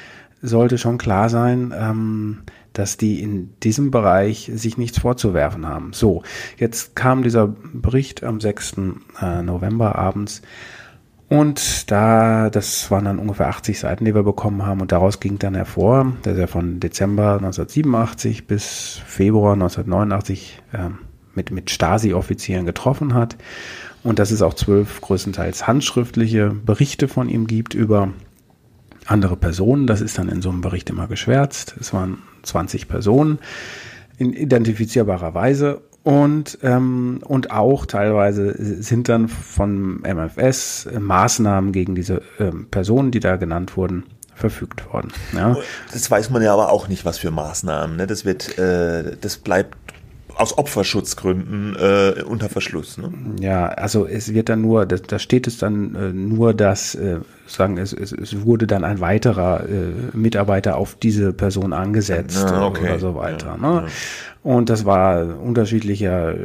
sollte 0.43 0.77
schon 0.77 0.99
klar 0.99 1.29
sein, 1.29 1.73
ähm, 1.77 2.39
dass 2.73 2.97
die 2.97 3.23
in 3.23 3.55
diesem 3.63 3.91
Bereich 3.91 4.51
sich 4.55 4.79
nichts 4.79 4.99
vorzuwerfen 4.99 5.67
haben. 5.67 5.93
So, 5.93 6.23
jetzt 6.59 6.97
kam 6.97 7.23
dieser 7.23 7.49
Bericht 7.73 8.25
am 8.25 8.41
6. 8.41 8.75
Äh, 9.21 9.43
November 9.43 9.97
abends. 9.97 10.43
Und 11.29 11.91
da, 11.91 12.51
das 12.51 12.91
waren 12.91 13.07
dann 13.07 13.19
ungefähr 13.19 13.49
80 13.49 13.79
Seiten, 13.79 14.05
die 14.05 14.15
wir 14.15 14.23
bekommen 14.23 14.67
haben. 14.67 14.83
Und 14.83 14.93
daraus 14.93 15.19
ging 15.19 15.39
dann 15.39 15.55
hervor, 15.55 16.13
dass 16.23 16.37
er 16.37 16.47
von 16.47 16.79
Dezember 16.79 17.35
1987 17.35 18.47
bis 18.47 19.01
Februar 19.07 19.55
1989 19.55 20.63
äh, 20.73 20.91
mit, 21.35 21.51
mit 21.51 21.71
Stasi-Offizieren 21.71 22.67
getroffen 22.67 23.15
hat 23.15 23.37
und 24.03 24.19
dass 24.19 24.31
es 24.31 24.43
auch 24.43 24.55
zwölf 24.55 25.01
größtenteils 25.01 25.67
handschriftliche 25.67 26.51
Berichte 26.51 27.09
von 27.09 27.29
ihm 27.29 27.47
gibt 27.47 27.73
über 27.75 28.11
andere 29.07 29.37
Personen. 29.37 29.87
Das 29.87 30.01
ist 30.01 30.19
dann 30.19 30.29
in 30.29 30.43
so 30.43 30.51
einem 30.51 30.61
Bericht 30.61 30.91
immer 30.91 31.07
geschwärzt. 31.07 31.77
Es 31.81 31.93
waren 31.93 32.19
20 32.43 32.89
Personen 32.89 33.39
in 34.19 34.33
identifizierbarer 34.33 35.35
Weise 35.35 35.83
und, 36.03 36.59
ähm, 36.63 37.21
und 37.25 37.51
auch 37.53 37.87
teilweise 37.87 38.55
sind 38.83 39.09
dann 39.09 39.29
von 39.29 40.03
MFS 40.03 40.89
Maßnahmen 40.99 41.73
gegen 41.73 41.95
diese 41.95 42.23
ähm, 42.41 42.67
Personen, 42.71 43.13
die 43.13 43.21
da 43.21 43.37
genannt 43.37 43.77
wurden, 43.77 44.05
verfügt 44.35 44.93
worden. 44.93 45.13
Ja. 45.33 45.57
Das 45.93 46.11
weiß 46.11 46.31
man 46.31 46.43
ja 46.43 46.53
aber 46.53 46.73
auch 46.73 46.89
nicht, 46.89 47.05
was 47.05 47.19
für 47.19 47.31
Maßnahmen. 47.31 47.97
Ne? 47.97 48.07
Das 48.09 48.25
wird, 48.25 48.59
äh, 48.59 49.17
das 49.21 49.37
bleibt 49.37 49.82
aus 50.37 50.57
Opferschutzgründen 50.57 51.77
äh, 51.77 52.23
unter 52.23 52.49
Verschluss. 52.49 52.99
Ne? 52.99 53.13
Ja, 53.41 53.67
also 53.67 54.07
es 54.07 54.33
wird 54.33 54.49
dann 54.49 54.63
nur, 54.63 54.87
da, 54.87 55.19
steht 55.19 55.47
es 55.47 55.59
dann 55.59 55.95
äh, 55.95 56.13
nur, 56.13 56.55
dass 56.55 56.95
äh, 56.95 57.21
sagen 57.47 57.79
es, 57.79 57.93
es, 57.93 58.13
es 58.13 58.45
wurde 58.45 58.67
dann 58.67 58.85
ein 58.85 59.01
weiterer 59.01 59.69
äh, 59.69 60.17
Mitarbeiter 60.17 60.77
auf 60.77 60.97
diese 60.97 61.33
Person 61.33 61.73
angesetzt 61.73 62.45
ja, 62.49 62.67
okay. 62.67 62.85
oder 62.85 62.99
so 62.99 63.15
weiter. 63.15 63.59
Ja, 63.61 63.69
ne? 63.71 63.87
Ja. 63.87 63.93
Und 64.43 64.71
das 64.71 64.85
war 64.85 65.41
unterschiedlicher 65.41 66.35
äh, 66.35 66.37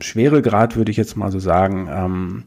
Schweregrad, 0.00 0.76
würde 0.76 0.90
ich 0.90 0.96
jetzt 0.96 1.16
mal 1.16 1.32
so 1.32 1.38
sagen. 1.38 1.88
Ähm, 1.90 2.42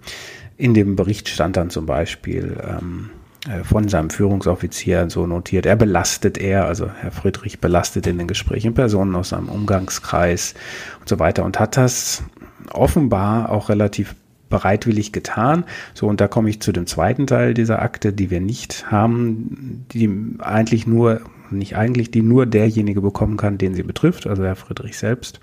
in 0.58 0.74
dem 0.74 0.96
Bericht 0.96 1.30
stand 1.30 1.58
dann 1.58 1.70
zum 1.70 1.86
Beispiel 1.86 2.58
ähm, 2.62 3.10
äh, 3.14 3.19
von 3.64 3.88
seinem 3.88 4.10
Führungsoffizier 4.10 5.10
so 5.10 5.26
notiert. 5.26 5.66
Er 5.66 5.76
belastet 5.76 6.38
er, 6.38 6.66
also 6.66 6.90
Herr 6.90 7.12
Friedrich 7.12 7.60
belastet 7.60 8.06
in 8.08 8.18
den 8.18 8.28
Gesprächen 8.28 8.74
Personen 8.74 9.16
aus 9.16 9.30
seinem 9.30 9.50
Umgangskreis 9.50 10.54
und 11.00 11.10
so 11.10 11.20
weiter 11.20 11.44
und 11.44 11.60
hat 11.60 11.78
das 11.78 12.24
offenbar 12.72 13.52
auch 13.52 13.70
relativ 13.70 14.16
bereitwillig 14.50 15.12
getan. 15.12 15.64
So, 15.94 16.08
und 16.08 16.22
da 16.22 16.28
komme 16.28 16.50
ich 16.50 16.62
zu 16.62 16.72
dem 16.72 16.88
zweiten 16.88 17.28
Teil 17.28 17.54
dieser 17.54 17.82
Akte, 17.82 18.14
die 18.14 18.30
wir 18.30 18.42
nicht 18.42 18.92
haben, 18.92 19.86
die 19.92 20.10
eigentlich 20.40 20.88
nur, 20.88 21.22
nicht 21.52 21.76
eigentlich, 21.76 22.12
die 22.12 22.22
nur 22.22 22.46
derjenige 22.46 23.02
bekommen 23.02 23.38
kann, 23.38 23.58
den 23.58 23.74
sie 23.74 23.84
betrifft, 23.84 24.28
also 24.28 24.44
Herr 24.44 24.56
Friedrich 24.56 24.98
selbst. 24.98 25.40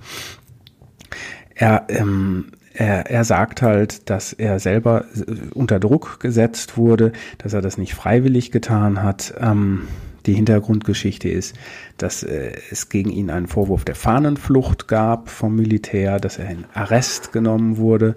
Er 1.54 1.86
ähm, 1.88 2.46
er, 2.76 3.10
er 3.10 3.24
sagt 3.24 3.62
halt, 3.62 4.08
dass 4.10 4.32
er 4.32 4.58
selber 4.58 5.04
äh, 5.14 5.32
unter 5.54 5.80
Druck 5.80 6.20
gesetzt 6.20 6.76
wurde, 6.76 7.12
dass 7.38 7.52
er 7.52 7.62
das 7.62 7.78
nicht 7.78 7.94
freiwillig 7.94 8.50
getan 8.50 9.02
hat. 9.02 9.34
Ähm, 9.40 9.88
die 10.26 10.34
Hintergrundgeschichte 10.34 11.28
ist, 11.28 11.54
dass 11.98 12.22
äh, 12.22 12.52
es 12.70 12.88
gegen 12.88 13.10
ihn 13.10 13.30
einen 13.30 13.46
Vorwurf 13.46 13.84
der 13.84 13.94
Fahnenflucht 13.94 14.88
gab 14.88 15.30
vom 15.30 15.54
Militär, 15.54 16.18
dass 16.18 16.38
er 16.38 16.50
in 16.50 16.64
Arrest 16.74 17.32
genommen 17.32 17.76
wurde 17.76 18.16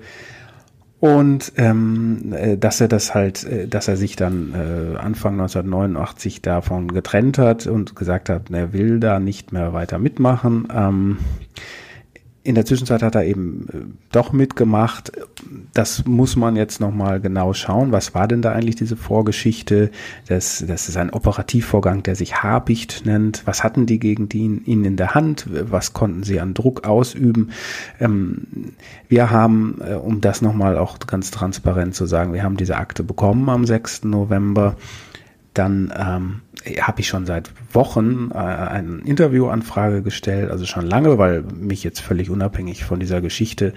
und 1.00 1.54
ähm, 1.56 2.34
äh, 2.34 2.58
dass 2.58 2.82
er 2.82 2.90
das 2.90 3.16
halt, 3.16 3.46
äh, 3.46 3.68
dass 3.68 3.88
er 3.88 3.96
sich 3.96 4.16
dann 4.16 4.54
äh, 4.54 4.98
Anfang 4.98 5.34
1989 5.40 6.42
davon 6.42 6.90
getrennt 6.90 7.38
hat 7.38 7.68
und 7.68 7.96
gesagt 7.96 8.28
hat, 8.30 8.50
er 8.52 8.74
will 8.74 9.00
da 9.00 9.20
nicht 9.20 9.54
mehr 9.54 9.72
weiter 9.74 9.98
mitmachen. 9.98 10.68
Ähm, 10.74 11.18
in 12.44 12.56
der 12.56 12.66
Zwischenzeit 12.66 13.04
hat 13.04 13.16
er 13.16 13.26
eben 13.26 13.68
äh, 13.72 13.78
doch 14.12 14.32
mitgemacht. 14.32 15.12
Das 15.74 16.06
muss 16.06 16.36
man 16.36 16.56
jetzt 16.56 16.80
nochmal 16.80 17.20
genau 17.20 17.54
schauen. 17.54 17.92
Was 17.92 18.16
war 18.16 18.28
denn 18.28 18.42
da 18.42 18.54
eigentlich 18.54 18.78
diese 18.78 18.96
Vorgeschichte? 18.96 19.92
Das, 20.28 20.64
das 20.66 20.88
ist 20.88 20.96
ein 20.96 21.10
Operativvorgang, 21.10 22.02
der 22.04 22.16
sich 22.16 22.42
Habicht 22.42 23.06
nennt. 23.06 23.46
Was 23.46 23.64
hatten 23.64 23.86
die 23.86 24.00
gegen 24.00 24.30
die, 24.30 24.62
ihn 24.66 24.86
in 24.86 24.96
der 24.96 25.16
Hand? 25.16 25.48
Was 25.50 25.94
konnten 25.94 26.24
sie 26.24 26.40
an 26.40 26.54
Druck 26.54 26.88
ausüben? 26.88 27.52
Ähm, 28.00 28.74
wir 29.10 29.32
haben, 29.32 29.80
äh, 29.86 29.96
um 29.96 30.22
das 30.22 30.42
nochmal 30.42 30.78
auch 30.78 30.98
ganz 31.00 31.32
transparent 31.32 31.94
zu 31.94 32.06
sagen, 32.06 32.34
wir 32.34 32.44
haben 32.44 32.58
diese 32.58 32.78
Akte 32.78 33.04
bekommen 33.04 33.50
am 33.50 33.66
6. 33.66 34.06
November. 34.06 34.76
Dann 35.54 35.92
ähm, 35.98 36.42
habe 36.82 37.02
ich 37.02 37.08
schon 37.08 37.26
seit 37.26 37.52
Wochen 37.72 38.32
äh, 38.34 38.38
eine 38.38 39.02
Interviewanfrage 39.04 40.02
gestellt, 40.02 40.52
also 40.52 40.66
schon 40.66 40.86
lange, 40.86 41.18
weil 41.18 41.44
mich 41.44 41.84
jetzt 41.84 42.00
völlig 42.00 42.30
unabhängig 42.30 42.84
von 42.84 43.00
dieser 43.00 43.22
Geschichte 43.22 43.74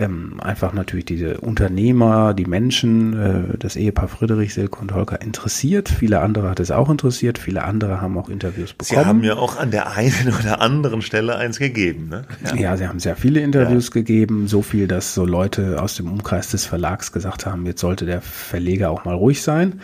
ähm, 0.00 0.40
einfach 0.40 0.72
natürlich 0.72 1.04
diese 1.04 1.40
Unternehmer, 1.40 2.32
die 2.32 2.46
Menschen, 2.46 3.52
äh, 3.52 3.58
das 3.58 3.76
Ehepaar 3.76 4.08
Friedrich, 4.08 4.54
Silke 4.54 4.78
und 4.80 4.94
Holger 4.94 5.20
interessiert. 5.20 5.88
Viele 5.88 6.20
andere 6.20 6.48
hat 6.48 6.60
es 6.60 6.70
auch 6.70 6.88
interessiert, 6.88 7.38
viele 7.38 7.64
andere 7.64 8.00
haben 8.00 8.16
auch 8.16 8.28
Interviews 8.28 8.72
bekommen. 8.72 9.00
Sie 9.00 9.06
haben 9.06 9.24
ja 9.24 9.34
auch 9.36 9.58
an 9.58 9.70
der 9.70 9.92
einen 9.92 10.32
oder 10.40 10.60
anderen 10.60 11.02
Stelle 11.02 11.36
eins 11.36 11.58
gegeben, 11.58 12.08
ne? 12.08 12.24
Ja, 12.44 12.54
ja 12.54 12.76
sie 12.76 12.88
haben 12.88 12.98
sehr 12.98 13.16
viele 13.16 13.40
Interviews 13.40 13.88
ja. 13.88 13.92
gegeben, 13.94 14.48
so 14.48 14.62
viel, 14.62 14.86
dass 14.86 15.14
so 15.14 15.26
Leute 15.26 15.82
aus 15.82 15.96
dem 15.96 16.10
Umkreis 16.10 16.48
des 16.48 16.66
Verlags 16.66 17.12
gesagt 17.12 17.44
haben, 17.44 17.66
jetzt 17.66 17.80
sollte 17.80 18.06
der 18.06 18.22
Verleger 18.22 18.90
auch 18.90 19.04
mal 19.04 19.14
ruhig 19.14 19.42
sein. 19.42 19.80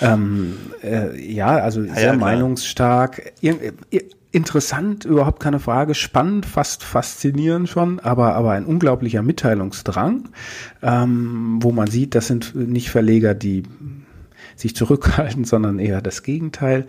Ähm, 0.00 0.56
äh, 0.82 1.20
ja, 1.20 1.56
also 1.58 1.82
sehr 1.82 2.02
ja, 2.02 2.12
meinungsstark. 2.14 2.97
Interessant, 4.30 5.06
überhaupt 5.06 5.40
keine 5.40 5.58
Frage, 5.58 5.94
spannend, 5.94 6.44
fast 6.44 6.84
faszinierend 6.84 7.68
schon, 7.68 7.98
aber, 7.98 8.34
aber 8.34 8.52
ein 8.52 8.66
unglaublicher 8.66 9.22
Mitteilungsdrang, 9.22 10.28
ähm, 10.82 11.58
wo 11.62 11.72
man 11.72 11.86
sieht, 11.86 12.14
das 12.14 12.26
sind 12.26 12.54
nicht 12.54 12.90
Verleger, 12.90 13.32
die 13.34 13.62
sich 14.54 14.76
zurückhalten, 14.76 15.44
sondern 15.46 15.78
eher 15.78 16.02
das 16.02 16.22
Gegenteil. 16.22 16.86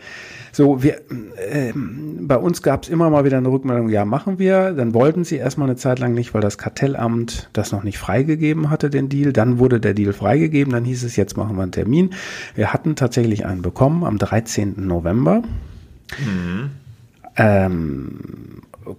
So, 0.51 0.83
wir, 0.83 1.01
äh, 1.37 1.71
bei 1.73 2.35
uns 2.35 2.61
gab 2.61 2.83
es 2.83 2.89
immer 2.89 3.09
mal 3.09 3.23
wieder 3.23 3.37
eine 3.37 3.49
Rückmeldung, 3.49 3.87
ja, 3.87 4.03
machen 4.03 4.37
wir. 4.37 4.73
Dann 4.73 4.93
wollten 4.93 5.23
sie 5.23 5.37
erstmal 5.37 5.69
eine 5.69 5.77
Zeit 5.77 5.99
lang 5.99 6.13
nicht, 6.13 6.33
weil 6.33 6.41
das 6.41 6.57
Kartellamt 6.57 7.49
das 7.53 7.71
noch 7.71 7.83
nicht 7.83 7.99
freigegeben 7.99 8.69
hatte, 8.69 8.89
den 8.89 9.07
Deal. 9.07 9.31
Dann 9.31 9.59
wurde 9.59 9.79
der 9.79 9.93
Deal 9.93 10.11
freigegeben, 10.11 10.73
dann 10.73 10.83
hieß 10.83 11.03
es, 11.03 11.15
jetzt 11.15 11.37
machen 11.37 11.55
wir 11.55 11.63
einen 11.63 11.71
Termin. 11.71 12.13
Wir 12.55 12.73
hatten 12.73 12.95
tatsächlich 12.97 13.45
einen 13.45 13.61
bekommen 13.61 14.03
am 14.03 14.17
13. 14.17 14.75
November. 14.85 15.43
Mhm. 16.17 16.71
Ähm, 17.35 18.19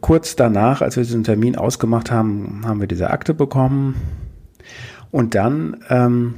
kurz 0.00 0.36
danach, 0.36 0.82
als 0.82 0.96
wir 0.96 1.02
diesen 1.02 1.24
Termin 1.24 1.56
ausgemacht 1.56 2.10
haben, 2.10 2.62
haben 2.64 2.80
wir 2.80 2.86
diese 2.86 3.10
Akte 3.10 3.34
bekommen. 3.34 3.96
Und 5.10 5.34
dann 5.34 5.84
ähm, 5.88 6.34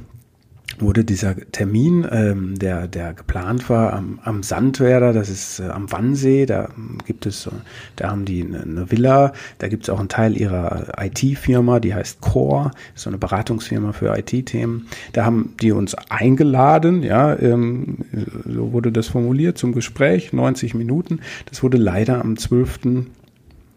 wurde 0.79 1.03
dieser 1.03 1.35
Termin, 1.35 2.07
ähm, 2.09 2.57
der, 2.57 2.87
der 2.87 3.13
geplant 3.13 3.69
war 3.69 3.93
am, 3.93 4.19
am 4.23 4.43
Sandwerder, 4.43 5.13
das 5.13 5.29
ist 5.29 5.59
äh, 5.59 5.63
am 5.63 5.91
Wannsee, 5.91 6.45
da 6.45 6.69
gibt 7.05 7.25
es, 7.25 7.49
da 7.95 8.09
haben 8.09 8.25
die 8.25 8.43
eine, 8.43 8.61
eine 8.61 8.91
Villa, 8.91 9.33
da 9.59 9.67
gibt 9.67 9.83
es 9.83 9.89
auch 9.89 9.99
einen 9.99 10.09
Teil 10.09 10.37
ihrer 10.37 10.93
IT-Firma, 10.99 11.79
die 11.79 11.93
heißt 11.93 12.21
Core, 12.21 12.71
so 12.95 13.09
eine 13.09 13.17
Beratungsfirma 13.17 13.91
für 13.91 14.17
IT-Themen. 14.17 14.87
Da 15.13 15.25
haben 15.25 15.53
die 15.61 15.71
uns 15.71 15.95
eingeladen, 16.09 17.03
ja, 17.03 17.37
ähm, 17.39 17.99
so 18.45 18.71
wurde 18.71 18.91
das 18.91 19.07
formuliert, 19.07 19.57
zum 19.57 19.73
Gespräch, 19.73 20.33
90 20.33 20.73
Minuten. 20.73 21.19
Das 21.49 21.63
wurde 21.63 21.77
leider 21.77 22.21
am 22.21 22.37
12 22.37 22.79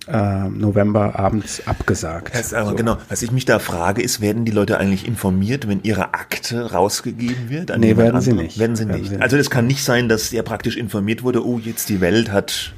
äh, 0.07 0.49
November 0.49 1.19
abends 1.19 1.66
abgesagt. 1.66 2.35
Das 2.35 2.55
aber 2.55 2.71
so. 2.71 2.77
Genau. 2.77 2.99
Was 3.09 3.23
ich 3.23 3.33
mich 3.33 3.45
da 3.45 3.59
frage, 3.59 4.03
ist, 4.03 4.21
werden 4.21 4.45
die 4.45 4.53
Leute 4.53 4.79
eigentlich 4.79 5.07
informiert, 5.07 5.69
wenn 5.69 5.83
ihre 5.83 6.14
Akte 6.14 6.73
rausgegeben 6.73 7.49
wird? 7.49 7.71
An 7.71 7.81
nee, 7.81 7.97
werden 7.97 8.21
sie 8.21 8.33
nicht. 8.33 8.59
Werden 8.59 8.77
sie 8.77 8.88
werden 8.88 9.01
nicht. 9.01 9.11
Sie 9.11 9.21
also 9.21 9.37
es 9.37 9.51
kann 9.51 9.66
nicht 9.66 9.83
sein, 9.83 10.09
dass 10.09 10.33
er 10.33 10.42
praktisch 10.42 10.77
informiert 10.77 11.23
wurde, 11.23 11.45
oh, 11.45 11.59
jetzt 11.59 11.88
die 11.88 12.01
Welt 12.01 12.31
hat 12.31 12.73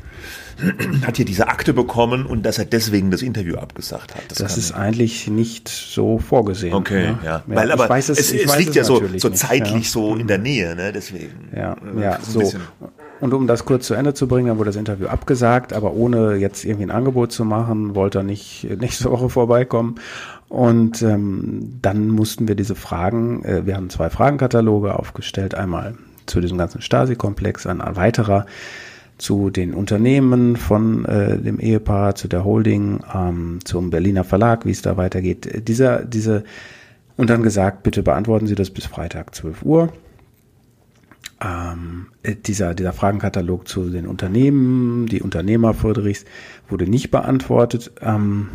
hat 1.07 1.17
hier 1.17 1.25
diese 1.25 1.49
Akte 1.49 1.73
bekommen 1.73 2.27
und 2.27 2.45
dass 2.45 2.59
er 2.59 2.65
deswegen 2.65 3.11
das 3.11 3.23
Interview 3.23 3.57
abgesagt 3.57 4.15
hat. 4.15 4.23
Das, 4.29 4.39
das 4.39 4.59
ist 4.59 4.73
eigentlich 4.73 5.29
nicht 5.29 5.69
so 5.69 6.19
vorgesehen. 6.19 6.75
Okay, 6.75 7.13
ne? 7.13 7.19
ja. 7.25 7.31
ja. 7.31 7.43
Weil 7.47 7.71
aber 7.71 7.89
es, 7.97 8.09
es, 8.09 8.33
es 8.33 8.57
liegt 8.59 8.75
ja 8.75 8.85
so, 8.85 9.01
so 9.19 9.31
zeitlich 9.31 9.75
nicht. 9.75 9.91
so 9.91 10.17
in 10.17 10.27
der 10.27 10.39
Nähe, 10.39 10.75
ne? 10.75 10.93
Deswegen. 10.93 11.49
Ja, 11.55 11.75
äh, 11.75 12.03
ja, 12.03 12.19
so. 12.23 12.53
Und 13.21 13.35
um 13.35 13.47
das 13.47 13.65
kurz 13.65 13.87
zu 13.87 13.95
Ende 13.95 14.15
zu 14.15 14.29
bringen, 14.29 14.49
dann 14.49 14.59
wurde 14.59 14.69
das 14.69 14.77
Interview 14.77 15.09
abgesagt, 15.09 15.73
aber 15.73 15.93
ohne 15.95 16.37
jetzt 16.37 16.65
irgendwie 16.65 16.85
ein 16.85 16.91
Angebot 16.91 17.33
zu 17.33 17.45
machen, 17.45 17.95
wollte 17.95 18.19
er 18.19 18.25
nicht 18.25 18.67
nächste 18.79 19.11
Woche 19.11 19.29
vorbeikommen. 19.29 19.97
Und 20.49 21.03
ähm, 21.03 21.79
dann 21.83 22.09
mussten 22.09 22.49
wir 22.49 22.55
diese 22.55 22.75
Fragen, 22.75 23.45
äh, 23.45 23.67
wir 23.67 23.77
haben 23.77 23.91
zwei 23.91 24.09
Fragenkataloge 24.09 24.99
aufgestellt, 24.99 25.55
einmal 25.55 25.95
zu 26.27 26.41
diesem 26.41 26.59
ganzen 26.59 26.81
Stasi-Komplex, 26.81 27.67
ein 27.67 27.81
weiterer 27.97 28.47
zu 29.19 29.51
den 29.51 29.75
Unternehmen 29.75 30.57
von 30.57 31.05
äh, 31.05 31.39
dem 31.39 31.59
Ehepaar, 31.59 32.15
zu 32.15 32.29
der 32.29 32.45
Holding, 32.45 33.01
ähm, 33.13 33.59
zum 33.65 33.91
Berliner 33.91 34.25
Verlag, 34.25 34.65
wie 34.65 34.71
es 34.71 34.83
da 34.83 34.97
weitergeht. 34.97 35.67
Dieser, 35.69 36.05
diese, 36.05 36.45
und 37.17 37.29
dann 37.29 37.43
gesagt, 37.43 37.83
bitte 37.83 38.03
beantworten 38.03 38.47
Sie 38.47 38.55
das 38.55 38.71
bis 38.71 38.87
Freitag 38.87 39.35
12 39.35 39.65
Uhr 39.65 39.93
ähm, 41.41 42.09
äh, 42.23 42.35
dieser, 42.35 42.75
dieser 42.75 42.93
Fragenkatalog 42.93 43.69
zu 43.69 43.91
den 43.91 44.07
Unternehmen, 44.07 45.07
die 45.07 45.23
Unternehmer 45.23 45.75
Friedrichs, 45.75 46.25
wurde 46.69 46.89
nicht 46.89 47.11
beantwortet. 47.11 47.93
Ähm, 48.01 48.49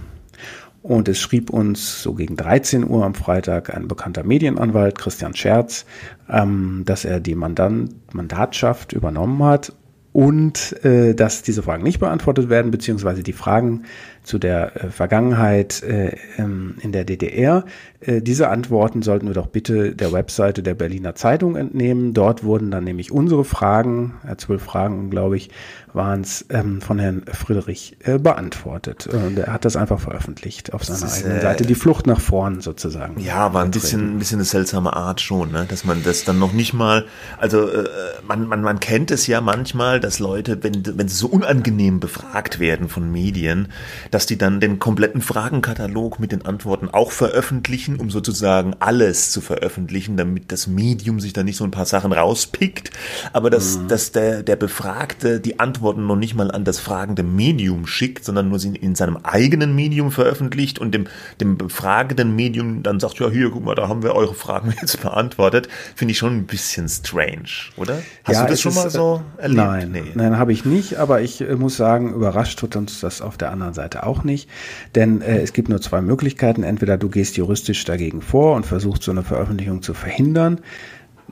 und 0.81 1.07
es 1.07 1.17
schrieb 1.19 1.49
uns 1.49 2.03
so 2.03 2.13
gegen 2.13 2.35
13 2.35 2.85
Uhr 2.87 3.05
am 3.05 3.15
Freitag 3.15 3.73
ein 3.73 3.87
bekannter 3.87 4.23
Medienanwalt, 4.23 4.97
Christian 4.97 5.33
Scherz, 5.33 5.85
ähm, 6.29 6.83
dass 6.85 7.05
er 7.05 7.21
die 7.21 7.35
Mandant, 7.35 8.13
Mandatschaft 8.13 8.91
übernommen 8.91 9.41
hat 9.43 9.73
und 10.11 10.83
äh, 10.83 11.15
dass 11.15 11.41
diese 11.41 11.63
Fragen 11.63 11.83
nicht 11.83 11.99
beantwortet 11.99 12.49
werden, 12.49 12.69
beziehungsweise 12.69 13.23
die 13.23 13.33
Fragen 13.33 13.83
zu 14.23 14.39
der 14.39 14.75
äh, 14.75 14.89
Vergangenheit 14.89 15.83
äh, 15.83 16.15
ähm, 16.37 16.75
in 16.81 16.91
der 16.91 17.05
DDR. 17.05 17.65
Äh, 17.99 18.21
diese 18.21 18.49
Antworten 18.49 19.01
sollten 19.01 19.27
wir 19.27 19.33
doch 19.33 19.47
bitte 19.47 19.95
der 19.95 20.11
Webseite 20.11 20.63
der 20.63 20.73
Berliner 20.73 21.15
Zeitung 21.15 21.55
entnehmen. 21.55 22.13
Dort 22.13 22.43
wurden 22.43 22.71
dann 22.71 22.83
nämlich 22.83 23.11
unsere 23.11 23.45
Fragen, 23.45 24.15
äh, 24.27 24.35
zwölf 24.35 24.63
Fragen, 24.63 25.09
glaube 25.09 25.37
ich, 25.37 25.49
waren 25.93 26.21
es 26.21 26.45
ähm, 26.49 26.81
von 26.81 26.99
Herrn 26.99 27.23
Friedrich 27.31 27.97
äh, 28.03 28.17
beantwortet. 28.17 29.07
Und 29.07 29.37
er 29.37 29.53
hat 29.53 29.63
das 29.63 29.75
einfach 29.75 29.99
veröffentlicht 29.99 30.73
auf 30.73 30.83
seiner 30.83 31.05
ist, 31.05 31.23
eigenen 31.23 31.41
Seite. 31.41 31.65
Die 31.65 31.75
Flucht 31.75 32.07
nach 32.07 32.19
vorn 32.19 32.61
sozusagen. 32.61 33.19
Ja, 33.19 33.53
war 33.53 33.63
ein 33.63 33.71
bisschen, 33.71 34.15
ein 34.15 34.19
bisschen 34.19 34.37
eine 34.37 34.45
seltsame 34.45 34.93
Art 34.93 35.21
schon, 35.21 35.51
ne? 35.51 35.65
dass 35.69 35.85
man 35.85 36.03
das 36.03 36.23
dann 36.23 36.39
noch 36.39 36.53
nicht 36.53 36.73
mal, 36.73 37.05
also 37.37 37.69
äh, 37.69 37.87
man, 38.27 38.47
man, 38.47 38.61
man 38.61 38.79
kennt 38.79 39.11
es 39.11 39.27
ja 39.27 39.39
manchmal, 39.41 39.99
dass 39.99 40.19
Leute, 40.19 40.63
wenn, 40.63 40.83
wenn 40.97 41.07
sie 41.07 41.15
so 41.15 41.27
unangenehm 41.27 41.99
befragt 41.99 42.59
werden 42.59 42.89
von 42.89 43.11
Medien, 43.11 43.67
dass 44.13 44.27
die 44.27 44.37
dann 44.37 44.59
den 44.59 44.77
kompletten 44.77 45.21
Fragenkatalog 45.21 46.19
mit 46.19 46.31
den 46.31 46.45
Antworten 46.45 46.87
auch 46.89 47.11
veröffentlichen, 47.11 47.95
um 47.95 48.11
sozusagen 48.11 48.75
alles 48.79 49.31
zu 49.31 49.41
veröffentlichen, 49.41 50.17
damit 50.17 50.51
das 50.51 50.67
Medium 50.67 51.19
sich 51.19 51.33
da 51.33 51.41
nicht 51.41 51.57
so 51.57 51.63
ein 51.63 51.71
paar 51.71 51.87
Sachen 51.87 52.11
rauspickt, 52.11 52.91
aber 53.33 53.49
dass, 53.49 53.77
mhm. 53.77 53.87
dass 53.87 54.11
der, 54.11 54.43
der 54.43 54.55
Befragte 54.55 55.39
die 55.39 55.59
Antworten 55.59 56.05
noch 56.05 56.15
nicht 56.15 56.35
mal 56.35 56.51
an 56.51 56.63
das 56.63 56.79
fragende 56.79 57.23
Medium 57.23 57.87
schickt, 57.87 58.23
sondern 58.23 58.49
nur 58.49 58.59
sie 58.59 58.75
in 58.75 58.93
seinem 58.93 59.17
eigenen 59.17 59.73
Medium 59.73 60.11
veröffentlicht 60.11 60.77
und 60.77 60.93
dem, 60.93 61.07
dem 61.41 61.57
befragenden 61.57 62.35
Medium 62.35 62.83
dann 62.83 62.99
sagt, 62.99 63.19
ja, 63.19 63.29
hier, 63.31 63.49
guck 63.49 63.65
mal, 63.65 63.73
da 63.73 63.87
haben 63.87 64.03
wir 64.03 64.13
eure 64.13 64.35
Fragen 64.35 64.75
jetzt 64.81 65.01
beantwortet, 65.01 65.67
finde 65.95 66.11
ich 66.11 66.19
schon 66.19 66.37
ein 66.37 66.45
bisschen 66.45 66.87
strange, 66.87 67.49
oder? 67.77 67.99
Hast 68.25 68.35
ja, 68.35 68.43
du 68.43 68.51
das 68.51 68.61
schon 68.61 68.75
mal 68.75 68.91
so 68.91 69.23
äh, 69.37 69.43
erlebt? 69.43 69.57
Nein, 69.57 69.91
nee. 69.91 70.11
nein, 70.13 70.37
habe 70.37 70.53
ich 70.53 70.65
nicht, 70.65 70.97
aber 70.97 71.21
ich 71.21 71.41
äh, 71.41 71.55
muss 71.55 71.77
sagen, 71.77 72.13
überrascht 72.13 72.59
tut 72.59 72.75
uns 72.75 72.99
das 72.99 73.21
auf 73.21 73.37
der 73.37 73.51
anderen 73.51 73.73
Seite 73.73 74.02
auch 74.05 74.23
nicht, 74.23 74.49
denn 74.95 75.21
äh, 75.21 75.41
es 75.41 75.53
gibt 75.53 75.69
nur 75.69 75.81
zwei 75.81 76.01
Möglichkeiten. 76.01 76.63
Entweder 76.63 76.97
du 76.97 77.09
gehst 77.09 77.37
juristisch 77.37 77.83
dagegen 77.85 78.21
vor 78.21 78.55
und 78.55 78.65
versuchst 78.65 79.03
so 79.03 79.11
eine 79.11 79.23
Veröffentlichung 79.23 79.81
zu 79.81 79.93
verhindern. 79.93 80.59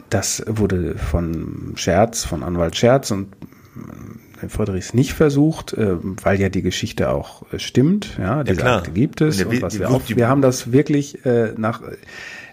Das 0.10 0.44
wurde 0.48 0.98
von 0.98 1.74
Scherz, 1.76 2.24
von 2.24 2.44
Anwalt 2.44 2.76
Scherz 2.76 3.12
und 3.12 3.28
Friedrichs 4.50 4.94
nicht 4.94 5.14
versucht, 5.14 5.74
äh, 5.74 5.98
weil 6.02 6.40
ja 6.40 6.50
die 6.50 6.62
Geschichte 6.62 7.10
auch 7.10 7.44
äh, 7.54 7.60
stimmt. 7.60 8.18
Ja, 8.20 8.44
diese 8.44 8.62
ja, 8.62 8.78
Akte 8.78 8.92
gibt 8.92 9.22
es. 9.22 9.44
Und, 9.44 9.62
was 9.62 9.78
wir, 9.78 9.90
auch, 9.90 10.02
wir 10.08 10.28
haben 10.28 10.42
das 10.42 10.72
wirklich 10.72 11.26
äh, 11.26 11.54
nach 11.58 11.82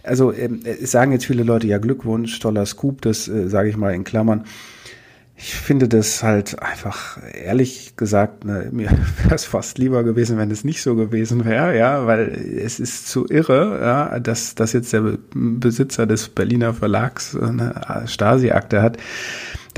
also 0.03 0.33
ähm, 0.33 0.61
es 0.65 0.91
sagen 0.91 1.13
jetzt 1.13 1.27
viele 1.27 1.43
Leute, 1.43 1.67
ja 1.67 1.79
Glückwunsch, 1.79 2.39
toller 2.41 2.67
Scoop, 2.67 3.03
das 3.03 3.29
äh, 3.29 3.49
sage 3.49 3.69
ich 3.69 3.77
mal 3.77 3.95
in 3.95 4.05
Klammern. 4.05 4.45
Ich 5.41 5.55
finde 5.55 5.89
das 5.89 6.23
halt 6.25 6.61
einfach, 6.61 7.19
ehrlich 7.33 7.95
gesagt, 7.97 8.45
ne, 8.45 8.69
mir 8.73 8.91
wäre 9.23 9.35
es 9.35 9.45
fast 9.45 9.79
lieber 9.79 10.03
gewesen, 10.05 10.37
wenn 10.37 10.51
es 10.51 10.65
nicht 10.65 10.83
so 10.83 10.97
gewesen 10.97 11.45
wäre, 11.45 11.79
ja, 11.79 12.07
weil 12.07 12.29
es 12.29 12.81
ist 12.81 13.09
zu 13.09 13.27
irre, 13.29 13.79
ja, 13.81 14.21
dass, 14.21 14.55
dass 14.55 14.73
jetzt 14.73 14.93
der 14.93 15.17
Besitzer 15.33 16.07
des 16.07 16.29
Berliner 16.29 16.75
Verlags 16.75 17.37
eine 17.37 18.05
Stasi-Akte 18.07 18.83
hat 18.83 18.99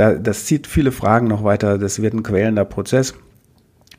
da, 0.00 0.14
das 0.14 0.46
zieht 0.46 0.66
viele 0.66 0.92
Fragen 0.92 1.28
noch 1.28 1.44
weiter. 1.44 1.76
Das 1.76 2.00
wird 2.00 2.14
ein 2.14 2.22
quälender 2.22 2.64
Prozess. 2.64 3.14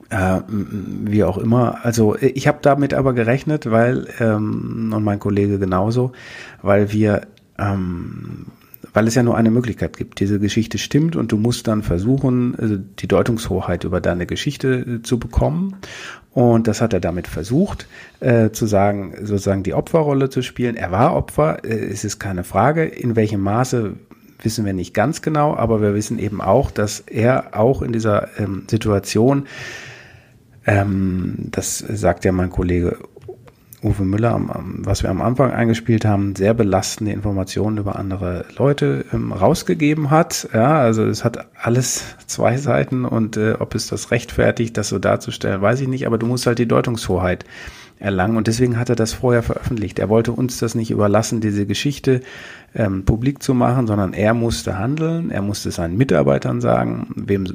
Äh, 0.10 0.42
wie 0.48 1.24
auch 1.24 1.38
immer. 1.38 1.86
Also 1.86 2.18
ich 2.18 2.48
habe 2.48 2.58
damit 2.62 2.94
aber 2.96 3.14
gerechnet, 3.14 3.70
weil, 3.70 4.08
ähm, 4.20 4.92
und 4.96 5.04
mein 5.04 5.20
Kollege 5.20 5.60
genauso, 5.60 6.12
weil 6.64 6.92
wir, 6.92 7.28
ähm, 7.60 8.48
weil 8.94 9.08
es 9.08 9.16
ja 9.16 9.24
nur 9.24 9.38
eine 9.38 9.52
Möglichkeit 9.52 9.98
gibt. 9.98 10.20
Diese 10.20 10.40
Geschichte 10.40 10.78
stimmt 10.78 11.16
und 11.16 11.32
du 11.32 11.38
musst 11.38 11.68
dann 11.68 11.84
versuchen, 11.84 12.56
also 12.58 12.78
die 12.78 13.08
Deutungshoheit 13.08 13.84
über 13.84 14.02
deine 14.02 14.26
Geschichte 14.26 14.74
äh, 14.74 15.02
zu 15.02 15.20
bekommen. 15.20 15.76
Und 16.34 16.68
das 16.68 16.82
hat 16.82 16.94
er 16.94 17.02
damit 17.02 17.28
versucht, 17.28 17.88
äh, 18.22 18.52
zu 18.52 18.66
sagen, 18.66 19.14
sozusagen 19.22 19.64
die 19.64 19.74
Opferrolle 19.74 20.30
zu 20.30 20.42
spielen. 20.42 20.78
Er 20.78 20.92
war 20.92 21.16
Opfer, 21.16 21.64
äh, 21.66 21.88
es 21.92 22.04
ist 22.04 22.20
keine 22.20 22.44
Frage. 22.44 22.86
In 22.86 23.16
welchem 23.16 23.42
Maße 23.42 23.96
wissen 24.42 24.66
wir 24.66 24.74
nicht 24.74 24.94
ganz 24.94 25.22
genau, 25.22 25.56
aber 25.56 25.82
wir 25.82 25.94
wissen 25.94 26.20
eben 26.20 26.42
auch, 26.42 26.72
dass 26.72 27.02
er 27.02 27.58
auch 27.58 27.82
in 27.82 27.92
dieser 27.92 28.40
ähm, 28.40 28.64
Situation, 28.70 29.46
ähm, 30.66 31.36
das 31.52 31.80
sagt 31.80 32.26
ja 32.26 32.32
mein 32.32 32.50
Kollege 32.50 32.98
Uwe 33.84 34.04
Müller, 34.04 34.40
was 34.78 35.02
wir 35.02 35.10
am 35.10 35.22
Anfang 35.22 35.52
eingespielt 35.52 36.06
haben, 36.06 36.36
sehr 36.36 36.54
belastende 36.54 37.12
Informationen 37.14 37.78
über 37.78 37.96
andere 37.96 38.46
Leute 38.56 39.06
ähm, 39.12 39.32
rausgegeben 39.32 40.12
hat. 40.12 40.50
Ja, 40.54 40.80
also 40.80 41.04
es 41.06 41.24
hat 41.24 41.48
alles 41.60 42.16
zwei 42.28 42.58
Seiten 42.58 43.06
und 43.06 43.38
äh, 43.38 43.54
ob 43.54 43.74
es 43.74 43.88
das 43.88 44.12
rechtfertigt, 44.12 44.78
das 44.78 44.90
so 44.90 45.00
darzustellen, 45.00 45.62
weiß 45.62 45.82
ich 45.82 45.88
nicht, 45.88 46.06
aber 46.06 46.20
du 46.20 46.28
musst 46.28 46.46
halt 46.46 46.60
die 46.60 46.68
Deutungshoheit 46.68 47.44
erlangen. 48.02 48.38
Und 48.38 48.48
deswegen 48.48 48.78
hat 48.78 48.90
er 48.90 48.96
das 48.96 49.14
vorher 49.14 49.44
veröffentlicht. 49.44 50.00
Er 50.00 50.10
wollte 50.10 50.32
uns 50.32 50.58
das 50.60 50.76
nicht 50.76 50.92
überlassen, 50.92 51.40
diese 51.40 51.66
Geschichte 51.66 52.22
ähm, 52.74 53.04
publik 53.04 53.44
zu 53.44 53.54
machen, 53.54 53.86
sondern 53.86 54.14
er 54.14 54.34
musste 54.34 54.80
handeln. 54.80 55.30
Er 55.30 55.42
musste 55.42 55.72
seinen 55.72 55.98
Mitarbeitern 55.98 56.62
sagen, 56.62 57.08
wem 57.16 57.46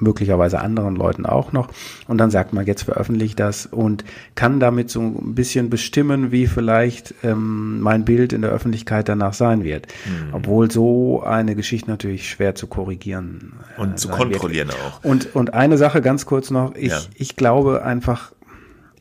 möglicherweise 0.00 0.60
anderen 0.60 0.96
Leuten 0.96 1.26
auch 1.26 1.52
noch. 1.52 1.68
Und 2.06 2.18
dann 2.18 2.30
sagt 2.30 2.52
man, 2.52 2.66
jetzt 2.66 2.82
veröffentlicht 2.82 3.40
das 3.40 3.66
und 3.66 4.04
kann 4.34 4.60
damit 4.60 4.90
so 4.90 5.00
ein 5.00 5.34
bisschen 5.34 5.70
bestimmen, 5.70 6.30
wie 6.30 6.46
vielleicht 6.46 7.14
ähm, 7.22 7.80
mein 7.80 8.04
Bild 8.04 8.32
in 8.32 8.42
der 8.42 8.50
Öffentlichkeit 8.50 9.08
danach 9.08 9.34
sein 9.34 9.64
wird. 9.64 9.86
Mhm. 10.04 10.34
Obwohl 10.34 10.70
so 10.70 11.22
eine 11.22 11.56
Geschichte 11.56 11.90
natürlich 11.90 12.28
schwer 12.28 12.54
zu 12.54 12.66
korrigieren 12.66 13.54
äh, 13.76 13.80
und 13.80 13.98
zu 13.98 14.08
kontrollieren 14.08 14.68
wird. 14.68 14.78
auch. 14.78 15.04
Und 15.04 15.34
und 15.34 15.54
eine 15.54 15.78
Sache 15.78 16.02
ganz 16.02 16.26
kurz 16.26 16.50
noch: 16.50 16.74
Ich 16.76 16.92
ja. 16.92 17.00
ich 17.14 17.36
glaube 17.36 17.82
einfach 17.82 18.32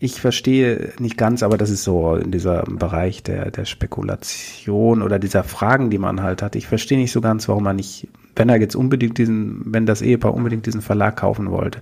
ich 0.04 0.20
verstehe 0.20 0.92
nicht 1.00 1.16
ganz, 1.16 1.44
aber 1.44 1.58
das 1.58 1.70
ist 1.70 1.86
so 1.86 2.16
in 2.16 2.30
diesem 2.30 2.78
Bereich 2.78 3.24
der, 3.24 3.52
der 3.52 3.64
Spekulation 3.64 5.02
oder 5.02 5.18
dieser 5.18 5.46
Fragen, 5.46 5.90
die 5.90 5.98
man 5.98 6.22
halt 6.22 6.42
hat. 6.42 6.58
Ich 6.58 6.68
verstehe 6.68 6.98
nicht 6.98 7.14
so 7.14 7.22
ganz, 7.22 7.48
warum 7.48 7.64
man 7.64 7.78
nicht, 7.78 8.10
wenn 8.36 8.50
er 8.50 8.60
jetzt 8.60 8.76
unbedingt 8.76 9.18
diesen, 9.18 9.62
wenn 9.74 9.86
das 9.86 10.02
Ehepaar 10.02 10.34
unbedingt 10.34 10.66
diesen 10.66 10.82
Verlag 10.82 11.16
kaufen 11.16 11.52
wollte, 11.52 11.80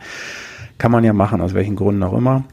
kann 0.78 0.92
man 0.92 1.04
ja 1.04 1.14
machen, 1.14 1.42
aus 1.42 1.56
welchen 1.56 1.76
Gründen 1.76 2.04
auch 2.04 2.16
immer. 2.16 2.44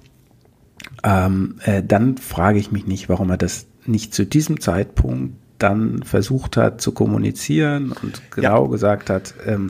Ähm, 1.05 1.57
äh, 1.65 1.83
dann 1.83 2.17
frage 2.17 2.59
ich 2.59 2.73
mich 2.73 2.87
nicht, 2.87 3.11
warum 3.11 3.29
er 3.29 3.37
das 3.37 3.67
nicht 3.85 4.15
zu 4.15 4.25
diesem 4.25 4.61
Zeitpunkt 4.61 5.35
dann 5.59 6.03
versucht 6.03 6.57
hat 6.57 6.81
zu 6.81 6.93
kommunizieren 6.93 7.93
und 7.93 8.23
genau 8.31 8.65
ja. 8.65 8.71
gesagt 8.71 9.11
hat, 9.11 9.35
ähm, 9.47 9.69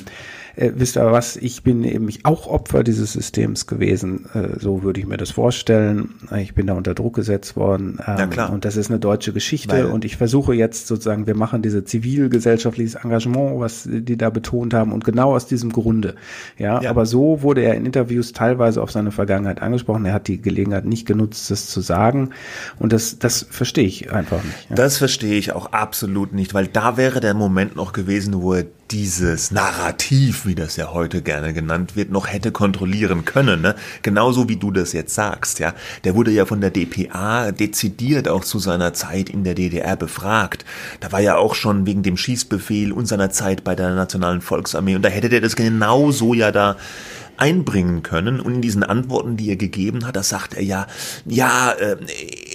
äh, 0.59 0.73
wisst 0.75 0.97
ihr 0.97 1.13
was, 1.13 1.37
ich 1.37 1.63
bin 1.63 1.85
eben 1.85 2.09
auch 2.25 2.47
Opfer 2.47 2.83
dieses 2.83 3.13
Systems 3.13 3.67
gewesen. 3.67 4.27
Äh, 4.35 4.59
so 4.59 4.83
würde 4.83 5.01
ich 5.01 5.07
mir 5.07 5.17
das 5.17 5.31
vorstellen. 5.31 6.15
Ich 6.37 6.55
bin 6.55 6.67
da 6.67 6.75
unter 6.75 6.95
Druck 6.95 7.15
gesetzt 7.15 7.57
worden. 7.57 8.01
Ähm, 8.07 8.19
ja, 8.19 8.27
klar. 8.27 8.53
Und 8.53 8.65
das 8.65 8.77
ist 8.77 8.91
eine 8.91 8.99
deutsche 8.99 9.33
Geschichte. 9.33 9.75
Weil 9.75 9.87
und 9.87 10.05
ich 10.05 10.17
versuche 10.17 10.55
jetzt 10.55 10.89
sozusagen, 10.89 11.27
wir 11.27 11.37
machen 11.37 11.63
diese 11.63 11.85
zivilgesellschaftliches 11.85 12.97
Engagement, 12.97 13.61
was 13.61 13.89
die 13.89 14.17
da 14.17 14.31
betont 14.31 14.75
haben. 14.75 14.93
Und 14.93 15.05
genau 15.05 15.35
aus 15.35 15.47
diesem 15.47 15.73
Grunde. 15.73 16.17
Ja, 16.59 16.83
ja, 16.83 16.91
aber 16.91 17.07
so 17.07 17.43
wurde 17.43 17.63
er 17.63 17.75
in 17.75 17.87
Interviews 17.87 18.33
teilweise 18.33 18.83
auf 18.83 18.91
seine 18.91 19.13
Vergangenheit 19.13 19.63
angesprochen. 19.63 20.05
Er 20.07 20.13
hat 20.13 20.27
die 20.27 20.43
Gelegenheit 20.43 20.85
nicht 20.85 21.07
genutzt, 21.07 21.51
das 21.51 21.69
zu 21.69 21.81
sagen. 21.81 22.31
Und 22.79 22.93
das, 22.93 23.19
das 23.19 23.47
verstehe 23.49 23.87
ich 23.87 24.13
einfach 24.13 24.43
nicht. 24.43 24.71
Ja. 24.71 24.77
Das 24.77 24.99
verstehe 24.99 25.39
ich 25.39 25.53
auch 25.53 25.73
absolut 25.73 26.33
nicht, 26.33 26.53
weil 26.53 26.67
da 26.67 26.97
wäre 26.97 27.21
der 27.21 27.35
Moment 27.35 27.77
noch 27.77 27.93
gewesen, 27.93 28.43
wo 28.43 28.55
er 28.55 28.67
dieses 28.91 29.51
Narrativ, 29.51 30.47
wie 30.47 30.55
das 30.55 30.77
ja 30.77 30.93
heute 30.93 31.23
gerne 31.23 31.53
genannt 31.53 31.97
wird, 31.97 32.11
noch 32.11 32.27
hätte 32.27 32.53
kontrollieren 32.53 33.25
können. 33.25 33.61
Ne? 33.61 33.75
Genauso 34.03 34.49
wie 34.49 34.57
du 34.57 34.71
das 34.71 34.93
jetzt 34.93 35.15
sagst. 35.15 35.59
Ja, 35.59 35.75
Der 36.05 36.15
wurde 36.15 36.31
ja 36.31 36.47
von 36.47 36.61
der 36.61 36.71
DPA 36.71 37.53
dezidiert 37.53 38.29
auch 38.29 38.45
zu 38.45 38.59
seiner 38.59 38.95
Zeit 38.95 39.29
in 39.29 39.45
der 39.45 39.55
DDR 39.55 39.97
befragt. 39.97 40.65
Da 41.01 41.13
war 41.13 41.21
ja 41.21 41.37
auch 41.37 41.55
schon 41.55 41.87
wegen 41.87 42.03
dem 42.03 42.17
Schießbefehl 42.17 42.93
und 42.93 43.07
seiner 43.07 43.31
Zeit 43.31 43.65
bei 43.65 43.75
der 43.75 43.95
Nationalen 43.95 44.41
Volksarmee. 44.41 44.97
Und 44.97 45.03
da 45.03 45.09
hätte 45.09 45.29
der 45.29 45.41
das 45.41 45.57
genauso 45.57 46.35
ja 46.35 46.51
da 46.51 46.77
einbringen 47.39 48.03
können. 48.03 48.41
Und 48.41 48.55
in 48.55 48.63
diesen 48.63 48.83
Antworten, 48.83 49.37
die 49.37 49.49
er 49.49 49.57
gegeben 49.57 50.07
hat, 50.07 50.17
da 50.17 50.23
sagt 50.23 50.55
er 50.55 50.63
ja, 50.63 50.87
ja, 51.25 51.71
äh, 51.73 51.97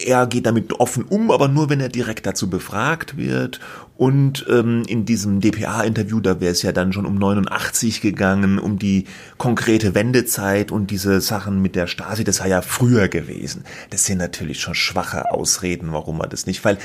er 0.05 0.27
geht 0.27 0.45
damit 0.45 0.79
offen 0.79 1.05
um, 1.05 1.31
aber 1.31 1.47
nur 1.47 1.69
wenn 1.69 1.79
er 1.79 1.89
direkt 1.89 2.25
dazu 2.25 2.49
befragt 2.49 3.17
wird 3.17 3.59
und 3.95 4.45
ähm, 4.49 4.83
in 4.87 5.05
diesem 5.05 5.39
DPA-Interview, 5.39 6.19
da 6.19 6.41
wäre 6.41 6.51
es 6.51 6.63
ja 6.63 6.71
dann 6.71 6.93
schon 6.93 7.05
um 7.05 7.15
89 7.15 8.01
gegangen, 8.01 8.57
um 8.57 8.79
die 8.79 9.05
konkrete 9.37 9.93
Wendezeit 9.93 10.71
und 10.71 10.89
diese 10.89 11.21
Sachen 11.21 11.61
mit 11.61 11.75
der 11.75 11.85
Stasi, 11.85 12.23
das 12.23 12.37
sei 12.37 12.49
ja 12.49 12.61
früher 12.63 13.07
gewesen. 13.07 13.63
Das 13.91 14.05
sind 14.05 14.17
natürlich 14.17 14.59
schon 14.59 14.73
schwache 14.73 15.31
Ausreden, 15.31 15.93
warum 15.93 16.19
er 16.21 16.27
das 16.27 16.47
nicht, 16.47 16.65
weil 16.65 16.79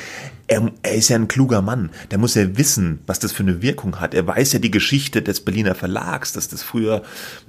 er, 0.49 0.73
er 0.83 0.95
ist 0.95 1.11
ja 1.11 1.17
ein 1.17 1.29
kluger 1.29 1.61
Mann. 1.61 1.91
Der 2.11 2.19
muss 2.19 2.35
ja 2.35 2.57
wissen, 2.57 3.01
was 3.07 3.19
das 3.19 3.33
für 3.33 3.43
eine 3.43 3.61
Wirkung 3.61 4.01
hat. 4.01 4.15
Er 4.15 4.27
weiß 4.27 4.55
ja 4.55 4.59
die 4.59 4.71
Geschichte 4.71 5.21
des 5.21 5.43
Berliner 5.43 5.75
Verlags, 5.75 6.33
dass 6.33 6.49
das 6.49 6.63
früher 6.63 7.03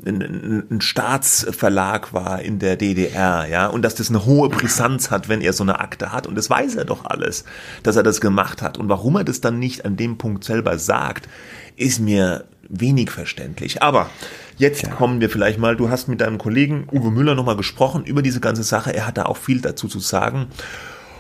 ein, 0.05 0.65
ein 0.69 0.81
Staatsverlag 0.81 2.13
war 2.13 2.41
in 2.41 2.59
der 2.59 2.75
DDR, 2.75 3.47
ja, 3.49 3.67
und 3.67 3.83
dass 3.83 3.95
das 3.95 4.09
eine 4.09 4.25
hohe 4.25 4.49
Brisanz 4.49 5.11
hat, 5.11 5.29
wenn 5.29 5.41
er 5.41 5.53
so 5.53 5.63
eine 5.63 5.79
Akte 5.79 6.11
hat. 6.11 6.27
Und 6.27 6.35
das 6.35 6.49
weiß 6.49 6.75
er 6.75 6.85
doch 6.85 7.05
alles, 7.05 7.45
dass 7.83 7.95
er 7.95 8.03
das 8.03 8.19
gemacht 8.19 8.61
hat. 8.61 8.77
Und 8.77 8.89
warum 8.89 9.15
er 9.15 9.23
das 9.23 9.39
dann 9.39 9.59
nicht 9.59 9.85
an 9.85 9.95
dem 9.95 10.17
Punkt 10.17 10.43
selber 10.43 10.77
sagt, 10.77 11.29
ist 11.77 11.99
mir 11.99 12.45
wenig 12.67 13.11
verständlich. 13.11 13.81
Aber 13.81 14.09
jetzt 14.57 14.83
ja. 14.83 14.89
kommen 14.89 15.21
wir 15.21 15.29
vielleicht 15.29 15.57
mal, 15.57 15.77
du 15.77 15.89
hast 15.89 16.09
mit 16.09 16.19
deinem 16.19 16.37
Kollegen 16.37 16.87
Uwe 16.91 17.11
Müller 17.11 17.33
nochmal 17.33 17.55
gesprochen 17.55 18.03
über 18.03 18.21
diese 18.21 18.41
ganze 18.41 18.63
Sache. 18.63 18.93
Er 18.93 19.07
hat 19.07 19.17
da 19.17 19.23
auch 19.25 19.37
viel 19.37 19.61
dazu 19.61 19.87
zu 19.87 19.99
sagen. 19.99 20.47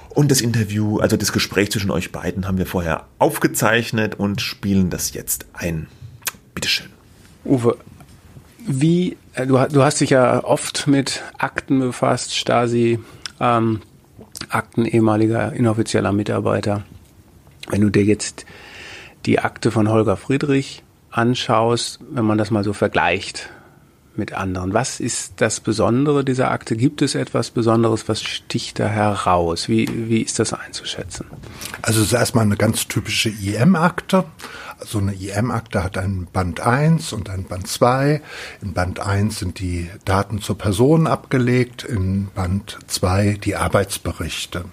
Und 0.09 0.31
das 0.31 0.41
Interview, 0.41 0.99
also 0.99 1.17
das 1.17 1.31
Gespräch 1.31 1.71
zwischen 1.71 1.91
euch 1.91 2.11
beiden 2.11 2.47
haben 2.47 2.57
wir 2.57 2.65
vorher 2.65 3.05
aufgezeichnet 3.19 4.15
und 4.15 4.41
spielen 4.41 4.89
das 4.89 5.13
jetzt 5.13 5.45
ein. 5.53 5.87
Bitteschön. 6.55 6.87
Uwe, 7.45 7.77
wie, 8.65 9.17
äh, 9.33 9.45
du, 9.45 9.57
du 9.71 9.83
hast 9.83 10.01
dich 10.01 10.09
ja 10.09 10.43
oft 10.43 10.87
mit 10.87 11.23
Akten 11.37 11.79
befasst, 11.79 12.35
Stasi, 12.35 12.99
ähm, 13.39 13.81
Akten 14.49 14.85
ehemaliger 14.85 15.53
inoffizieller 15.53 16.11
Mitarbeiter. 16.11 16.83
Wenn 17.69 17.81
du 17.81 17.89
dir 17.89 18.03
jetzt 18.03 18.45
die 19.25 19.39
Akte 19.39 19.71
von 19.71 19.89
Holger 19.89 20.17
Friedrich 20.17 20.83
anschaust, 21.11 21.99
wenn 22.09 22.25
man 22.25 22.37
das 22.37 22.51
mal 22.51 22.63
so 22.63 22.73
vergleicht 22.73 23.49
mit 24.19 24.33
anderen, 24.33 24.73
was 24.73 24.99
ist 24.99 25.33
das 25.37 25.59
Besondere 25.59 26.23
dieser 26.23 26.51
Akte? 26.51 26.75
Gibt 26.75 27.01
es 27.01 27.15
etwas 27.15 27.49
Besonderes? 27.49 28.07
Was 28.07 28.21
sticht 28.21 28.79
da 28.79 28.87
heraus? 28.87 29.67
Wie, 29.67 29.87
wie 30.09 30.21
ist 30.21 30.37
das 30.37 30.53
einzuschätzen? 30.53 31.25
Also 31.81 32.01
es 32.01 32.07
ist 32.07 32.13
erstmal 32.13 32.45
eine 32.45 32.57
ganz 32.57 32.87
typische 32.87 33.29
IM-Akte. 33.29 34.25
So 34.85 34.99
eine 34.99 35.13
IM-Akte 35.13 35.83
hat 35.83 35.97
einen 35.97 36.27
Band 36.27 36.61
1 36.61 37.11
und 37.13 37.29
einen 37.29 37.45
Band 37.45 37.67
2. 37.67 38.21
In 38.61 38.73
Band 38.73 38.99
1 38.99 39.39
sind 39.39 39.59
die 39.59 39.89
Daten 40.05 40.41
zur 40.41 40.57
Person 40.57 41.07
abgelegt, 41.07 41.83
in 41.83 42.27
Band 42.35 42.77
2 42.87 43.39
die 43.43 43.55
Arbeitsberichte. 43.55 44.65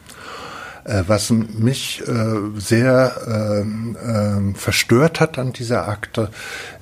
Äh, 0.86 1.02
was 1.08 1.30
mich 1.30 2.02
äh, 2.06 2.14
sehr 2.56 3.64
äh, 3.64 4.54
verstört 4.54 5.20
hat 5.20 5.38
an 5.38 5.52
dieser 5.52 5.88
Akte, 5.88 6.30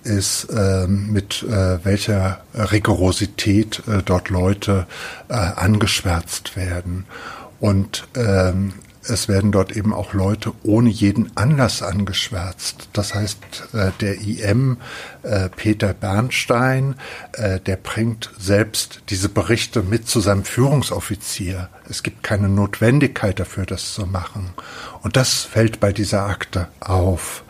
ist 0.02 0.52
mit 0.86 1.46
welcher 1.48 2.40
Rigorosität 2.54 3.82
dort 4.04 4.28
Leute 4.28 4.86
angeschwärzt 5.28 6.56
werden. 6.56 7.06
Und 7.58 8.06
ähm, 8.14 8.74
es 9.06 9.28
werden 9.28 9.52
dort 9.52 9.76
eben 9.76 9.92
auch 9.92 10.14
Leute 10.14 10.52
ohne 10.62 10.88
jeden 10.88 11.36
Anlass 11.36 11.82
angeschwärzt. 11.82 12.88
Das 12.92 13.14
heißt, 13.14 13.38
äh, 13.72 13.90
der 14.00 14.20
IM 14.20 14.78
äh, 15.22 15.48
Peter 15.50 15.92
Bernstein, 15.92 16.96
äh, 17.32 17.60
der 17.60 17.76
bringt 17.76 18.30
selbst 18.38 19.02
diese 19.10 19.28
Berichte 19.28 19.82
mit 19.82 20.08
zu 20.08 20.20
seinem 20.20 20.44
Führungsoffizier. 20.44 21.68
Es 21.88 22.02
gibt 22.02 22.22
keine 22.22 22.48
Notwendigkeit 22.48 23.38
dafür, 23.38 23.66
das 23.66 23.94
zu 23.94 24.06
machen. 24.06 24.50
Und 25.02 25.16
das 25.16 25.42
fällt 25.42 25.80
bei 25.80 25.92
dieser 25.92 26.26
Akte 26.26 26.68
auf. 26.80 27.44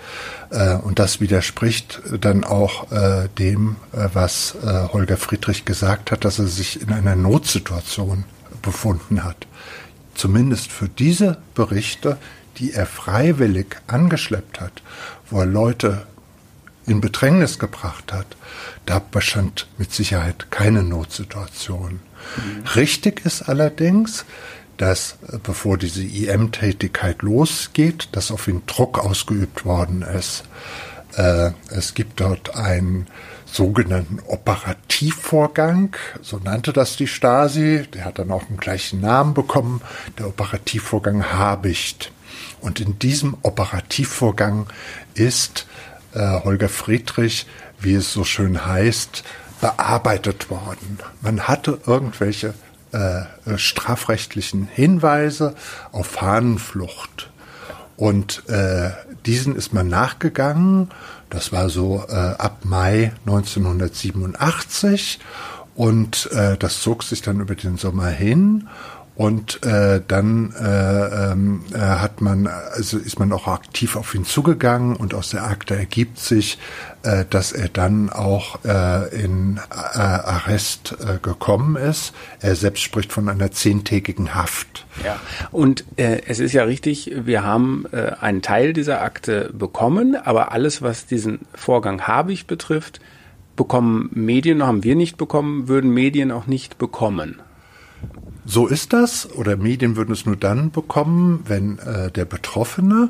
Und 0.82 0.98
das 0.98 1.20
widerspricht 1.20 2.00
dann 2.20 2.44
auch 2.44 2.86
dem, 3.38 3.76
was 3.92 4.56
Holger 4.62 5.16
Friedrich 5.16 5.64
gesagt 5.64 6.12
hat, 6.12 6.24
dass 6.24 6.38
er 6.38 6.46
sich 6.46 6.80
in 6.80 6.92
einer 6.92 7.16
Notsituation 7.16 8.24
befunden 8.62 9.24
hat 9.24 9.46
zumindest 10.14 10.70
für 10.70 10.88
diese 10.88 11.38
Berichte, 11.54 12.18
die 12.58 12.72
er 12.72 12.86
freiwillig 12.86 13.76
angeschleppt 13.86 14.60
hat, 14.60 14.82
wo 15.30 15.40
er 15.40 15.46
Leute 15.46 16.06
in 16.86 17.00
Bedrängnis 17.00 17.58
gebracht 17.58 18.12
hat, 18.12 18.26
da 18.86 18.98
bestand 18.98 19.66
mit 19.78 19.92
Sicherheit 19.92 20.50
keine 20.50 20.82
Notsituation. 20.82 21.92
Mhm. 21.92 22.64
Richtig 22.76 23.24
ist 23.24 23.42
allerdings, 23.42 24.24
dass 24.76 25.16
äh, 25.28 25.38
bevor 25.42 25.78
diese 25.78 26.02
IM-Tätigkeit 26.02 27.22
losgeht, 27.22 28.08
dass 28.12 28.30
auf 28.30 28.48
ihn 28.48 28.62
Druck 28.66 28.98
ausgeübt 28.98 29.64
worden 29.64 30.02
ist. 30.02 30.44
Äh, 31.16 31.52
es 31.70 31.94
gibt 31.94 32.20
dort 32.20 32.56
ein 32.56 33.06
sogenannten 33.54 34.18
Operativvorgang, 34.26 35.94
so 36.22 36.38
nannte 36.38 36.72
das 36.72 36.96
die 36.96 37.06
Stasi, 37.06 37.86
der 37.94 38.04
hat 38.04 38.18
dann 38.18 38.32
auch 38.32 38.48
einen 38.48 38.56
gleichen 38.56 39.00
Namen 39.00 39.32
bekommen, 39.32 39.80
der 40.18 40.26
Operativvorgang 40.26 41.32
Habicht. 41.32 42.10
Und 42.60 42.80
in 42.80 42.98
diesem 42.98 43.36
Operativvorgang 43.42 44.66
ist 45.14 45.66
äh, 46.14 46.40
Holger 46.42 46.68
Friedrich, 46.68 47.46
wie 47.78 47.94
es 47.94 48.12
so 48.12 48.24
schön 48.24 48.66
heißt, 48.66 49.22
bearbeitet 49.60 50.50
worden. 50.50 50.98
Man 51.20 51.46
hatte 51.46 51.78
irgendwelche 51.86 52.54
äh, 52.90 53.22
strafrechtlichen 53.56 54.66
Hinweise 54.66 55.54
auf 55.92 56.08
Fahnenflucht. 56.08 57.30
Und 57.96 58.48
äh, 58.48 58.90
diesen 59.26 59.54
ist 59.54 59.72
man 59.72 59.88
nachgegangen 59.88 60.90
das 61.34 61.52
war 61.52 61.68
so 61.68 62.04
äh, 62.08 62.14
ab 62.14 62.58
Mai 62.62 63.12
1987 63.26 65.18
und 65.74 66.30
äh, 66.32 66.56
das 66.56 66.80
zog 66.80 67.02
sich 67.02 67.22
dann 67.22 67.40
über 67.40 67.56
den 67.56 67.76
Sommer 67.76 68.06
hin 68.06 68.68
Und 69.16 69.64
äh, 69.64 70.00
dann 70.06 70.52
äh, 70.60 71.32
ähm, 71.32 71.62
äh, 71.72 71.78
hat 71.78 72.20
man, 72.20 72.48
also 72.48 72.98
ist 72.98 73.20
man 73.20 73.32
auch 73.32 73.46
aktiv 73.46 73.94
auf 73.94 74.12
ihn 74.12 74.24
zugegangen 74.24 74.96
und 74.96 75.14
aus 75.14 75.30
der 75.30 75.44
Akte 75.44 75.76
ergibt 75.76 76.18
sich, 76.18 76.58
äh, 77.04 77.24
dass 77.30 77.52
er 77.52 77.68
dann 77.68 78.10
auch 78.10 78.64
äh, 78.64 79.14
in 79.14 79.60
äh, 79.70 79.98
Arrest 79.98 80.96
äh, 80.98 81.18
gekommen 81.22 81.76
ist. 81.76 82.12
Er 82.40 82.56
selbst 82.56 82.82
spricht 82.82 83.12
von 83.12 83.28
einer 83.28 83.52
zehntägigen 83.52 84.34
Haft. 84.34 84.84
Ja, 85.04 85.20
und 85.52 85.84
äh, 85.96 86.22
es 86.26 86.40
ist 86.40 86.52
ja 86.52 86.64
richtig, 86.64 87.12
wir 87.14 87.44
haben 87.44 87.86
äh, 87.92 88.12
einen 88.20 88.42
Teil 88.42 88.72
dieser 88.72 89.00
Akte 89.00 89.50
bekommen, 89.52 90.16
aber 90.16 90.50
alles, 90.50 90.82
was 90.82 91.06
diesen 91.06 91.40
Vorgang 91.54 92.08
Habich 92.08 92.48
betrifft, 92.48 93.00
bekommen 93.54 94.10
Medien, 94.12 94.66
haben 94.66 94.82
wir 94.82 94.96
nicht 94.96 95.16
bekommen, 95.18 95.68
würden 95.68 95.94
Medien 95.94 96.32
auch 96.32 96.48
nicht 96.48 96.78
bekommen. 96.78 97.40
So 98.46 98.66
ist 98.66 98.92
das, 98.92 99.30
oder 99.32 99.56
Medien 99.56 99.96
würden 99.96 100.12
es 100.12 100.26
nur 100.26 100.36
dann 100.36 100.70
bekommen, 100.70 101.44
wenn 101.46 101.78
äh, 101.78 102.10
der 102.10 102.26
Betroffene, 102.26 103.08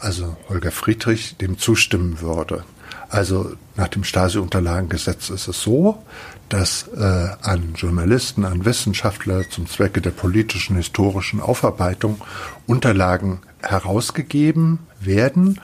also 0.00 0.36
Holger 0.48 0.72
Friedrich, 0.72 1.36
dem 1.36 1.56
zustimmen 1.56 2.20
würde. 2.20 2.64
Also 3.08 3.52
nach 3.76 3.88
dem 3.88 4.04
Stasi-Unterlagengesetz 4.04 5.30
ist 5.30 5.46
es 5.46 5.62
so, 5.62 6.02
dass 6.48 6.88
äh, 6.96 7.00
an 7.42 7.74
Journalisten, 7.76 8.44
an 8.44 8.64
Wissenschaftler 8.64 9.48
zum 9.48 9.68
Zwecke 9.68 10.00
der 10.00 10.10
politischen, 10.10 10.76
historischen 10.76 11.40
Aufarbeitung 11.40 12.20
Unterlagen 12.66 13.40
herausgegeben 13.62 14.80
werden, 15.00 15.60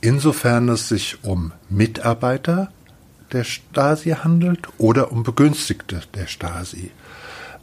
insofern 0.00 0.68
es 0.68 0.88
sich 0.88 1.24
um 1.24 1.52
Mitarbeiter 1.68 2.70
der 3.32 3.44
Stasi 3.44 4.10
handelt 4.10 4.68
oder 4.78 5.10
um 5.10 5.24
Begünstigte 5.24 6.02
der 6.14 6.26
Stasi 6.26 6.92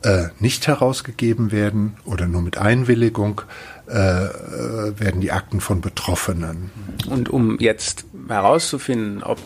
äh, 0.03 0.29
nicht 0.39 0.67
herausgegeben 0.67 1.51
werden 1.51 1.97
oder 2.05 2.27
nur 2.27 2.41
mit 2.41 2.57
Einwilligung, 2.57 3.41
äh, 3.87 4.25
äh, 4.25 4.99
werden 4.99 5.21
die 5.21 5.31
Akten 5.31 5.59
von 5.59 5.81
Betroffenen. 5.81 6.71
Und 7.09 7.29
um 7.29 7.59
jetzt 7.59 8.05
herauszufinden, 8.27 9.23
ob 9.23 9.39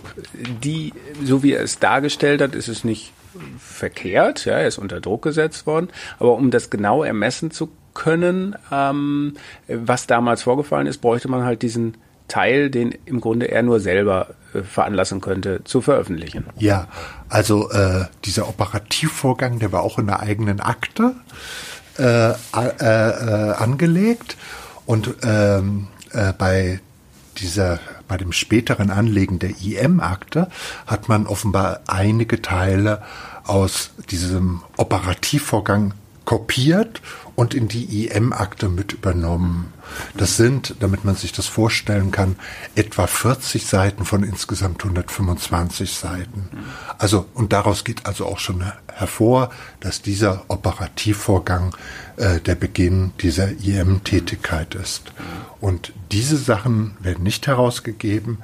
die, 0.63 0.93
so 1.23 1.43
wie 1.43 1.53
er 1.53 1.63
es 1.63 1.79
dargestellt 1.79 2.41
hat, 2.41 2.55
ist 2.55 2.67
es 2.67 2.83
nicht 2.83 3.11
verkehrt, 3.59 4.45
ja, 4.45 4.53
er 4.53 4.67
ist 4.67 4.77
unter 4.77 5.01
Druck 5.01 5.23
gesetzt 5.23 5.65
worden, 5.67 5.89
aber 6.19 6.35
um 6.35 6.51
das 6.51 6.69
genau 6.69 7.03
ermessen 7.03 7.51
zu 7.51 7.69
können, 7.93 8.55
ähm, 8.71 9.33
was 9.67 10.07
damals 10.07 10.43
vorgefallen 10.43 10.87
ist, 10.87 10.99
bräuchte 10.99 11.27
man 11.27 11.43
halt 11.43 11.61
diesen 11.61 11.97
Teil, 12.27 12.69
den 12.69 12.93
im 13.05 13.21
Grunde 13.21 13.49
er 13.51 13.63
nur 13.63 13.79
selber 13.79 14.35
veranlassen 14.63 15.21
könnte, 15.21 15.63
zu 15.63 15.81
veröffentlichen. 15.81 16.45
Ja, 16.57 16.87
also 17.29 17.69
äh, 17.71 18.05
dieser 18.23 18.47
Operativvorgang, 18.47 19.59
der 19.59 19.71
war 19.71 19.83
auch 19.83 19.99
in 19.99 20.07
der 20.07 20.19
eigenen 20.21 20.59
Akte 20.59 21.15
äh, 21.97 22.31
äh, 22.31 22.33
äh, 22.53 23.53
angelegt 23.53 24.37
und 24.85 25.15
ähm, 25.23 25.87
äh, 26.11 26.33
bei 26.33 26.79
dieser 27.37 27.79
bei 28.07 28.17
dem 28.17 28.31
späteren 28.31 28.91
Anlegen 28.91 29.39
der 29.39 29.49
IM-Akte 29.61 30.47
hat 30.85 31.09
man 31.09 31.25
offenbar 31.25 31.81
einige 31.87 32.41
Teile 32.41 33.01
aus 33.45 33.91
diesem 34.09 34.61
Operativvorgang 34.77 35.93
kopiert 36.23 37.01
und 37.35 37.53
in 37.53 37.67
die 37.67 38.07
IM-Akte 38.07 38.69
mit 38.69 38.93
übernommen. 38.93 39.73
Das 40.15 40.37
sind, 40.37 40.75
damit 40.79 41.03
man 41.05 41.15
sich 41.15 41.31
das 41.31 41.47
vorstellen 41.47 42.11
kann, 42.11 42.37
etwa 42.75 43.07
40 43.07 43.65
Seiten 43.65 44.05
von 44.05 44.23
insgesamt 44.23 44.83
125 44.83 45.93
Seiten. 45.93 46.49
Also, 46.97 47.25
und 47.33 47.53
daraus 47.53 47.83
geht 47.83 48.05
also 48.05 48.25
auch 48.25 48.39
schon 48.39 48.63
hervor, 48.93 49.49
dass 49.81 50.01
dieser 50.01 50.45
Operativvorgang 50.47 51.75
äh, 52.17 52.39
der 52.39 52.55
Beginn 52.55 53.11
dieser 53.21 53.51
IM-Tätigkeit 53.51 54.75
ist. 54.75 55.11
Und 55.59 55.93
diese 56.11 56.37
Sachen 56.37 56.95
werden 57.01 57.23
nicht 57.23 57.47
herausgegeben. 57.47 58.39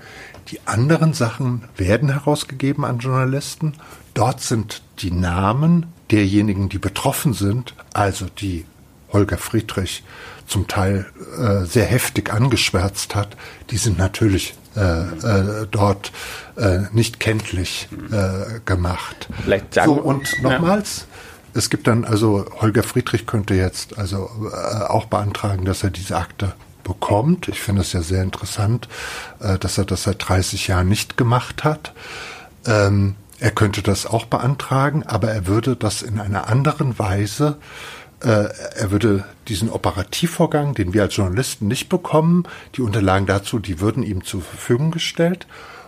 Die 0.49 0.59
anderen 0.65 1.13
Sachen 1.13 1.63
werden 1.77 2.09
herausgegeben 2.09 2.83
an 2.83 2.99
Journalisten. 2.99 3.73
Dort 4.13 4.41
sind 4.41 4.81
die 4.99 5.11
Namen 5.11 5.85
derjenigen, 6.11 6.67
die 6.67 6.77
betroffen 6.77 7.33
sind, 7.33 7.73
also 7.93 8.25
die 8.25 8.65
Holger 9.13 9.37
Friedrich 9.37 10.03
zum 10.47 10.67
Teil 10.67 11.05
äh, 11.37 11.65
sehr 11.65 11.85
heftig 11.85 12.33
angeschwärzt 12.33 13.15
hat, 13.15 13.37
die 13.69 13.77
sind 13.77 13.97
natürlich 13.97 14.55
äh, 14.75 14.81
äh, 14.81 15.67
dort 15.69 16.11
äh, 16.55 16.79
nicht 16.91 17.19
kenntlich 17.19 17.89
äh, 18.11 18.59
gemacht. 18.65 19.27
Vielleicht 19.43 19.73
sagen, 19.73 19.95
so, 19.95 20.01
und 20.01 20.41
nochmals, 20.41 21.07
ja. 21.53 21.59
es 21.59 21.69
gibt 21.69 21.87
dann, 21.87 22.05
also 22.05 22.45
Holger 22.59 22.83
Friedrich 22.83 23.27
könnte 23.27 23.53
jetzt 23.53 23.97
also 23.97 24.29
äh, 24.51 24.83
auch 24.83 25.05
beantragen, 25.05 25.65
dass 25.65 25.83
er 25.83 25.89
diese 25.89 26.17
Akte 26.17 26.53
bekommt. 26.83 27.47
Ich 27.47 27.61
finde 27.61 27.81
es 27.81 27.93
ja 27.93 28.01
sehr 28.01 28.23
interessant, 28.23 28.87
dass 29.37 29.77
er 29.77 29.85
das 29.85 30.03
seit 30.03 30.27
30 30.27 30.67
Jahren 30.67 30.89
nicht 30.89 31.15
gemacht 31.15 31.63
hat. 31.63 31.93
Ähm, 32.65 33.15
er 33.39 33.51
könnte 33.51 33.81
das 33.81 34.05
auch 34.07 34.25
beantragen, 34.25 35.03
aber 35.03 35.31
er 35.31 35.45
würde 35.45 35.75
das 35.75 36.01
in 36.01 36.19
einer 36.19 36.47
anderen 36.47 36.97
Weise 36.97 37.57
er 38.21 38.91
würde 38.91 39.25
diesen 39.47 39.69
Operativvorgang, 39.69 40.75
den 40.75 40.93
wir 40.93 41.03
als 41.03 41.15
Journalisten 41.15 41.67
nicht 41.67 41.89
bekommen, 41.89 42.43
die 42.75 42.81
Unterlagen 42.81 43.25
dazu, 43.25 43.59
die 43.59 43.79
würden 43.79 44.03
ihm 44.03 44.23
zur 44.23 44.41
Verfügung 44.41 44.91
gestellt. 44.91 45.47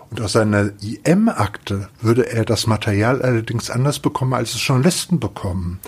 Und 0.09 0.21
aus 0.21 0.33
seiner 0.33 0.71
IM-Akte 0.81 1.89
würde 2.01 2.31
er 2.31 2.45
das 2.45 2.67
Material 2.67 3.21
allerdings 3.21 3.69
anders 3.69 3.99
bekommen, 3.99 4.33
als 4.33 4.53
es 4.53 4.67
Journalisten 4.67 5.19
bekommen. 5.19 5.79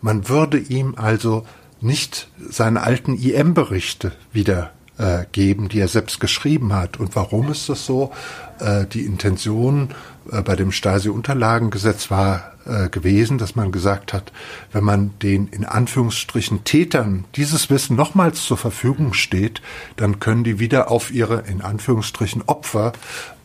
Man 0.00 0.28
würde 0.28 0.58
ihm 0.58 0.94
also 0.96 1.44
nicht 1.80 2.28
seine 2.48 2.82
alten 2.82 3.14
IM-Berichte 3.14 4.12
wieder 4.32 4.70
äh, 4.98 5.24
geben, 5.32 5.68
die 5.68 5.80
er 5.80 5.88
selbst 5.88 6.20
geschrieben 6.20 6.72
hat. 6.72 6.98
Und 6.98 7.16
warum 7.16 7.50
ist 7.50 7.68
das 7.68 7.84
so? 7.86 8.12
Äh, 8.60 8.86
die 8.86 9.04
Intention 9.04 9.90
äh, 10.30 10.42
bei 10.42 10.56
dem 10.56 10.72
Stasi-Unterlagengesetz 10.72 12.10
war 12.10 12.52
äh, 12.66 12.88
gewesen, 12.88 13.38
dass 13.38 13.56
man 13.56 13.72
gesagt 13.72 14.12
hat, 14.12 14.32
wenn 14.72 14.84
man 14.84 15.10
den 15.20 15.48
in 15.48 15.64
Anführungsstrichen 15.64 16.64
Tätern 16.64 17.24
dieses 17.36 17.68
Wissen 17.68 17.96
nochmals 17.96 18.42
zur 18.42 18.56
Verfügung 18.56 19.12
steht, 19.12 19.60
dann 19.96 20.20
können 20.20 20.44
die 20.44 20.58
wieder 20.58 20.90
auf 20.90 21.12
ihre 21.12 21.40
in 21.40 21.60
Anführungsstrichen 21.60 22.42
Opfer 22.46 22.92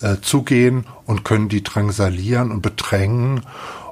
äh, 0.02 0.18
zugehen 0.22 0.86
und 1.06 1.26
können 1.26 1.50
die 1.50 1.64
drangsalieren 1.64 2.52
und 2.52 2.62
bedrängen 2.62 3.42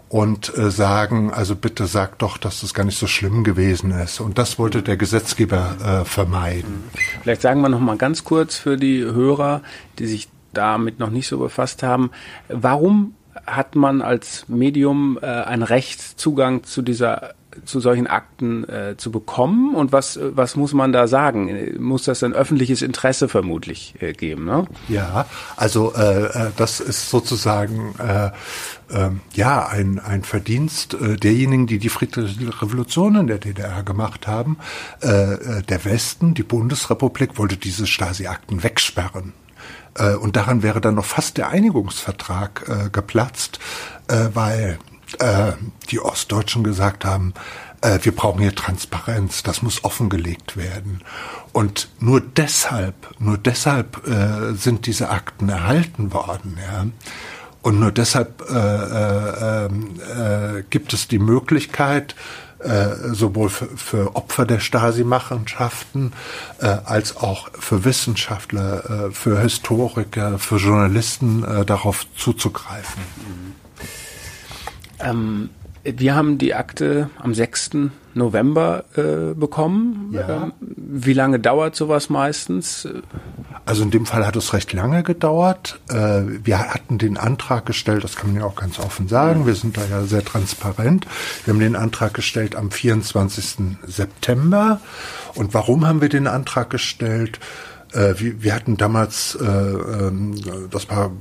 und 0.09 0.55
äh, 0.57 0.71
sagen, 0.71 1.31
also 1.31 1.55
bitte 1.55 1.85
sag 1.85 2.19
doch, 2.19 2.37
dass 2.37 2.61
das 2.61 2.73
gar 2.73 2.85
nicht 2.85 2.97
so 2.97 3.07
schlimm 3.07 3.43
gewesen 3.43 3.91
ist. 3.91 4.19
Und 4.19 4.37
das 4.37 4.57
wollte 4.57 4.81
der 4.81 4.97
Gesetzgeber 4.97 5.75
äh, 5.83 6.05
vermeiden. 6.05 6.83
Vielleicht 7.21 7.41
sagen 7.41 7.61
wir 7.61 7.69
noch 7.69 7.79
mal 7.79 7.97
ganz 7.97 8.23
kurz 8.23 8.55
für 8.55 8.77
die 8.77 9.01
Hörer, 9.03 9.61
die 9.99 10.07
sich 10.07 10.29
damit 10.53 10.99
noch 10.99 11.09
nicht 11.09 11.27
so 11.27 11.37
befasst 11.37 11.83
haben, 11.83 12.11
warum 12.47 13.13
hat 13.45 13.75
man 13.75 14.01
als 14.01 14.47
Medium 14.47 15.19
äh, 15.21 15.25
ein 15.25 15.61
Recht, 15.61 16.01
Zugang 16.19 16.63
zu 16.63 16.81
dieser 16.81 17.33
zu 17.65 17.79
solchen 17.79 18.07
Akten 18.07 18.67
äh, 18.67 18.95
zu 18.97 19.11
bekommen 19.11 19.75
und 19.75 19.91
was 19.91 20.19
was 20.21 20.55
muss 20.55 20.73
man 20.73 20.91
da 20.91 21.07
sagen? 21.07 21.75
Muss 21.79 22.03
das 22.03 22.23
ein 22.23 22.33
öffentliches 22.33 22.81
Interesse 22.81 23.29
vermutlich 23.29 23.95
äh, 23.99 24.13
geben? 24.13 24.45
Ne? 24.45 24.67
Ja, 24.87 25.25
also 25.55 25.93
äh, 25.95 26.25
äh 26.25 26.51
das 26.57 26.79
ist 26.79 27.09
sozusagen 27.09 27.95
äh, 27.99 28.27
äh, 28.93 29.11
ja 29.33 29.67
ein 29.67 29.99
ein 29.99 30.23
Verdienst 30.23 30.93
äh, 30.95 31.15
derjenigen, 31.17 31.67
die 31.67 31.79
die 31.79 31.89
friedliche 31.89 32.61
Revolution 32.61 33.15
in 33.15 33.27
der 33.27 33.39
DDR 33.39 33.83
gemacht 33.83 34.27
haben. 34.27 34.57
Äh, 35.01 35.33
äh, 35.33 35.63
der 35.63 35.85
Westen, 35.85 36.33
die 36.33 36.43
Bundesrepublik, 36.43 37.37
wollte 37.37 37.57
diese 37.57 37.87
Stasi-Akten 37.87 38.63
wegsperren. 38.63 39.33
Äh, 39.97 40.15
und 40.15 40.35
daran 40.35 40.63
wäre 40.63 40.81
dann 40.81 40.95
noch 40.95 41.05
fast 41.05 41.37
der 41.37 41.49
Einigungsvertrag 41.49 42.65
äh, 42.67 42.89
geplatzt, 42.89 43.59
äh, 44.07 44.29
weil 44.33 44.79
äh, 45.19 45.53
die 45.89 45.99
Ostdeutschen 45.99 46.63
gesagt 46.63 47.05
haben, 47.05 47.33
äh, 47.81 47.99
wir 48.01 48.15
brauchen 48.15 48.41
hier 48.41 48.55
Transparenz, 48.55 49.43
das 49.43 49.61
muss 49.61 49.83
offengelegt 49.83 50.57
werden. 50.57 51.01
Und 51.53 51.89
nur 51.99 52.21
deshalb, 52.21 52.95
nur 53.19 53.37
deshalb 53.37 54.07
äh, 54.07 54.53
sind 54.53 54.85
diese 54.85 55.09
Akten 55.09 55.49
erhalten 55.49 56.13
worden. 56.13 56.57
Ja. 56.61 56.85
Und 57.61 57.79
nur 57.79 57.91
deshalb 57.91 58.43
äh, 58.49 58.53
äh, 58.53 59.65
äh, 59.65 60.63
gibt 60.69 60.93
es 60.93 61.07
die 61.07 61.19
Möglichkeit, 61.19 62.15
äh, 62.59 63.13
sowohl 63.13 63.49
für, 63.49 63.67
für, 63.77 64.15
Opfer 64.15 64.45
der 64.45 64.59
Stasi-Machenschaften 64.59 66.13
äh, 66.59 66.65
als 66.65 67.17
auch 67.17 67.49
für 67.59 67.85
Wissenschaftler, 67.85 69.09
äh, 69.09 69.11
für 69.11 69.39
Historiker, 69.39 70.39
für 70.39 70.57
Journalisten 70.57 71.43
äh, 71.43 71.65
darauf 71.65 72.07
zuzugreifen. 72.15 73.03
Ähm, 74.99 75.49
wir 75.83 76.15
haben 76.15 76.37
die 76.37 76.53
Akte 76.53 77.09
am 77.17 77.33
6. 77.33 77.71
November 78.13 78.83
äh, 78.95 79.33
bekommen. 79.33 80.09
Ja. 80.11 80.43
Ähm, 80.43 80.53
wie 80.59 81.13
lange 81.13 81.39
dauert 81.39 81.75
sowas 81.75 82.09
meistens? 82.09 82.87
Also 83.65 83.83
in 83.83 83.91
dem 83.91 84.05
Fall 84.05 84.25
hat 84.25 84.35
es 84.35 84.53
recht 84.53 84.73
lange 84.73 85.03
gedauert. 85.03 85.79
Äh, 85.89 86.23
wir 86.43 86.59
hatten 86.59 86.97
den 86.97 87.17
Antrag 87.17 87.65
gestellt, 87.65 88.03
das 88.03 88.15
kann 88.15 88.33
man 88.33 88.41
ja 88.41 88.47
auch 88.47 88.55
ganz 88.55 88.79
offen 88.79 89.07
sagen, 89.07 89.45
wir 89.45 89.55
sind 89.55 89.77
da 89.77 89.85
ja 89.85 90.03
sehr 90.03 90.25
transparent. 90.25 91.05
Wir 91.45 91.53
haben 91.53 91.59
den 91.59 91.75
Antrag 91.75 92.13
gestellt 92.13 92.55
am 92.55 92.71
24. 92.71 93.77
September. 93.85 94.81
Und 95.35 95.53
warum 95.53 95.87
haben 95.87 96.01
wir 96.01 96.09
den 96.09 96.27
Antrag 96.27 96.69
gestellt? 96.69 97.39
Äh, 97.93 98.15
wir 98.17 98.53
hatten 98.55 98.77
damals, 98.77 99.35
äh, 99.35 99.45
ähm, 99.45 100.35
das 100.69 100.89
war 100.89 101.11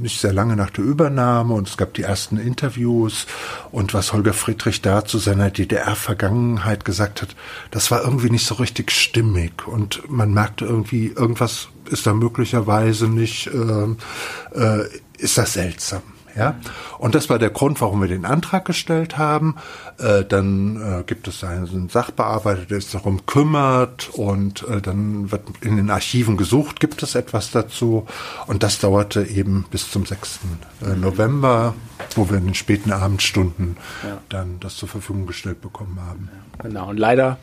nicht 0.00 0.20
sehr 0.20 0.32
lange 0.32 0.56
nach 0.56 0.70
der 0.70 0.84
Übernahme 0.84 1.54
und 1.54 1.68
es 1.68 1.76
gab 1.76 1.94
die 1.94 2.02
ersten 2.02 2.38
Interviews 2.38 3.26
und 3.70 3.94
was 3.94 4.12
Holger 4.12 4.32
Friedrich 4.32 4.82
da 4.82 5.04
zu 5.04 5.18
seiner 5.18 5.50
DDR-Vergangenheit 5.50 6.84
gesagt 6.84 7.22
hat, 7.22 7.36
das 7.70 7.90
war 7.90 8.02
irgendwie 8.02 8.30
nicht 8.30 8.46
so 8.46 8.54
richtig 8.54 8.90
stimmig 8.90 9.66
und 9.66 10.08
man 10.10 10.32
merkte 10.32 10.64
irgendwie, 10.64 11.08
irgendwas 11.08 11.68
ist 11.90 12.06
da 12.06 12.14
möglicherweise 12.14 13.08
nicht, 13.08 13.48
äh, 13.48 14.58
äh, 14.58 14.88
ist 15.18 15.38
das 15.38 15.54
seltsam. 15.54 16.02
Ja, 16.36 16.56
und 16.98 17.14
das 17.14 17.28
war 17.28 17.38
der 17.38 17.50
Grund, 17.50 17.80
warum 17.80 18.00
wir 18.00 18.08
den 18.08 18.24
Antrag 18.24 18.64
gestellt 18.64 19.18
haben. 19.18 19.56
Äh, 19.98 20.24
dann 20.24 21.00
äh, 21.00 21.02
gibt 21.04 21.28
es 21.28 21.42
einen 21.44 21.88
Sachbearbeiter, 21.88 22.66
der 22.66 22.80
sich 22.80 22.92
darum 22.92 23.26
kümmert 23.26 24.10
und 24.10 24.66
äh, 24.68 24.80
dann 24.80 25.30
wird 25.30 25.42
in 25.60 25.76
den 25.76 25.90
Archiven 25.90 26.36
gesucht, 26.36 26.80
gibt 26.80 27.02
es 27.02 27.14
etwas 27.14 27.50
dazu. 27.50 28.06
Und 28.46 28.62
das 28.62 28.78
dauerte 28.78 29.22
eben 29.22 29.64
bis 29.70 29.90
zum 29.90 30.06
6. 30.06 30.40
Äh, 30.82 30.96
November, 30.96 31.74
wo 32.14 32.30
wir 32.30 32.38
in 32.38 32.46
den 32.46 32.54
späten 32.54 32.92
Abendstunden 32.92 33.76
ja. 34.04 34.18
dann 34.28 34.60
das 34.60 34.76
zur 34.76 34.88
Verfügung 34.88 35.26
gestellt 35.26 35.60
bekommen 35.60 35.98
haben. 36.00 36.28
Genau, 36.62 36.90
und 36.90 36.98
leider 36.98 37.38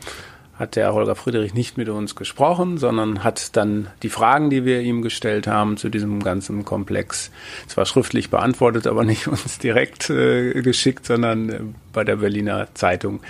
hat 0.58 0.74
der 0.74 0.92
Holger 0.92 1.14
Friedrich 1.14 1.54
nicht 1.54 1.78
mit 1.78 1.88
uns 1.88 2.16
gesprochen, 2.16 2.78
sondern 2.78 3.22
hat 3.22 3.56
dann 3.56 3.88
die 4.02 4.08
Fragen, 4.08 4.50
die 4.50 4.64
wir 4.64 4.80
ihm 4.80 5.02
gestellt 5.02 5.46
haben 5.46 5.76
zu 5.76 5.88
diesem 5.88 6.22
ganzen 6.22 6.64
Komplex, 6.64 7.30
zwar 7.68 7.86
schriftlich 7.86 8.28
beantwortet, 8.28 8.86
aber 8.86 9.04
nicht 9.04 9.28
uns 9.28 9.58
direkt 9.58 10.10
äh, 10.10 10.60
geschickt, 10.62 11.06
sondern 11.06 11.48
äh, 11.48 11.60
bei 11.92 12.04
der 12.04 12.16
Berliner 12.16 12.68
Zeitung 12.74 13.20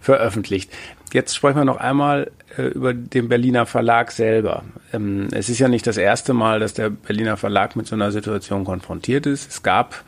veröffentlicht. 0.00 0.70
Jetzt 1.12 1.34
sprechen 1.34 1.56
wir 1.56 1.64
noch 1.64 1.78
einmal 1.78 2.30
äh, 2.56 2.62
über 2.62 2.94
den 2.94 3.28
Berliner 3.28 3.66
Verlag 3.66 4.12
selber. 4.12 4.62
Ähm, 4.92 5.28
es 5.32 5.48
ist 5.48 5.58
ja 5.58 5.68
nicht 5.68 5.86
das 5.86 5.96
erste 5.96 6.34
Mal, 6.34 6.60
dass 6.60 6.74
der 6.74 6.90
Berliner 6.90 7.36
Verlag 7.36 7.74
mit 7.74 7.88
so 7.88 7.96
einer 7.96 8.12
Situation 8.12 8.64
konfrontiert 8.64 9.26
ist. 9.26 9.50
Es 9.50 9.62
gab 9.64 10.04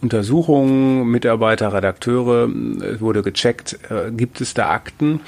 Untersuchungen, 0.00 1.06
Mitarbeiter, 1.06 1.72
Redakteure, 1.72 2.48
es 2.82 3.00
wurde 3.00 3.22
gecheckt, 3.22 3.78
äh, 3.90 4.10
gibt 4.10 4.40
es 4.40 4.54
da 4.54 4.70
Akten 4.70 5.20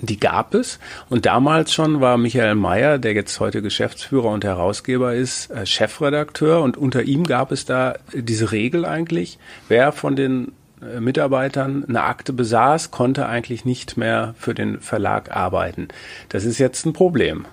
die 0.00 0.20
gab 0.20 0.54
es. 0.54 0.78
Und 1.08 1.26
damals 1.26 1.72
schon 1.72 2.00
war 2.00 2.18
Michael 2.18 2.54
Mayer, 2.54 2.98
der 2.98 3.14
jetzt 3.14 3.38
heute 3.40 3.62
Geschäftsführer 3.62 4.30
und 4.30 4.44
Herausgeber 4.44 5.14
ist, 5.14 5.50
äh, 5.50 5.66
Chefredakteur. 5.66 6.62
Und 6.62 6.76
unter 6.76 7.02
ihm 7.02 7.24
gab 7.24 7.52
es 7.52 7.64
da 7.64 7.94
diese 8.12 8.52
Regel 8.52 8.84
eigentlich, 8.84 9.38
wer 9.68 9.92
von 9.92 10.16
den 10.16 10.52
äh, 10.82 11.00
Mitarbeitern 11.00 11.84
eine 11.88 12.02
Akte 12.02 12.32
besaß, 12.32 12.90
konnte 12.90 13.26
eigentlich 13.26 13.64
nicht 13.64 13.96
mehr 13.96 14.34
für 14.38 14.54
den 14.54 14.80
Verlag 14.80 15.34
arbeiten. 15.34 15.88
Das 16.28 16.44
ist 16.44 16.58
jetzt 16.58 16.84
ein 16.86 16.92
Problem. 16.92 17.46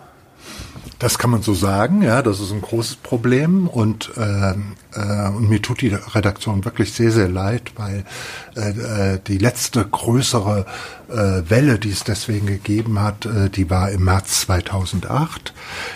Das 1.04 1.18
kann 1.18 1.32
man 1.32 1.42
so 1.42 1.54
sagen, 1.54 2.02
ja, 2.02 2.22
das 2.22 2.40
ist 2.40 2.54
ein 2.54 2.62
großes 2.62 2.96
Problem 2.96 3.68
und, 3.68 4.12
äh, 4.16 4.52
äh, 4.52 5.28
und 5.28 5.50
mir 5.50 5.62
tut 5.62 5.82
die 5.82 5.90
Redaktion 5.90 6.64
wirklich 6.64 6.94
sehr, 6.94 7.12
sehr 7.12 7.28
leid, 7.28 7.74
weil 7.76 8.06
äh, 8.56 9.16
äh, 9.16 9.20
die 9.28 9.38
letzte 9.38 9.84
größere 9.84 10.66
äh, 11.10 11.14
Welle, 11.50 11.78
die 11.78 11.92
es 11.92 12.06
deswegen 12.06 12.48
gegeben 12.48 13.02
hat, 13.02 13.26
äh, 13.26 13.50
die 13.50 13.70
war 13.70 13.92
im 13.92 14.06
März 14.06 14.40
2008. 14.44 15.54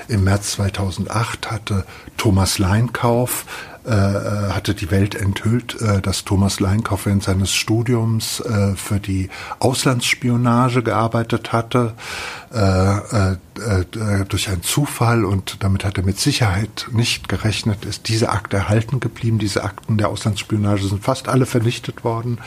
Im 0.09 0.25
März 0.25 0.51
2008 0.51 1.51
hatte 1.51 1.85
Thomas 2.17 2.59
Leinkauf 2.59 3.45
äh, 3.85 3.91
äh, 3.91 4.49
hatte 4.51 4.75
die 4.75 4.91
Welt 4.91 5.15
enthüllt, 5.15 5.77
dass 6.01 6.25
Thomas 6.25 6.59
Leinkauf 6.59 7.05
während 7.05 7.23
seines 7.23 7.53
Studiums 7.53 8.43
für 8.75 8.99
die 8.99 9.29
Auslandsspionage 9.59 10.83
gearbeitet 10.83 11.53
hatte. 11.53 11.93
Äh, 13.95 14.25
durch 14.25 14.49
einen 14.49 14.63
Zufall 14.63 15.23
und 15.25 15.63
damit 15.63 15.85
hat 15.85 15.97
er 15.97 16.03
mit 16.03 16.19
Sicherheit 16.19 16.87
nicht 16.91 17.29
gerechnet, 17.29 17.85
ist 17.85 18.09
diese 18.09 18.29
Akte 18.29 18.57
erhalten 18.57 18.99
geblieben. 18.99 19.39
Diese 19.39 19.63
Akten 19.63 19.97
der 19.97 20.09
Auslandsspionage 20.09 20.87
sind 20.87 21.03
fast 21.03 21.27
alle 21.27 21.45
vernichtet 21.45 22.03
worden 22.03 22.39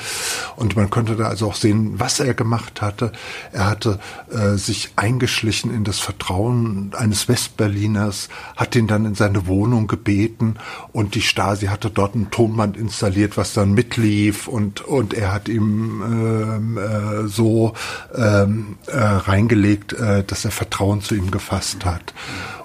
und 0.56 0.76
man 0.76 0.90
konnte 0.90 1.16
da 1.16 1.28
also 1.28 1.48
auch 1.48 1.54
sehen, 1.54 1.98
was 1.98 2.20
er 2.20 2.34
gemacht 2.34 2.82
hatte. 2.82 3.12
Er 3.52 3.66
hatte 3.66 4.00
äh, 4.30 4.56
sich 4.56 4.90
eingeschlichen 4.96 5.72
in 5.72 5.84
das 5.84 5.98
Vertrauen 5.98 6.92
eines 6.96 7.28
Westberliners, 7.28 8.28
hat 8.56 8.76
ihn 8.76 8.86
dann 8.86 9.04
in 9.04 9.14
seine 9.14 9.46
Wohnung 9.46 9.86
gebeten 9.86 10.56
und 10.92 11.14
die 11.14 11.22
Stasi 11.22 11.66
hatte 11.66 11.90
dort 11.90 12.14
ein 12.14 12.30
Tonband 12.30 12.76
installiert, 12.76 13.36
was 13.36 13.54
dann 13.54 13.72
mitlief 13.72 14.48
und 14.48 14.82
und 14.82 15.14
er 15.14 15.32
hat 15.32 15.48
ihm 15.48 16.02
ähm, 16.04 16.78
äh, 16.78 17.28
so 17.28 17.74
ähm, 18.14 18.76
äh, 18.86 18.98
reingelegt, 18.98 19.92
äh, 19.92 20.24
dass 20.24 20.44
er 20.44 20.50
Vertrauen 20.50 21.00
zu 21.00 21.14
ihm 21.14 21.29
gefasst 21.30 21.84
hat. 21.84 22.14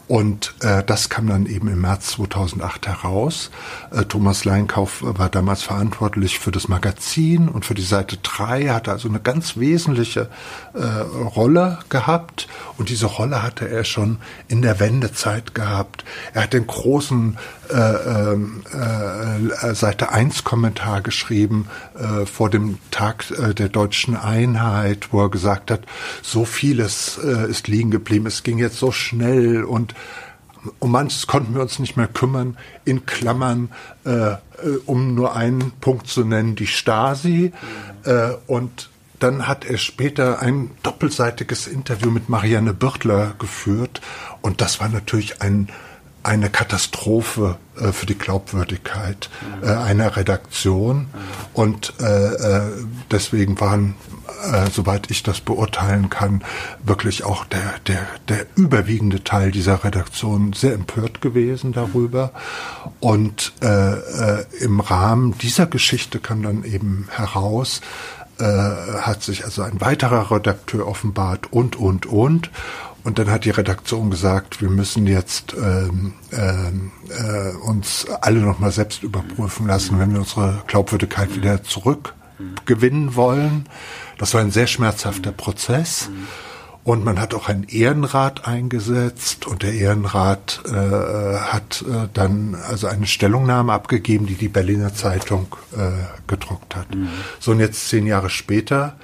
Und 0.07 0.53
äh, 0.61 0.83
das 0.83 1.09
kam 1.09 1.27
dann 1.27 1.47
eben 1.47 1.67
im 1.67 1.81
März 1.81 2.11
2008 2.11 2.87
heraus. 2.87 3.49
Äh, 3.91 4.03
Thomas 4.05 4.45
Leinkauf 4.45 4.99
war 5.01 5.29
damals 5.29 5.63
verantwortlich 5.63 6.37
für 6.37 6.51
das 6.51 6.67
Magazin 6.67 7.49
und 7.49 7.65
für 7.65 7.73
die 7.73 7.81
Seite 7.81 8.17
3, 8.17 8.69
hatte 8.69 8.91
also 8.91 9.09
eine 9.09 9.19
ganz 9.19 9.57
wesentliche 9.57 10.29
äh, 10.73 10.83
Rolle 10.83 11.79
gehabt. 11.89 12.47
Und 12.77 12.89
diese 12.89 13.07
Rolle 13.07 13.41
hatte 13.41 13.67
er 13.67 13.83
schon 13.83 14.17
in 14.47 14.61
der 14.61 14.79
Wendezeit 14.79 15.55
gehabt. 15.55 16.05
Er 16.35 16.43
hat 16.43 16.53
den 16.53 16.67
großen 16.67 17.37
äh, 17.69 18.33
ähm, 18.33 18.63
äh, 18.71 19.73
Seite 19.73 20.11
1 20.11 20.43
Kommentar 20.43 21.01
geschrieben 21.01 21.67
äh, 21.95 22.25
vor 22.25 22.49
dem 22.49 22.77
Tag 22.91 23.25
äh, 23.31 23.53
der 23.53 23.69
deutschen 23.69 24.15
Einheit, 24.15 25.09
wo 25.11 25.21
er 25.21 25.29
gesagt 25.29 25.71
hat, 25.71 25.81
so 26.21 26.45
vieles 26.45 27.19
äh, 27.23 27.49
ist 27.49 27.67
liegen 27.67 27.91
geblieben, 27.91 28.25
es 28.25 28.43
ging 28.43 28.57
jetzt 28.57 28.77
so 28.77 28.91
schnell 28.91 29.63
und 29.63 29.95
um 30.79 30.91
manches 30.91 31.27
konnten 31.27 31.53
wir 31.53 31.61
uns 31.61 31.79
nicht 31.79 31.97
mehr 31.97 32.07
kümmern, 32.07 32.57
in 32.85 33.05
Klammern, 33.05 33.69
äh, 34.05 34.31
äh, 34.31 34.37
um 34.85 35.15
nur 35.15 35.35
einen 35.35 35.71
Punkt 35.81 36.07
zu 36.07 36.23
nennen, 36.23 36.55
die 36.55 36.67
Stasi. 36.67 37.51
Äh, 38.03 38.31
und 38.47 38.89
dann 39.19 39.47
hat 39.47 39.65
er 39.65 39.77
später 39.77 40.39
ein 40.39 40.71
doppelseitiges 40.83 41.67
Interview 41.67 42.11
mit 42.11 42.29
Marianne 42.29 42.73
Birtler 42.73 43.33
geführt. 43.39 44.01
Und 44.41 44.61
das 44.61 44.79
war 44.79 44.89
natürlich 44.89 45.41
ein, 45.41 45.69
eine 46.25 46.49
Katastrophe 46.49 47.57
äh, 47.79 47.91
für 47.91 48.05
die 48.05 48.17
Glaubwürdigkeit 48.17 49.29
äh, 49.61 49.67
einer 49.67 50.15
Redaktion. 50.15 51.07
Und 51.53 51.93
äh, 52.01 52.05
äh 52.05 52.61
deswegen 53.11 53.59
waren 53.59 53.95
äh, 54.51 54.69
soweit 54.71 55.11
ich 55.11 55.23
das 55.23 55.39
beurteilen 55.39 56.09
kann, 56.09 56.43
wirklich 56.83 57.23
auch 57.23 57.45
der, 57.45 57.75
der, 57.87 58.05
der 58.27 58.45
überwiegende 58.55 59.23
Teil 59.23 59.51
dieser 59.51 59.83
Redaktion 59.83 60.53
sehr 60.53 60.73
empört 60.73 61.21
gewesen 61.21 61.73
darüber. 61.73 62.31
Und 62.99 63.53
äh, 63.61 64.43
im 64.59 64.79
Rahmen 64.79 65.37
dieser 65.37 65.67
Geschichte 65.67 66.19
kam 66.19 66.43
dann 66.43 66.63
eben 66.63 67.07
heraus, 67.11 67.81
hat 68.37 69.23
sich 69.23 69.45
also 69.45 69.61
ein 69.61 69.79
weiterer 69.79 70.29
Redakteur 70.29 70.85
offenbart 70.87 71.53
und, 71.53 71.77
und, 71.77 72.05
und. 72.05 72.49
Und 73.05 73.19
dann 73.19 73.29
hat 73.29 73.45
die 73.45 73.51
Redaktion 73.51 74.09
gesagt, 74.09 74.63
wir 74.63 74.69
müssen 74.71 75.05
jetzt 75.05 75.53
ähm, 75.53 76.15
ähm, 76.31 76.91
äh, 77.09 77.55
uns 77.57 78.07
alle 78.21 78.39
nochmal 78.39 78.71
selbst 78.71 79.03
überprüfen 79.03 79.67
lassen, 79.67 79.99
wenn 79.99 80.11
wir 80.11 80.21
unsere 80.21 80.63
Glaubwürdigkeit 80.65 81.35
wieder 81.35 81.61
zurückgewinnen 81.63 83.15
wollen. 83.15 83.69
Das 84.17 84.33
war 84.33 84.41
ein 84.41 84.49
sehr 84.49 84.65
schmerzhafter 84.65 85.31
Prozess. 85.31 86.09
Und 86.83 87.03
man 87.03 87.19
hat 87.19 87.35
auch 87.35 87.47
einen 87.47 87.63
Ehrenrat 87.63 88.47
eingesetzt 88.47 89.45
und 89.47 89.61
der 89.61 89.73
Ehrenrat 89.73 90.61
äh, 90.65 90.71
hat 90.71 91.83
äh, 91.87 92.07
dann 92.13 92.55
also 92.55 92.85
eine 92.85 93.07
Stellungnahme 93.07 93.73
abgegeben, 93.73 94.25
die 94.27 94.35
die 94.35 94.49
Berliner 94.49 94.93
Zeitung 94.93 95.47
äh, 95.75 95.91
gedruckt 96.27 96.75
hat. 96.75 96.93
Mhm. 96.93 97.09
So 97.39 97.51
und 97.51 97.59
jetzt 97.59 97.89
zehn 97.89 98.05
Jahre 98.05 98.29
später 98.29 98.97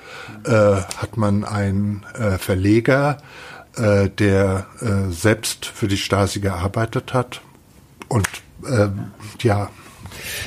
äh, 0.44 0.52
hat 0.52 1.18
man 1.18 1.44
einen 1.44 2.04
äh, 2.14 2.38
Verleger, 2.38 3.18
äh, 3.76 4.10
der 4.10 4.68
äh, 4.80 5.12
selbst 5.12 5.66
für 5.66 5.88
die 5.88 5.98
Stasi 5.98 6.40
gearbeitet 6.40 7.14
hat 7.14 7.42
und 8.08 8.28
äh, 8.66 8.90
ja 9.42 9.70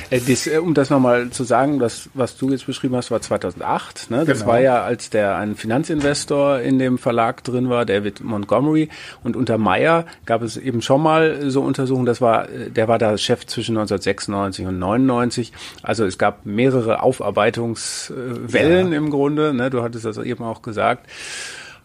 das, 0.09 0.47
äh, 0.47 0.57
um 0.57 0.73
das 0.73 0.89
nochmal 0.89 1.29
zu 1.29 1.43
sagen, 1.43 1.79
das, 1.79 2.09
was 2.13 2.37
du 2.37 2.49
jetzt 2.49 2.65
beschrieben 2.65 2.95
hast, 2.95 3.11
war 3.11 3.21
2008. 3.21 4.09
Ne? 4.11 4.25
Das 4.25 4.39
genau. 4.39 4.51
war 4.51 4.59
ja, 4.59 4.83
als 4.83 5.09
der 5.09 5.35
ein 5.35 5.55
Finanzinvestor 5.55 6.59
in 6.59 6.79
dem 6.79 6.97
Verlag 6.97 7.43
drin 7.43 7.69
war, 7.69 7.85
David 7.85 8.23
Montgomery. 8.23 8.89
Und 9.23 9.35
unter 9.35 9.57
Meyer 9.57 10.05
gab 10.25 10.41
es 10.41 10.57
eben 10.57 10.81
schon 10.81 11.01
mal 11.01 11.49
so 11.49 11.61
Untersuchungen. 11.61 12.05
Das 12.05 12.21
war, 12.21 12.49
äh, 12.49 12.69
der 12.69 12.87
war 12.87 12.99
da 12.99 13.17
Chef 13.17 13.45
zwischen 13.45 13.77
1996 13.77 14.67
und 14.67 14.79
99. 14.79 15.51
Also 15.81 16.05
es 16.05 16.17
gab 16.17 16.45
mehrere 16.45 17.01
Aufarbeitungswellen 17.01 18.91
ja. 18.91 18.97
im 18.97 19.09
Grunde. 19.09 19.53
Ne? 19.53 19.69
Du 19.69 19.83
hattest 19.83 20.05
das 20.05 20.17
eben 20.17 20.43
auch 20.43 20.61
gesagt. 20.61 21.07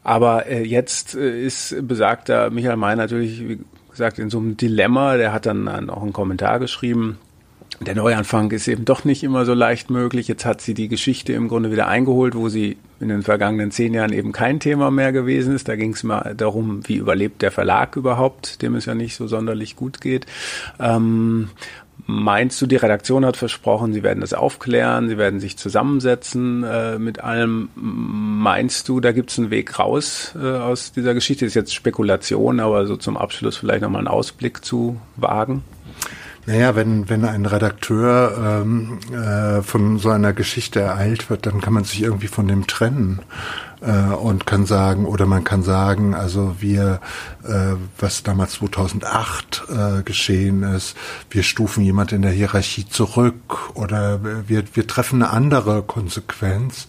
Aber 0.03 0.47
äh, 0.47 0.65
jetzt 0.65 1.15
äh, 1.15 1.45
ist 1.45 1.77
besagter 1.87 2.51
Michael 2.51 2.77
May 2.77 2.97
natürlich, 2.97 3.47
wie 3.47 3.59
gesagt, 3.91 4.19
in 4.19 4.31
so 4.31 4.39
einem 4.39 4.57
Dilemma. 4.57 5.17
Der 5.17 5.33
hat 5.33 5.47
dann 5.47 5.91
auch 5.91 6.03
einen 6.03 6.13
Kommentar 6.13 6.59
geschrieben. 6.59 7.19
Der 7.81 7.95
Neuanfang 7.95 8.51
ist 8.51 8.69
eben 8.69 8.85
doch 8.85 9.05
nicht 9.05 9.23
immer 9.23 9.47
so 9.47 9.55
leicht 9.55 9.89
möglich. 9.89 10.29
Jetzt 10.29 10.45
hat 10.45 10.61
sie 10.61 10.75
die 10.75 10.89
Geschichte 10.89 11.33
im 11.33 11.49
Grunde 11.49 11.71
wieder 11.71 11.89
eingeholt, 11.89 12.35
wo 12.35 12.51
sie 12.51 12.77
in 13.01 13.09
den 13.09 13.23
vergangenen 13.23 13.71
zehn 13.71 13.95
Jahren 13.95 14.13
eben 14.13 14.33
kein 14.33 14.61
Thema 14.61 14.91
mehr 14.91 15.13
gewesen 15.13 15.55
ist. 15.55 15.67
Da 15.67 15.77
ging 15.77 15.95
es 15.95 16.03
mal 16.03 16.35
darum, 16.37 16.87
wie 16.87 16.97
überlebt 16.97 17.41
der 17.41 17.51
Verlag 17.51 17.97
überhaupt, 17.97 18.61
dem 18.61 18.75
es 18.75 18.85
ja 18.85 18.95
nicht 18.95 19.17
so 19.17 19.27
sonderlich 19.27 19.77
gut 19.77 20.03
geht. 20.03 20.27
Ähm, 20.79 21.49
Meinst 22.07 22.61
du, 22.61 22.67
die 22.67 22.77
Redaktion 22.77 23.25
hat 23.25 23.37
versprochen, 23.37 23.93
sie 23.93 24.03
werden 24.03 24.21
das 24.21 24.35
aufklären, 24.35 25.09
sie 25.09 25.19
werden 25.19 25.41
sich 25.41 25.57
zusammensetzen 25.57 26.63
äh, 26.63 26.99
mit 26.99 27.21
allem? 27.21 27.71
Meinst 27.75 28.89
du, 28.89 29.01
da 29.01 29.13
gibt 29.13 29.31
es 29.31 29.39
einen 29.39 29.51
Weg 29.51 29.79
raus 29.79 30.35
äh, 30.41 30.47
aus 30.47 30.93
dieser 30.93 31.15
Geschichte? 31.15 31.47
Ist 31.47 31.55
jetzt 31.55 31.75
Spekulation, 31.75 32.61
aber 32.61 32.87
so 32.87 32.97
zum 32.97 33.17
Abschluss 33.17 33.57
vielleicht 33.57 33.83
nochmal 33.83 34.01
einen 34.01 34.09
Ausblick 34.09 34.65
zu 34.65 35.01
wagen? 35.17 35.65
Naja, 36.47 36.75
wenn, 36.75 37.09
wenn 37.09 37.25
ein 37.25 37.45
Redakteur 37.45 38.63
ähm, 38.63 38.99
äh, 39.13 39.63
von 39.63 39.99
so 39.99 40.09
einer 40.11 40.33
Geschichte 40.33 40.81
ereilt 40.81 41.29
wird, 41.29 41.47
dann 41.47 41.61
kann 41.61 41.75
man 41.75 41.85
sich 41.85 42.03
irgendwie 42.03 42.29
von 42.29 42.49
dem 42.49 42.67
trennen 42.67 43.21
äh, 43.83 44.13
und 44.15 44.47
kann 44.47 44.67
sagen, 44.67 45.05
oder 45.05 45.27
man 45.27 45.45
kann 45.45 45.63
sagen, 45.63 46.15
also 46.15 46.57
wir, 46.61 47.01
äh, 47.45 47.75
was 47.99 48.23
damals 48.23 48.53
2008 48.55 49.65
äh, 49.69 50.03
geschehen 50.03 50.63
ist, 50.63 50.97
wir 51.31 51.43
stufen 51.43 51.85
jemand 51.85 52.13
in 52.13 52.23
der 52.23 52.33
Hierarchie 52.33 52.89
zurück 52.89 53.71
oder 53.75 54.21
wir, 54.49 54.65
wir 54.75 54.87
treffen 54.87 55.23
eine 55.23 55.33
andere 55.33 55.83
Konsequenz. 55.83 56.89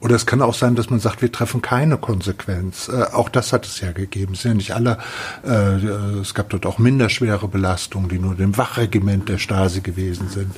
Oder 0.00 0.14
es 0.14 0.26
kann 0.26 0.42
auch 0.42 0.54
sein, 0.54 0.76
dass 0.76 0.90
man 0.90 1.00
sagt, 1.00 1.22
wir 1.22 1.32
treffen 1.32 1.60
keine 1.60 1.96
Konsequenz. 1.96 2.88
Äh, 2.88 3.04
auch 3.12 3.28
das 3.28 3.52
hat 3.52 3.66
es 3.66 3.80
ja 3.80 3.92
gegeben. 3.92 4.34
Es 4.34 4.42
sind 4.42 4.52
ja 4.52 4.56
nicht 4.56 4.74
alle, 4.74 4.98
äh, 5.44 6.20
es 6.20 6.34
gab 6.34 6.50
dort 6.50 6.66
auch 6.66 6.78
minderschwere 6.78 7.48
Belastungen, 7.48 8.08
die 8.08 8.18
nur 8.18 8.34
dem 8.34 8.56
Wachregiment 8.56 9.28
der 9.28 9.38
Stasi 9.38 9.80
gewesen 9.80 10.28
sind. 10.28 10.54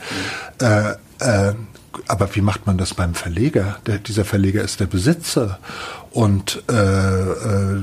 Äh, 0.60 0.94
äh, 1.20 1.54
aber 2.06 2.34
wie 2.34 2.40
macht 2.40 2.66
man 2.66 2.78
das 2.78 2.94
beim 2.94 3.14
Verleger? 3.14 3.78
Der, 3.86 3.98
dieser 3.98 4.24
Verleger 4.24 4.62
ist 4.62 4.80
der 4.80 4.86
Besitzer. 4.86 5.58
Und 6.10 6.62
äh, 6.68 6.74
äh, 6.74 7.76
äh, 7.76 7.82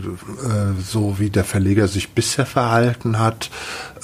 so 0.86 1.20
wie 1.20 1.30
der 1.30 1.44
Verleger 1.44 1.88
sich 1.88 2.12
bisher 2.12 2.46
verhalten 2.46 3.20
hat, 3.20 3.50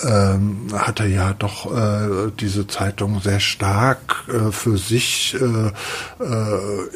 ähm, 0.04 0.68
hat 0.74 0.99
er 0.99 1.08
ja 1.08 1.34
doch 1.34 1.72
äh, 1.76 2.32
diese 2.39 2.68
Zeitung 2.68 3.22
sehr 3.22 3.39
stark 3.39 4.24
äh, 4.28 4.51
für 4.51 4.78
sich 4.78 5.36
äh, 5.39 6.24
äh, 6.24 6.88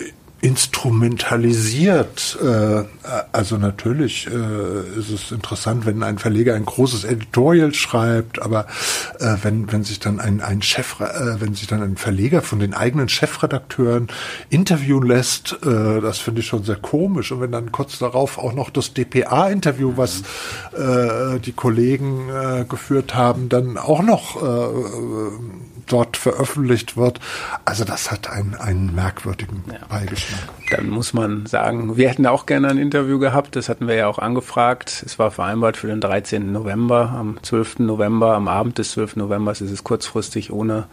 instrumentalisiert. 0.42 2.38
Äh, 2.42 2.84
also 3.32 3.58
natürlich 3.58 4.28
äh, 4.28 5.00
ist 5.00 5.10
es 5.10 5.32
interessant, 5.32 5.86
wenn 5.86 6.04
ein 6.04 6.20
Verleger 6.20 6.54
ein 6.54 6.66
großes 6.66 7.06
Editorial 7.06 7.74
schreibt, 7.74 8.42
aber 8.42 8.68
äh, 9.20 9.36
wenn 9.42 9.72
wenn 9.72 9.84
sich 9.84 10.00
dann 10.00 10.20
ein 10.20 10.42
ein 10.42 10.62
Chef, 10.62 10.98
wenn 11.00 11.56
sich 11.56 11.68
dann 11.68 11.82
ein 11.82 11.98
Verleger 11.98 12.42
von 12.42 12.60
den 12.60 12.74
eigenen 12.74 13.10
Chefredakteuren 13.10 14.08
interviewen 14.50 15.08
lässt, 15.08 15.58
das 15.62 16.20
finde 16.20 16.42
ich 16.42 16.48
schon 16.48 16.64
sehr 16.64 16.76
komisch. 16.76 17.32
Und 17.32 17.42
wenn 17.42 17.52
dann 17.52 17.72
kurz 17.72 18.00
darauf 18.00 18.38
auch 18.38 18.54
noch 18.54 18.70
das 18.70 18.94
DPA-Interview, 18.94 19.94
was 19.96 20.24
die 20.76 21.52
Kollegen 21.52 22.30
geführt 22.70 23.16
haben, 23.16 23.50
dann 23.50 23.78
auch 23.78 24.02
noch 24.02 24.42
dort 25.88 26.18
veröffentlicht 26.18 26.98
wird. 26.98 27.20
Also 27.66 27.84
das 27.84 28.12
hat 28.12 28.30
einen, 28.30 28.56
einen 28.56 28.94
merkwürdigen 28.94 29.64
ja. 29.72 29.80
Beigeschmack. 29.90 30.42
Dann 30.70 30.90
muss 30.90 31.14
man 31.14 31.46
sagen, 31.46 31.98
wir 31.98 32.10
hätten 32.10 32.26
auch 32.26 32.46
gerne 32.46 32.70
ein 32.70 32.78
Interview 32.78 33.20
gehabt. 33.20 33.56
Das 33.56 33.70
hatten 33.70 33.88
wir 33.88 33.96
ja 33.96 34.08
auch 34.08 34.20
angefragt. 34.20 35.04
Es 35.06 35.18
war 35.18 35.32
vereinbart 35.32 35.78
für 35.78 35.88
den 35.88 36.02
13. 36.02 36.52
November. 36.52 37.14
Am 37.18 37.42
12. 37.42 37.80
November, 37.80 38.36
am 38.36 38.48
Abend 38.48 38.78
des 38.78 38.92
12. 38.92 39.16
November 39.16 39.52
ist 39.52 39.62
es 39.62 39.84
kurzfristig 39.84 40.52
ohne 40.52 40.88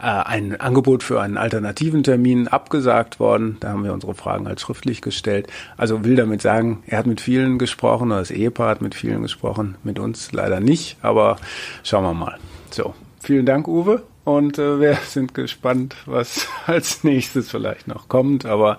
äh, 0.00 0.06
ein 0.06 0.58
Angebot 0.58 1.02
für 1.02 1.20
einen 1.20 1.36
alternativen 1.36 2.02
Termin 2.02 2.48
abgesagt 2.48 3.20
worden. 3.20 3.58
Da 3.60 3.70
haben 3.70 3.84
wir 3.84 3.92
unsere 3.92 4.14
Fragen 4.14 4.46
als 4.46 4.62
schriftlich 4.62 5.02
gestellt. 5.02 5.48
Also 5.76 6.04
will 6.04 6.16
damit 6.16 6.40
sagen, 6.40 6.82
er 6.86 6.98
hat 6.98 7.06
mit 7.06 7.20
vielen 7.20 7.58
gesprochen, 7.58 8.10
oder 8.10 8.20
das 8.20 8.30
Ehepaar 8.30 8.70
hat 8.70 8.80
mit 8.80 8.94
vielen 8.94 9.22
gesprochen, 9.22 9.76
mit 9.84 9.98
uns 9.98 10.32
leider 10.32 10.60
nicht, 10.60 10.96
aber 11.02 11.36
schauen 11.82 12.04
wir 12.04 12.14
mal. 12.14 12.38
So, 12.70 12.94
vielen 13.20 13.44
Dank, 13.44 13.68
Uwe. 13.68 14.02
Und 14.36 14.58
äh, 14.58 14.80
wir 14.80 14.98
sind 15.08 15.34
gespannt, 15.34 15.96
was 16.06 16.46
als 16.66 17.04
nächstes 17.04 17.50
vielleicht 17.50 17.88
noch 17.88 18.08
kommt. 18.08 18.46
Aber 18.46 18.78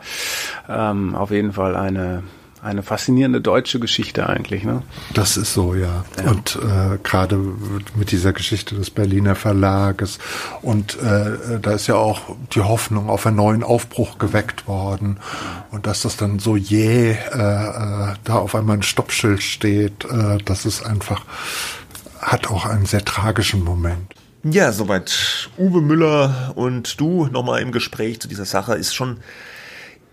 ähm, 0.69 1.15
auf 1.15 1.31
jeden 1.31 1.53
Fall 1.53 1.75
eine 1.75 2.23
eine 2.63 2.83
faszinierende 2.83 3.41
deutsche 3.41 3.79
Geschichte 3.79 4.29
eigentlich. 4.29 4.63
Ne? 4.63 4.83
Das 5.15 5.35
ist 5.35 5.51
so, 5.51 5.73
ja. 5.73 6.05
ja. 6.23 6.29
Und 6.29 6.57
äh, 6.57 6.99
gerade 7.01 7.37
mit 7.95 8.11
dieser 8.11 8.33
Geschichte 8.33 8.75
des 8.75 8.91
Berliner 8.91 9.33
Verlages 9.33 10.19
und 10.61 10.95
äh, 11.01 11.59
da 11.59 11.71
ist 11.71 11.87
ja 11.87 11.95
auch 11.95 12.21
die 12.53 12.61
Hoffnung 12.61 13.09
auf 13.09 13.25
einen 13.25 13.37
neuen 13.37 13.63
Aufbruch 13.63 14.19
geweckt 14.19 14.67
worden 14.67 15.17
und 15.71 15.87
dass 15.87 16.03
das 16.03 16.17
dann 16.17 16.37
so 16.37 16.55
jäh 16.55 17.13
äh, 17.13 17.15
äh, 17.15 18.13
da 18.23 18.35
auf 18.35 18.53
einmal 18.53 18.77
ein 18.77 18.83
Stoppschild 18.83 19.41
steht, 19.41 20.05
äh, 20.05 20.37
das 20.45 20.67
ist 20.67 20.85
einfach 20.85 21.25
hat 22.19 22.51
auch 22.51 22.67
einen 22.67 22.85
sehr 22.85 23.03
tragischen 23.03 23.63
Moment. 23.63 24.13
Ja, 24.43 24.71
soweit 24.71 25.49
Uwe 25.59 25.81
Müller 25.81 26.53
und 26.55 26.99
du 26.99 27.27
nochmal 27.27 27.61
im 27.61 27.71
Gespräch 27.71 28.19
zu 28.19 28.27
dieser 28.27 28.45
Sache 28.45 28.73
ist 28.73 28.95
schon 28.95 29.17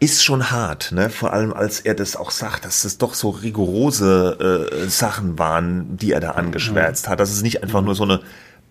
ist 0.01 0.23
schon 0.23 0.51
hart, 0.51 0.93
ne? 0.93 1.11
Vor 1.11 1.33
allem 1.33 1.53
als 1.53 1.81
er 1.81 1.95
das 1.95 2.15
auch 2.15 2.31
sagt, 2.31 2.65
dass 2.65 2.85
es 2.85 2.99
doch 2.99 3.15
so 3.15 3.31
rigorose 3.31 4.69
äh, 4.71 4.89
Sachen 4.89 5.39
waren, 5.39 5.97
die 5.97 6.13
er 6.13 6.21
da 6.21 6.33
angeschwärzt 6.33 7.09
hat. 7.09 7.21
Dass 7.21 7.31
es 7.31 7.43
nicht 7.43 7.63
einfach 7.63 7.81
nur 7.81 7.95
so 7.95 8.05
eine 8.05 8.21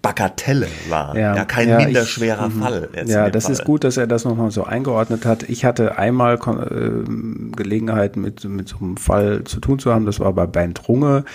Bagatelle 0.02 0.68
war. 0.90 1.18
Ja, 1.18 1.36
ja 1.36 1.46
kein 1.46 1.70
ja, 1.70 1.78
minderschwerer 1.78 2.50
mhm. 2.50 2.62
Fall. 2.62 2.90
Ja, 3.08 3.30
das 3.30 3.46
Fall. 3.46 3.54
ist 3.54 3.66
gut, 3.66 3.84
dass 3.84 3.98
er 3.98 4.08
das 4.08 4.26
nochmal 4.26 4.52
so 4.52 4.64
eingeordnet 4.64 5.26
hat. 5.26 5.44
Ich 5.50 5.66
hatte 5.66 5.98
einmal 5.98 6.36
äh, 6.36 7.56
Gelegenheit, 7.56 8.16
mit, 8.16 8.44
mit 8.46 8.70
so 8.70 8.78
einem 8.78 8.98
Fall 8.98 9.44
zu 9.46 9.60
tun 9.60 9.80
zu 9.80 9.94
haben. 9.94 10.06
Das 10.06 10.20
war 10.20 10.32
bei 10.34 10.46
Bernd 10.46 10.88
Runge, 10.88 11.26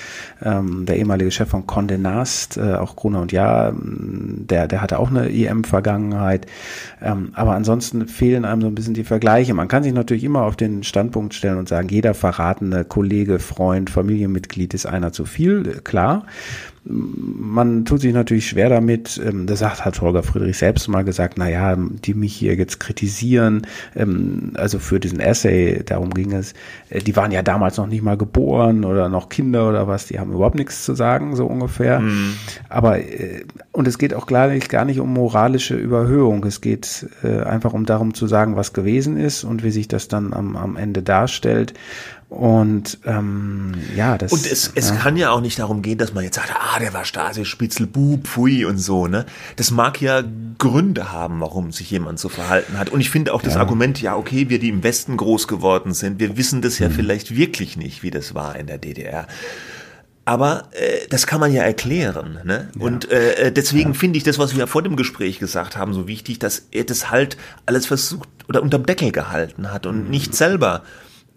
ähm, 0.43 0.87
der 0.87 0.97
ehemalige 0.97 1.31
Chef 1.31 1.49
von 1.49 1.67
Condé 1.67 1.99
Nast, 1.99 2.57
äh, 2.57 2.75
auch 2.75 2.97
Gruner 2.97 3.21
und 3.21 3.33
Ja, 3.33 3.73
der, 3.75 4.69
der 4.69 4.81
hatte 4.81 4.99
auch 4.99 5.11
eine 5.11 5.29
IM-Vergangenheit. 5.29 6.47
Ähm, 7.03 7.33
aber 7.35 7.53
ansonsten 7.55 8.07
fehlen 8.07 8.45
einem 8.45 8.63
so 8.63 8.69
ein 8.69 8.75
bisschen 8.75 8.95
die 8.95 9.05
Vergleiche. 9.05 9.55
Man 9.55 9.69
kann 9.69 9.83
sich 9.83 9.93
natürlich 9.93 10.25
immer 10.25 10.43
auf 10.43 10.57
den 10.57 10.85
Standpunkt 10.85 11.35
stellen 11.35 11.59
und 11.59 11.69
sagen, 11.69 11.89
jeder 11.89 12.15
verratene 12.15 12.85
Kollege, 12.85 13.39
Freund, 13.39 13.91
Familienmitglied 13.91 14.73
ist 14.73 14.87
einer 14.87 15.13
zu 15.13 15.25
viel. 15.25 15.81
Klar 15.85 16.25
man 16.85 17.85
tut 17.85 18.01
sich 18.01 18.12
natürlich 18.12 18.49
schwer 18.49 18.68
damit. 18.68 19.20
Ähm, 19.24 19.47
das 19.47 19.62
hat, 19.62 19.85
hat 19.85 20.01
Holger 20.01 20.22
Friedrich 20.22 20.59
selbst 20.59 20.89
mal 20.89 21.05
gesagt, 21.05 21.35
na 21.39 21.49
ja, 21.49 21.76
die 21.76 22.14
mich 22.14 22.35
hier 22.35 22.57
jetzt 22.57 22.80
kritisieren, 22.80 23.66
ähm, 23.95 24.53
also 24.55 24.78
für 24.78 24.99
diesen 24.99 25.20
Essay, 25.20 25.83
darum 25.85 26.11
ging 26.11 26.33
es, 26.33 26.55
äh, 26.91 27.01
die 27.01 27.14
waren 27.14 27.30
ja 27.30 27.43
damals 27.43 27.76
noch 27.76 27.87
nicht 27.87 28.03
mal 28.03 28.16
geboren 28.16 28.85
oder 28.85 29.09
noch 29.09 29.28
Kinder 29.28 29.68
oder 29.68 29.87
was, 29.87 30.07
die 30.07 30.18
haben 30.18 30.33
überhaupt 30.33 30.57
nichts 30.57 30.85
zu 30.85 30.95
sagen, 30.95 31.37
so 31.37 31.47
ungefähr. 31.47 32.01
Mhm. 32.01 32.35
Aber, 32.68 32.99
äh, 32.99 33.45
und 33.70 33.87
es 33.87 33.99
geht 33.99 34.12
auch 34.14 34.26
klar 34.26 34.49
nicht, 34.49 34.68
gar 34.68 34.85
nicht 34.85 34.99
um 34.99 35.12
moralische 35.12 35.76
Überhöhung. 35.76 36.45
Es 36.45 36.61
geht 36.61 37.07
äh, 37.22 37.43
einfach 37.43 37.74
um 37.74 37.87
darum 37.87 38.12
zu 38.14 38.26
sagen, 38.26 38.57
was 38.57 38.72
gewesen 38.72 39.16
ist 39.16 39.45
und 39.45 39.62
wie 39.62 39.70
sich 39.70 39.87
das 39.87 40.09
dann 40.09 40.33
am, 40.33 40.57
am 40.57 40.76
Ende 40.76 41.03
darstellt. 41.03 41.74
Und 42.33 42.99
ähm, 43.05 43.74
ja, 43.95 44.16
das. 44.16 44.33
Und 44.33 44.51
es, 44.51 44.72
es 44.74 44.89
ja. 44.89 44.97
kann 44.97 45.18
ja 45.18 45.33
auch 45.33 45.43
nicht 45.43 45.59
darum 45.59 45.83
gehen, 45.83 45.99
dass 45.99 46.14
man 46.14 46.24
jetzt 46.24 46.37
sagt, 46.37 46.51
ah, 46.51 46.78
der 46.78 46.95
war 46.95 47.05
Stasi, 47.05 47.45
Spitzel, 47.45 47.87
Bub, 47.87 48.26
Pfui 48.26 48.64
und 48.64 48.78
so, 48.78 49.07
ne? 49.07 49.26
Das 49.57 49.70
mag 49.70 50.01
ja 50.01 50.22
Gründe 50.57 51.12
haben, 51.12 51.41
warum 51.41 51.72
sich 51.72 51.91
jemand 51.91 52.18
so 52.18 52.30
verhalten 52.30 52.78
hat. 52.78 52.89
Und 52.89 53.03
ich 53.03 53.11
finde 53.11 53.35
auch 53.35 53.43
das 53.43 53.55
ja. 53.55 53.61
Argument, 53.61 54.01
ja, 54.01 54.16
okay, 54.16 54.49
wir, 54.49 54.59
die 54.59 54.70
im 54.70 54.83
Westen 54.83 55.18
groß 55.18 55.47
geworden 55.47 55.93
sind, 55.93 56.20
wir 56.20 56.39
wissen 56.39 56.62
das 56.62 56.78
ja 56.78 56.89
mhm. 56.89 56.95
vielleicht 56.95 57.37
wirklich 57.37 57.76
nicht, 57.76 58.03
wie 58.03 58.11
das 58.11 58.35
war 58.35 58.57
in 58.57 58.66
der 58.66 58.78
DDR. 58.78 59.26
Aber 60.24 60.70
äh, 60.70 61.07
das 61.11 61.26
kann 61.26 61.39
man 61.39 61.53
ja 61.53 61.62
erklären. 61.64 62.39
Ne? 62.45 62.70
Ja. 62.74 62.83
Und 62.83 63.11
äh, 63.11 63.49
äh 63.49 63.53
deswegen 63.53 63.93
ja. 63.93 63.99
finde 63.99 64.16
ich 64.16 64.24
das, 64.24 64.39
was 64.39 64.55
wir 64.55 64.61
ja 64.61 64.66
vor 64.66 64.83
dem 64.83 64.97
Gespräch 64.97 65.39
gesagt 65.39 65.76
haben, 65.76 65.93
so 65.93 66.09
wichtig, 66.09 66.39
dass 66.39 66.66
er 66.70 66.85
das 66.85 67.11
halt 67.11 67.37
alles 67.66 67.85
versucht 67.85 68.28
oder 68.49 68.62
unterm 68.62 68.87
Deckel 68.87 69.12
gehalten 69.12 69.70
hat 69.70 69.85
und 69.85 70.05
mhm. 70.05 70.11
nicht 70.11 70.35
selber 70.35 70.83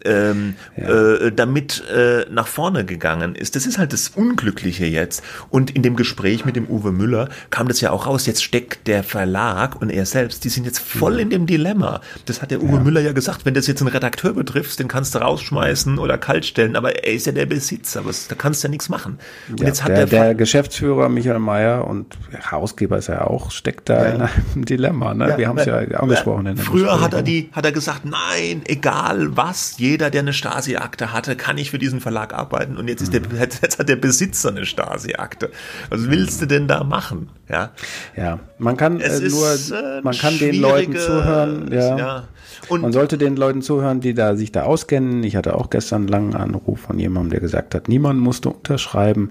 ähm, 0.06 0.54
ja. 0.76 0.88
äh, 0.88 1.32
damit 1.32 1.82
äh, 1.88 2.26
nach 2.30 2.46
vorne 2.46 2.84
gegangen 2.84 3.34
ist. 3.34 3.56
Das 3.56 3.66
ist 3.66 3.78
halt 3.78 3.92
das 3.92 4.08
Unglückliche 4.08 4.86
jetzt. 4.86 5.22
Und 5.50 5.70
in 5.70 5.82
dem 5.82 5.96
Gespräch 5.96 6.44
mit 6.44 6.56
dem 6.56 6.68
Uwe 6.68 6.92
Müller 6.92 7.28
kam 7.50 7.68
das 7.68 7.80
ja 7.80 7.90
auch 7.90 8.06
raus. 8.06 8.26
Jetzt 8.26 8.42
steckt 8.42 8.86
der 8.86 9.02
Verlag 9.02 9.80
und 9.80 9.90
er 9.90 10.06
selbst, 10.06 10.44
die 10.44 10.48
sind 10.48 10.64
jetzt 10.64 10.78
voll 10.78 11.20
in 11.20 11.30
dem 11.30 11.46
Dilemma. 11.46 12.00
Das 12.26 12.42
hat 12.42 12.50
der 12.50 12.62
Uwe 12.62 12.76
ja. 12.76 12.80
Müller 12.80 13.00
ja 13.00 13.12
gesagt, 13.12 13.44
wenn 13.44 13.54
das 13.54 13.66
jetzt 13.66 13.80
einen 13.80 13.88
Redakteur 13.88 14.32
betrifft, 14.32 14.78
den 14.78 14.88
kannst 14.88 15.14
du 15.14 15.18
rausschmeißen 15.18 15.98
oder 15.98 16.18
kaltstellen, 16.18 16.76
aber 16.76 17.04
er 17.04 17.12
ist 17.12 17.26
ja 17.26 17.32
der 17.32 17.46
Besitzer, 17.46 18.04
was, 18.04 18.28
da 18.28 18.34
kannst 18.34 18.62
du 18.62 18.68
ja 18.68 18.70
nichts 18.70 18.88
machen. 18.88 19.18
Und 19.48 19.60
ja, 19.60 19.66
jetzt 19.66 19.82
hat 19.82 19.90
der, 19.90 20.06
der, 20.06 20.24
der 20.24 20.34
Geschäftsführer 20.34 21.08
Michael 21.08 21.38
Mayer 21.38 21.86
und 21.86 22.16
Herausgeber 22.30 22.98
ist 22.98 23.08
er 23.08 23.30
auch, 23.30 23.50
steckt 23.50 23.88
da 23.88 24.04
in 24.04 24.22
einem 24.22 24.64
Dilemma. 24.64 25.14
Ne? 25.14 25.34
Wir 25.36 25.48
haben 25.48 25.58
es 25.58 25.66
ja 25.66 25.78
angesprochen. 25.78 26.56
früher 26.56 27.00
hat 27.00 27.14
er 27.14 27.22
die, 27.22 27.50
hat 27.52 27.64
er 27.64 27.72
gesagt, 27.72 28.04
nein, 28.04 28.62
egal 28.66 29.36
was, 29.36 29.78
jeder 29.78 29.95
jeder, 29.96 30.10
der 30.10 30.20
eine 30.20 30.34
Stasi-Akte 30.34 31.14
hatte, 31.14 31.36
kann 31.36 31.56
nicht 31.56 31.70
für 31.70 31.78
diesen 31.78 32.02
Verlag 32.02 32.34
arbeiten 32.34 32.76
und 32.76 32.86
jetzt 32.86 33.00
ist 33.00 33.14
der, 33.14 33.22
mhm. 33.22 33.28
jetzt 33.40 33.78
hat 33.78 33.88
der 33.88 33.96
Besitzer 33.96 34.50
eine 34.50 34.66
Stasi-Akte. 34.66 35.50
Was 35.88 36.10
willst 36.10 36.42
du 36.42 36.46
denn 36.46 36.68
da 36.68 36.84
machen? 36.84 37.30
Ja, 37.48 37.70
ja 38.14 38.38
man 38.58 38.76
kann 38.76 39.00
äh, 39.00 39.20
nur, 39.20 39.54
äh, 39.54 40.02
man 40.02 40.14
kann 40.14 40.38
den 40.38 40.56
Leuten 40.56 40.96
zuhören, 40.96 41.72
ja. 41.72 41.96
ja. 41.96 42.28
Und 42.68 42.82
man 42.82 42.92
sollte 42.92 43.16
den 43.16 43.36
Leuten 43.36 43.62
zuhören, 43.62 44.00
die 44.00 44.12
da 44.12 44.36
sich 44.36 44.52
da 44.52 44.64
auskennen. 44.64 45.24
Ich 45.24 45.34
hatte 45.34 45.54
auch 45.54 45.70
gestern 45.70 46.02
einen 46.02 46.08
langen 46.08 46.34
Anruf 46.34 46.80
von 46.80 46.98
jemandem, 46.98 47.30
der 47.30 47.40
gesagt 47.40 47.74
hat, 47.74 47.88
niemand 47.88 48.20
musste 48.20 48.50
unterschreiben. 48.50 49.30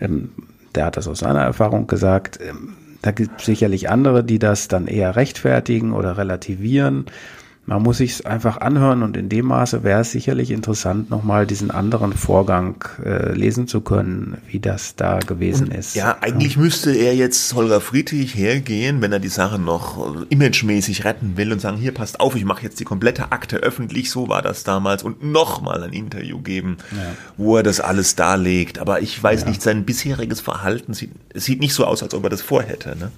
Ähm, 0.00 0.32
der 0.74 0.84
hat 0.84 0.98
das 0.98 1.08
aus 1.08 1.20
seiner 1.20 1.40
Erfahrung 1.40 1.86
gesagt. 1.86 2.40
Ähm, 2.42 2.76
da 3.00 3.10
gibt 3.10 3.40
es 3.40 3.46
sicherlich 3.46 3.88
andere, 3.88 4.22
die 4.22 4.38
das 4.38 4.68
dann 4.68 4.86
eher 4.86 5.16
rechtfertigen 5.16 5.92
oder 5.92 6.18
relativieren. 6.18 7.06
Man 7.66 7.82
muss 7.82 7.98
sich 7.98 8.26
einfach 8.26 8.58
anhören 8.58 9.02
und 9.02 9.16
in 9.16 9.30
dem 9.30 9.46
Maße 9.46 9.82
wäre 9.82 10.02
es 10.02 10.10
sicherlich 10.10 10.50
interessant, 10.50 11.08
nochmal 11.08 11.46
diesen 11.46 11.70
anderen 11.70 12.12
Vorgang 12.12 12.84
äh, 13.02 13.32
lesen 13.32 13.66
zu 13.66 13.80
können, 13.80 14.36
wie 14.48 14.60
das 14.60 14.96
da 14.96 15.18
gewesen 15.18 15.68
und, 15.68 15.74
ist. 15.74 15.94
Ja, 15.94 16.18
eigentlich 16.20 16.56
ja. 16.56 16.60
müsste 16.60 16.92
er 16.92 17.14
jetzt 17.14 17.54
Holger 17.54 17.80
Friedrich 17.80 18.34
hergehen, 18.34 19.00
wenn 19.00 19.12
er 19.12 19.18
die 19.18 19.28
Sache 19.28 19.58
noch 19.58 20.26
imagemäßig 20.28 21.06
retten 21.06 21.38
will 21.38 21.52
und 21.52 21.60
sagen, 21.60 21.78
hier 21.78 21.94
passt 21.94 22.20
auf, 22.20 22.36
ich 22.36 22.44
mache 22.44 22.62
jetzt 22.62 22.80
die 22.80 22.84
komplette 22.84 23.32
Akte 23.32 23.56
öffentlich, 23.56 24.10
so 24.10 24.28
war 24.28 24.42
das 24.42 24.64
damals 24.64 25.02
und 25.02 25.24
nochmal 25.24 25.82
ein 25.82 25.94
Interview 25.94 26.40
geben, 26.42 26.76
ja. 26.92 27.14
wo 27.38 27.56
er 27.56 27.62
das 27.62 27.80
alles 27.80 28.14
darlegt. 28.14 28.78
Aber 28.78 29.00
ich 29.00 29.22
weiß 29.22 29.42
ja. 29.42 29.48
nicht, 29.48 29.62
sein 29.62 29.84
bisheriges 29.86 30.42
Verhalten 30.42 30.92
sieht, 30.92 31.12
sieht 31.32 31.60
nicht 31.60 31.72
so 31.72 31.86
aus, 31.86 32.02
als 32.02 32.12
ob 32.12 32.24
er 32.24 32.30
das 32.30 32.42
vorhätte. 32.42 32.94
Ne? 32.98 33.10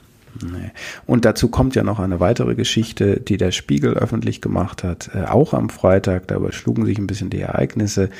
Nee. 0.42 0.70
Und 1.06 1.24
dazu 1.24 1.48
kommt 1.48 1.74
ja 1.74 1.82
noch 1.82 1.98
eine 1.98 2.20
weitere 2.20 2.54
Geschichte, 2.54 3.20
die 3.20 3.36
der 3.36 3.52
Spiegel 3.52 3.94
öffentlich 3.94 4.40
gemacht 4.40 4.84
hat, 4.84 5.10
äh, 5.14 5.24
auch 5.24 5.54
am 5.54 5.68
Freitag. 5.70 6.28
Da 6.28 6.36
überschlugen 6.36 6.86
sich 6.86 6.98
ein 6.98 7.06
bisschen 7.06 7.30
die 7.30 7.40
Ereignisse. 7.40 8.10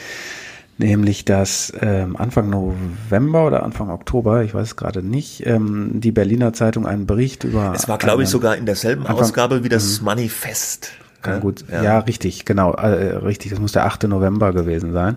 Nämlich, 0.79 1.25
dass 1.25 1.73
ähm, 1.81 2.17
Anfang 2.17 2.51
November 2.51 3.47
oder 3.47 3.63
Anfang 3.63 3.89
Oktober, 3.89 4.43
ich 4.43 4.53
weiß 4.53 4.69
es 4.69 4.77
gerade 4.77 5.03
nicht, 5.03 5.47
ähm, 5.47 5.93
die 5.95 6.13
Berliner 6.13 6.53
Zeitung 6.53 6.87
einen 6.87 7.07
Bericht 7.07 7.45
über. 7.45 7.73
Es 7.75 7.89
war, 7.89 7.97
glaube 7.97 8.25
ich, 8.25 8.29
sogar 8.29 8.57
in 8.57 8.67
derselben 8.67 9.07
Anfang, 9.07 9.25
Ausgabe 9.25 9.65
wie 9.65 9.71
das 9.71 10.01
mhm. 10.01 10.07
Manifest. 10.07 10.93
Kann 11.23 11.41
gut, 11.41 11.65
ja. 11.71 11.83
ja, 11.83 11.99
richtig, 12.01 12.45
genau, 12.45 12.73
äh, 12.75 13.17
richtig. 13.17 13.51
Das 13.51 13.61
muss 13.61 13.73
der 13.73 13.87
8. 13.87 14.05
November 14.05 14.53
gewesen 14.53 14.93
sein. 14.93 15.17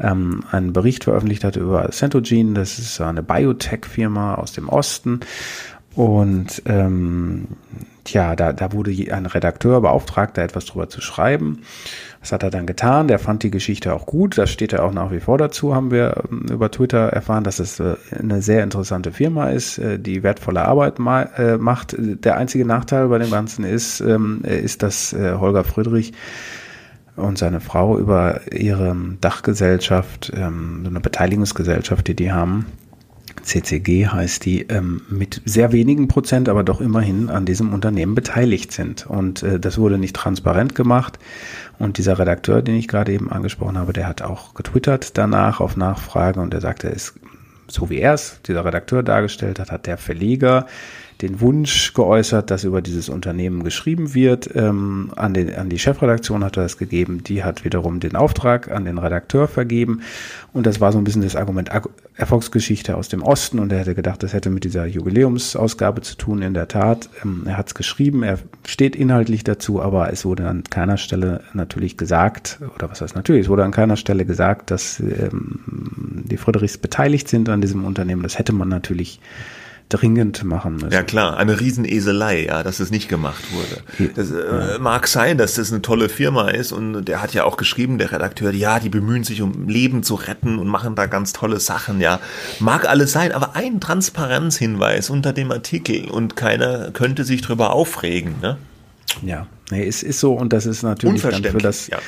Ähm, 0.00 0.42
einen 0.50 0.72
Bericht 0.72 1.04
veröffentlicht 1.04 1.44
hatte 1.44 1.60
über 1.60 1.90
Centogene. 1.90 2.54
Das 2.54 2.78
ist 2.78 3.00
eine 3.00 3.22
Biotech-Firma 3.22 4.34
aus 4.34 4.52
dem 4.52 4.68
Osten. 4.68 5.20
Und 5.96 6.62
ähm, 6.66 7.48
tja, 8.04 8.36
da, 8.36 8.52
da 8.52 8.72
wurde 8.72 8.92
ein 9.10 9.24
Redakteur 9.24 9.80
beauftragt, 9.80 10.36
da 10.36 10.42
etwas 10.42 10.66
drüber 10.66 10.90
zu 10.90 11.00
schreiben. 11.00 11.62
Das 12.20 12.32
hat 12.32 12.42
er 12.42 12.50
dann 12.50 12.66
getan. 12.66 13.08
Der 13.08 13.18
fand 13.18 13.42
die 13.42 13.50
Geschichte 13.50 13.94
auch 13.94 14.04
gut. 14.04 14.36
Das 14.36 14.50
steht 14.50 14.74
er 14.74 14.84
auch 14.84 14.92
nach 14.92 15.10
wie 15.10 15.20
vor 15.20 15.38
dazu, 15.38 15.74
haben 15.74 15.90
wir 15.90 16.24
ähm, 16.30 16.46
über 16.50 16.70
Twitter 16.70 17.08
erfahren, 17.08 17.44
dass 17.44 17.60
es 17.60 17.80
äh, 17.80 17.96
eine 18.18 18.42
sehr 18.42 18.62
interessante 18.62 19.10
Firma 19.10 19.48
ist, 19.48 19.78
äh, 19.78 19.98
die 19.98 20.22
wertvolle 20.22 20.66
Arbeit 20.66 20.98
äh, 20.98 21.56
macht. 21.56 21.96
Der 21.98 22.36
einzige 22.36 22.66
Nachteil 22.66 23.08
bei 23.08 23.18
dem 23.18 23.30
Ganzen 23.30 23.64
ist, 23.64 24.00
ähm, 24.00 24.42
ist, 24.42 24.82
dass 24.82 25.14
Holger 25.14 25.64
Friedrich 25.64 26.12
und 27.16 27.38
seine 27.38 27.60
Frau 27.60 27.98
über 27.98 28.52
ihre 28.52 28.94
Dachgesellschaft, 29.20 30.30
ähm, 30.36 30.80
so 30.84 30.90
eine 30.90 31.00
Beteiligungsgesellschaft, 31.00 32.06
die 32.06 32.14
die 32.14 32.32
haben, 32.32 32.66
CCG 33.42 34.08
heißt 34.08 34.44
die, 34.44 34.62
ähm, 34.62 35.02
mit 35.08 35.42
sehr 35.44 35.72
wenigen 35.72 36.08
Prozent, 36.08 36.48
aber 36.48 36.64
doch 36.64 36.80
immerhin 36.80 37.30
an 37.30 37.44
diesem 37.44 37.72
Unternehmen 37.72 38.14
beteiligt 38.14 38.72
sind. 38.72 39.06
Und 39.06 39.42
äh, 39.42 39.60
das 39.60 39.78
wurde 39.78 39.98
nicht 39.98 40.16
transparent 40.16 40.74
gemacht. 40.74 41.18
Und 41.78 41.98
dieser 41.98 42.18
Redakteur, 42.18 42.62
den 42.62 42.76
ich 42.76 42.88
gerade 42.88 43.12
eben 43.12 43.30
angesprochen 43.30 43.78
habe, 43.78 43.92
der 43.92 44.08
hat 44.08 44.22
auch 44.22 44.54
getwittert 44.54 45.16
danach 45.18 45.60
auf 45.60 45.76
Nachfrage 45.76 46.40
und 46.40 46.54
er 46.54 46.60
sagte, 46.60 46.88
es, 46.88 47.14
so 47.68 47.90
wie 47.90 47.98
er 47.98 48.14
es, 48.14 48.40
dieser 48.46 48.64
Redakteur 48.64 49.02
dargestellt 49.02 49.58
hat, 49.58 49.70
hat 49.70 49.86
der 49.86 49.98
Verleger 49.98 50.66
den 51.22 51.40
Wunsch 51.40 51.94
geäußert, 51.94 52.50
dass 52.50 52.64
über 52.64 52.82
dieses 52.82 53.08
Unternehmen 53.08 53.64
geschrieben 53.64 54.14
wird. 54.14 54.54
Ähm, 54.54 55.12
an, 55.16 55.32
den, 55.32 55.54
an 55.54 55.70
die 55.70 55.78
Chefredaktion 55.78 56.44
hat 56.44 56.56
er 56.56 56.64
das 56.64 56.76
gegeben, 56.76 57.24
die 57.24 57.42
hat 57.42 57.64
wiederum 57.64 58.00
den 58.00 58.16
Auftrag 58.16 58.70
an 58.70 58.84
den 58.84 58.98
Redakteur 58.98 59.48
vergeben. 59.48 60.02
Und 60.52 60.66
das 60.66 60.80
war 60.80 60.92
so 60.92 60.98
ein 60.98 61.04
bisschen 61.04 61.22
das 61.22 61.36
Argument 61.36 61.70
Erfolgsgeschichte 62.16 62.96
aus 62.96 63.08
dem 63.08 63.22
Osten. 63.22 63.58
Und 63.58 63.72
er 63.72 63.80
hätte 63.80 63.94
gedacht, 63.94 64.22
das 64.22 64.34
hätte 64.34 64.50
mit 64.50 64.64
dieser 64.64 64.84
Jubiläumsausgabe 64.84 66.02
zu 66.02 66.16
tun. 66.16 66.42
In 66.42 66.52
der 66.52 66.68
Tat, 66.68 67.08
ähm, 67.24 67.44
er 67.46 67.56
hat 67.56 67.68
es 67.68 67.74
geschrieben, 67.74 68.22
er 68.22 68.38
steht 68.66 68.94
inhaltlich 68.94 69.42
dazu, 69.42 69.80
aber 69.80 70.12
es 70.12 70.26
wurde 70.26 70.46
an 70.46 70.64
keiner 70.64 70.98
Stelle 70.98 71.42
natürlich 71.54 71.96
gesagt, 71.96 72.58
oder 72.74 72.90
was 72.90 73.00
heißt 73.00 73.16
natürlich, 73.16 73.42
es 73.42 73.48
wurde 73.48 73.64
an 73.64 73.72
keiner 73.72 73.96
Stelle 73.96 74.26
gesagt, 74.26 74.70
dass 74.70 75.00
ähm, 75.00 75.60
die 76.24 76.36
Friedrichs 76.36 76.76
beteiligt 76.76 77.28
sind 77.28 77.48
an 77.48 77.62
diesem 77.62 77.84
Unternehmen. 77.84 78.22
Das 78.22 78.38
hätte 78.38 78.52
man 78.52 78.68
natürlich 78.68 79.20
dringend 79.88 80.42
machen 80.42 80.74
müssen. 80.74 80.92
Ja 80.92 81.02
klar, 81.02 81.36
eine 81.36 81.60
Rieseneselei, 81.60 82.46
ja, 82.46 82.62
dass 82.62 82.80
es 82.80 82.90
nicht 82.90 83.08
gemacht 83.08 83.44
wurde. 83.52 84.12
Das 84.14 84.30
äh, 84.30 84.78
mag 84.78 85.06
sein, 85.06 85.38
dass 85.38 85.54
das 85.54 85.70
eine 85.70 85.82
tolle 85.82 86.08
Firma 86.08 86.48
ist 86.48 86.72
und 86.72 87.04
der 87.04 87.22
hat 87.22 87.34
ja 87.34 87.44
auch 87.44 87.56
geschrieben, 87.56 87.98
der 87.98 88.10
Redakteur, 88.10 88.52
ja, 88.52 88.80
die 88.80 88.88
bemühen 88.88 89.22
sich 89.22 89.42
um 89.42 89.68
Leben 89.68 90.02
zu 90.02 90.16
retten 90.16 90.58
und 90.58 90.66
machen 90.66 90.94
da 90.96 91.06
ganz 91.06 91.32
tolle 91.32 91.60
Sachen, 91.60 92.00
ja. 92.00 92.20
Mag 92.58 92.88
alles 92.88 93.12
sein, 93.12 93.32
aber 93.32 93.54
ein 93.54 93.80
Transparenzhinweis 93.80 95.10
unter 95.10 95.32
dem 95.32 95.52
Artikel 95.52 96.10
und 96.10 96.34
keiner 96.34 96.90
könnte 96.90 97.24
sich 97.24 97.42
drüber 97.42 97.72
aufregen, 97.72 98.34
ne? 98.42 98.58
Ja, 99.22 99.46
nee, 99.70 99.86
es 99.86 100.02
ist 100.02 100.20
so 100.20 100.34
und 100.34 100.52
das 100.52 100.66
ist 100.66 100.82
natürlich 100.82 101.22
dann 101.22 101.42
für 101.42 101.58
das, 101.58 101.88
ja. 101.88 101.98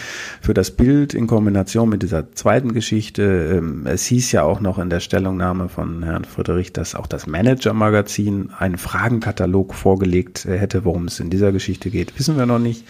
für 0.40 0.54
das 0.54 0.70
Bild 0.70 1.14
in 1.14 1.26
Kombination 1.26 1.88
mit 1.88 2.02
dieser 2.02 2.32
zweiten 2.32 2.72
Geschichte. 2.72 3.58
Ähm, 3.58 3.86
es 3.86 4.04
hieß 4.06 4.32
ja 4.32 4.42
auch 4.42 4.60
noch 4.60 4.78
in 4.78 4.90
der 4.90 5.00
Stellungnahme 5.00 5.68
von 5.68 6.02
Herrn 6.02 6.24
Friedrich, 6.24 6.72
dass 6.72 6.94
auch 6.94 7.06
das 7.06 7.26
Manager-Magazin 7.26 8.50
einen 8.56 8.78
Fragenkatalog 8.78 9.74
vorgelegt 9.74 10.46
äh, 10.46 10.58
hätte, 10.58 10.84
worum 10.84 11.06
es 11.06 11.20
in 11.20 11.30
dieser 11.30 11.52
Geschichte 11.52 11.90
geht. 11.90 12.18
Wissen 12.18 12.36
wir 12.36 12.46
noch 12.46 12.58
nicht. 12.58 12.84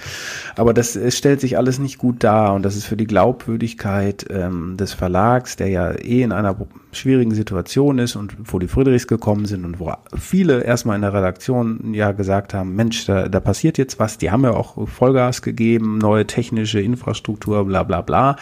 Aber 0.57 0.75
das 0.75 0.97
es 0.97 1.17
stellt 1.17 1.41
sich 1.41 1.57
alles 1.57 1.79
nicht 1.79 1.99
gut 1.99 2.23
dar 2.25 2.55
und 2.55 2.63
das 2.63 2.77
ist 2.77 2.85
für 2.85 2.97
die 2.97 3.07
Glaubwürdigkeit 3.07 4.27
ähm, 4.31 4.77
des 4.77 4.93
Verlags, 4.93 5.57
der 5.57 5.69
ja 5.69 5.93
eh 5.93 6.23
in 6.23 6.33
einer 6.33 6.57
schwierigen 6.93 7.35
Situation 7.35 7.99
ist 7.99 8.17
und 8.17 8.35
wo 8.53 8.59
die 8.59 8.69
Friedrichs 8.69 9.07
gekommen 9.07 9.45
sind 9.45 9.65
und 9.65 9.79
wo 9.79 9.93
viele 10.19 10.63
erstmal 10.63 10.97
in 10.97 11.03
der 11.03 11.13
Redaktion 11.13 11.95
ja 11.95 12.13
gesagt 12.13 12.55
haben, 12.55 12.75
Mensch, 12.75 13.07
da, 13.07 13.29
da 13.29 13.41
passiert 13.41 13.79
jetzt 13.79 13.99
was. 13.99 14.19
Die 14.19 14.31
haben 14.31 14.43
ja 14.43 14.51
auch 14.59 14.89
Vollgas 14.89 15.43
gegeben, 15.43 15.99
neue 15.99 16.27
technische 16.27 16.81
Infrastruktur, 16.81 17.65
bla 17.65 17.83
bla 17.83 18.03
bla. 18.03 18.37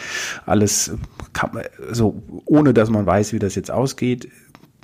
Alles 0.44 0.94
kann, 1.32 1.50
so, 1.90 2.22
ohne 2.44 2.74
dass 2.74 2.90
man 2.90 3.06
weiß, 3.06 3.32
wie 3.32 3.38
das 3.38 3.54
jetzt 3.54 3.70
ausgeht, 3.70 4.28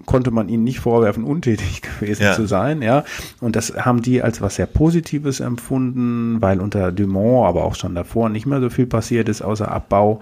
konnte 0.07 0.31
man 0.31 0.49
ihnen 0.49 0.65
nicht 0.65 0.81
vorwerfen, 0.81 1.25
untätig 1.25 1.83
gewesen 2.01 2.23
ja. 2.23 2.33
zu 2.35 2.47
sein, 2.47 2.83
ja. 2.83 3.05
Und 3.41 3.57
das 3.57 3.75
haben 3.77 4.03
die 4.03 4.23
als 4.23 4.41
was 4.41 4.57
sehr 4.57 4.67
Positives 4.67 5.41
empfunden, 5.41 6.41
weil 6.41 6.61
unter 6.61 6.93
Dumont, 6.93 7.47
aber 7.47 7.65
auch 7.65 7.75
schon 7.75 7.95
davor 7.95 8.29
nicht 8.29 8.47
mehr 8.47 8.61
so 8.61 8.71
viel 8.71 8.87
passiert 8.87 9.29
ist, 9.29 9.43
außer 9.43 9.71
Abbau. 9.71 10.21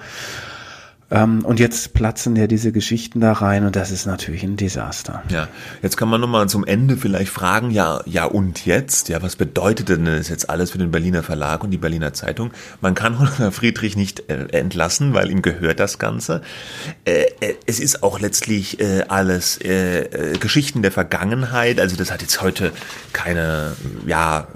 Ähm, 1.10 1.44
und 1.44 1.58
jetzt 1.58 1.92
platzen 1.92 2.36
ja 2.36 2.46
diese 2.46 2.70
Geschichten 2.70 3.20
da 3.20 3.32
rein 3.32 3.66
und 3.66 3.74
das 3.74 3.90
ist 3.90 4.06
natürlich 4.06 4.44
ein 4.44 4.56
Desaster. 4.56 5.22
Ja, 5.28 5.48
jetzt 5.82 5.96
kann 5.96 6.08
man 6.08 6.20
nochmal 6.20 6.48
zum 6.48 6.64
Ende 6.64 6.96
vielleicht 6.96 7.32
fragen, 7.32 7.70
ja, 7.70 8.00
ja 8.06 8.26
und 8.26 8.64
jetzt? 8.64 9.08
Ja, 9.08 9.20
was 9.20 9.34
bedeutet 9.34 9.88
denn 9.88 10.04
das 10.04 10.28
jetzt 10.28 10.48
alles 10.48 10.70
für 10.70 10.78
den 10.78 10.92
Berliner 10.92 11.22
Verlag 11.24 11.64
und 11.64 11.72
die 11.72 11.78
Berliner 11.78 12.12
Zeitung? 12.12 12.52
Man 12.80 12.94
kann 12.94 13.18
Holger 13.18 13.50
Friedrich 13.50 13.96
nicht 13.96 14.30
äh, 14.30 14.46
entlassen, 14.52 15.12
weil 15.12 15.30
ihm 15.30 15.42
gehört 15.42 15.80
das 15.80 15.98
Ganze. 15.98 16.42
Äh, 17.04 17.24
äh, 17.40 17.54
es 17.66 17.80
ist 17.80 18.04
auch 18.04 18.20
letztlich 18.20 18.78
äh, 18.78 19.02
alles 19.08 19.58
äh, 19.60 20.02
äh, 20.02 20.38
Geschichten 20.38 20.82
der 20.82 20.92
Vergangenheit, 20.92 21.80
also 21.80 21.96
das 21.96 22.12
hat 22.12 22.22
jetzt 22.22 22.40
heute 22.40 22.72
keine, 23.12 23.72
ja, 24.06 24.46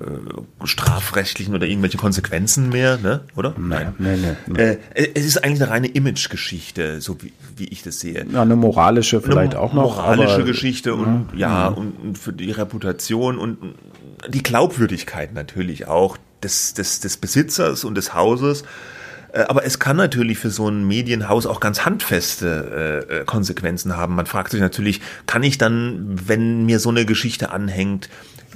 strafrechtlichen 0.63 1.55
oder 1.55 1.67
irgendwelche 1.67 1.99
Konsequenzen 1.99 2.69
mehr, 2.69 2.99
ne? 2.99 3.23
oder? 3.35 3.55
Nein. 3.59 3.95
Nein, 3.99 4.21
nein, 4.23 4.37
nein. 4.47 4.79
es 4.95 5.25
ist 5.25 5.43
eigentlich 5.43 5.63
eine 5.63 5.71
reine 5.71 5.89
Image-Geschichte. 5.89 6.44
Geschichte, 6.45 7.01
so 7.01 7.17
wie, 7.23 7.33
wie 7.57 7.69
ich 7.69 7.83
das 7.83 8.01
sehe. 8.01 8.27
Ja, 8.31 8.43
eine 8.43 8.55
moralische 8.55 9.23
vielleicht 9.23 9.55
eine 9.55 9.61
auch 9.61 9.73
noch. 9.73 9.97
Moralische 9.97 10.35
aber, 10.35 10.45
Geschichte 10.45 10.95
und 10.95 11.29
ja, 11.35 11.49
ja 11.49 11.67
und, 11.69 11.93
und, 11.93 12.19
für 12.19 12.35
die 12.35 12.51
Reputation 12.51 13.39
und 13.39 13.77
die 14.29 14.43
Glaubwürdigkeit 14.43 15.33
natürlich 15.33 15.89
auch 15.89 16.19
des, 16.43 16.75
des, 16.75 17.01
des 17.01 17.17
Besitzers 17.17 17.85
und 17.85 17.95
des 17.95 18.13
Hauses. 18.13 18.65
Äh, 19.33 19.45
aber 19.49 19.65
es 19.65 19.79
kann 19.79 19.97
natürlich 19.97 20.39
für 20.39 20.51
so 20.51 20.69
ein 20.69 20.87
Medienhaus 20.87 21.47
auch 21.47 21.61
ganz 21.61 21.87
handfeste 21.87 23.07
äh, 23.09 23.25
Konsequenzen 23.25 23.97
haben. 23.97 24.15
Man 24.15 24.27
fragt 24.27 24.51
sich 24.51 24.61
natürlich, 24.61 25.01
kann 25.25 25.43
ich 25.43 25.57
dann, 25.57 26.29
wenn 26.29 26.67
mir 26.67 26.79
so 26.79 26.91
eine 26.91 27.07
Geschichte 27.07 27.53
anhängt, 27.53 28.11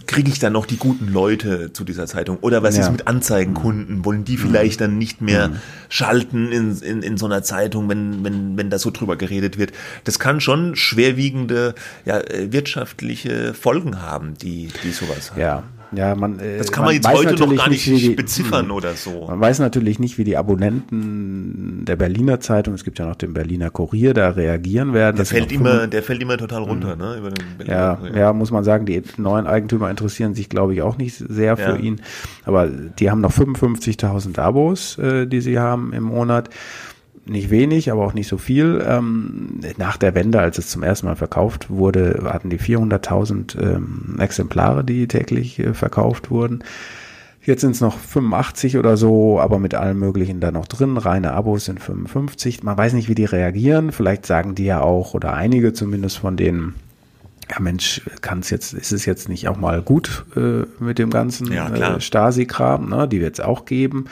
kriege 0.08 0.30
ich 0.30 0.40
dann 0.40 0.54
noch 0.54 0.66
die 0.66 0.78
guten 0.78 1.06
Leute 1.06 1.72
zu 1.72 1.84
dieser 1.84 2.06
Zeitung? 2.06 2.38
Oder 2.40 2.62
was 2.64 2.76
ja. 2.76 2.82
ist 2.82 2.90
mit 2.90 3.06
Anzeigenkunden? 3.06 4.04
Wollen 4.04 4.24
die 4.24 4.36
vielleicht 4.36 4.80
dann 4.80 4.98
nicht 4.98 5.20
mehr 5.20 5.48
mhm. 5.48 5.56
schalten 5.88 6.50
in, 6.50 6.76
in, 6.78 7.02
in 7.02 7.16
so 7.16 7.26
einer 7.26 7.42
Zeitung, 7.44 7.88
wenn, 7.88 8.24
wenn, 8.24 8.56
wenn 8.56 8.70
da 8.70 8.78
so 8.78 8.90
drüber 8.90 9.16
geredet 9.16 9.58
wird? 9.58 9.72
Das 10.04 10.18
kann 10.18 10.40
schon 10.40 10.74
schwerwiegende 10.74 11.74
ja, 12.04 12.18
äh, 12.18 12.50
wirtschaftliche 12.50 13.54
Folgen 13.54 14.02
haben, 14.02 14.34
die, 14.34 14.70
die 14.82 14.90
sowas 14.90 15.30
haben. 15.30 15.40
Ja, 15.40 15.62
Ja, 15.92 16.14
man, 16.14 16.38
äh, 16.38 16.58
das 16.58 16.70
kann 16.70 16.84
man, 16.84 16.94
man 16.94 16.94
jetzt 16.96 17.08
heute 17.08 17.34
noch 17.34 17.56
gar 17.56 17.68
nicht, 17.68 17.86
nicht 17.86 18.04
die, 18.04 18.14
beziffern 18.14 18.68
mh, 18.68 18.74
oder 18.74 18.94
so. 18.94 19.26
Man 19.28 19.40
weiß 19.40 19.58
natürlich 19.60 19.98
nicht, 19.98 20.18
wie 20.18 20.24
die 20.24 20.36
Abonnenten 20.36 21.84
der 21.86 21.96
Berliner 21.96 22.40
Zeitung, 22.40 22.74
es 22.74 22.84
gibt 22.84 22.98
ja 22.98 23.06
noch 23.06 23.16
den 23.16 23.32
Berliner 23.32 23.70
Kurier, 23.70 24.14
da 24.14 24.30
reagieren 24.30 24.92
werden. 24.92 25.16
Der 25.16 25.26
fällt 25.26 25.52
immer, 25.52 25.86
der 25.86 26.02
fällt 26.02 26.20
immer 26.20 26.36
total 26.36 26.62
runter, 26.62 26.96
mh. 26.96 27.20
ne? 27.20 27.34
ja, 27.66 27.98
ja, 28.14 28.32
muss 28.32 28.50
man 28.50 28.64
sagen, 28.64 28.86
die 28.86 29.02
neuen 29.16 29.46
Eigentümer 29.46 29.90
interessieren 29.90 30.34
sich, 30.34 30.48
glaube 30.48 30.74
ich, 30.74 30.82
auch 30.82 30.98
nicht 30.98 31.16
sehr 31.16 31.56
für 31.56 31.70
ja. 31.70 31.76
ihn. 31.76 32.00
Aber 32.44 32.68
die 32.68 33.10
haben 33.10 33.20
noch 33.20 33.32
55.000 33.32 34.38
Abos, 34.38 34.98
äh, 34.98 35.26
die 35.26 35.40
sie 35.40 35.58
haben 35.58 35.92
im 35.92 36.04
Monat 36.04 36.50
nicht 37.28 37.50
wenig, 37.50 37.90
aber 37.90 38.04
auch 38.04 38.14
nicht 38.14 38.28
so 38.28 38.38
viel. 38.38 38.84
Ähm, 38.86 39.60
nach 39.76 39.96
der 39.96 40.14
Wende, 40.14 40.40
als 40.40 40.58
es 40.58 40.68
zum 40.68 40.82
ersten 40.82 41.06
Mal 41.06 41.16
verkauft 41.16 41.70
wurde, 41.70 42.20
hatten 42.24 42.50
die 42.50 42.58
400.000 42.58 43.60
ähm, 43.60 44.16
Exemplare, 44.18 44.84
die 44.84 45.08
täglich 45.08 45.58
äh, 45.58 45.74
verkauft 45.74 46.30
wurden. 46.30 46.64
Jetzt 47.48 47.62
sind 47.62 47.70
es 47.70 47.80
noch 47.80 47.98
85 47.98 48.76
oder 48.76 48.98
so, 48.98 49.40
aber 49.40 49.58
mit 49.58 49.74
allem 49.74 49.98
Möglichen 49.98 50.38
da 50.38 50.50
noch 50.50 50.66
drin. 50.66 50.98
Reine 50.98 51.32
Abos 51.32 51.64
sind 51.64 51.80
55. 51.80 52.62
Man 52.62 52.76
weiß 52.76 52.92
nicht, 52.92 53.08
wie 53.08 53.14
die 53.14 53.24
reagieren. 53.24 53.90
Vielleicht 53.90 54.26
sagen 54.26 54.54
die 54.54 54.66
ja 54.66 54.82
auch, 54.82 55.14
oder 55.14 55.32
einige 55.32 55.72
zumindest 55.72 56.18
von 56.18 56.36
denen, 56.36 56.74
ja 57.50 57.58
Mensch, 57.60 58.02
kann 58.20 58.40
es 58.40 58.50
jetzt, 58.50 58.74
ist 58.74 58.92
es 58.92 59.06
jetzt 59.06 59.30
nicht 59.30 59.48
auch 59.48 59.56
mal 59.56 59.80
gut 59.80 60.26
äh, 60.36 60.64
mit 60.78 60.98
dem 60.98 61.08
ganzen 61.08 61.50
ja, 61.50 61.68
äh, 61.68 62.00
Stasi-Kram, 62.00 62.88
ne? 62.90 63.08
Die 63.08 63.22
wird 63.22 63.38
es 63.38 63.40
auch 63.40 63.64
geben. 63.64 64.06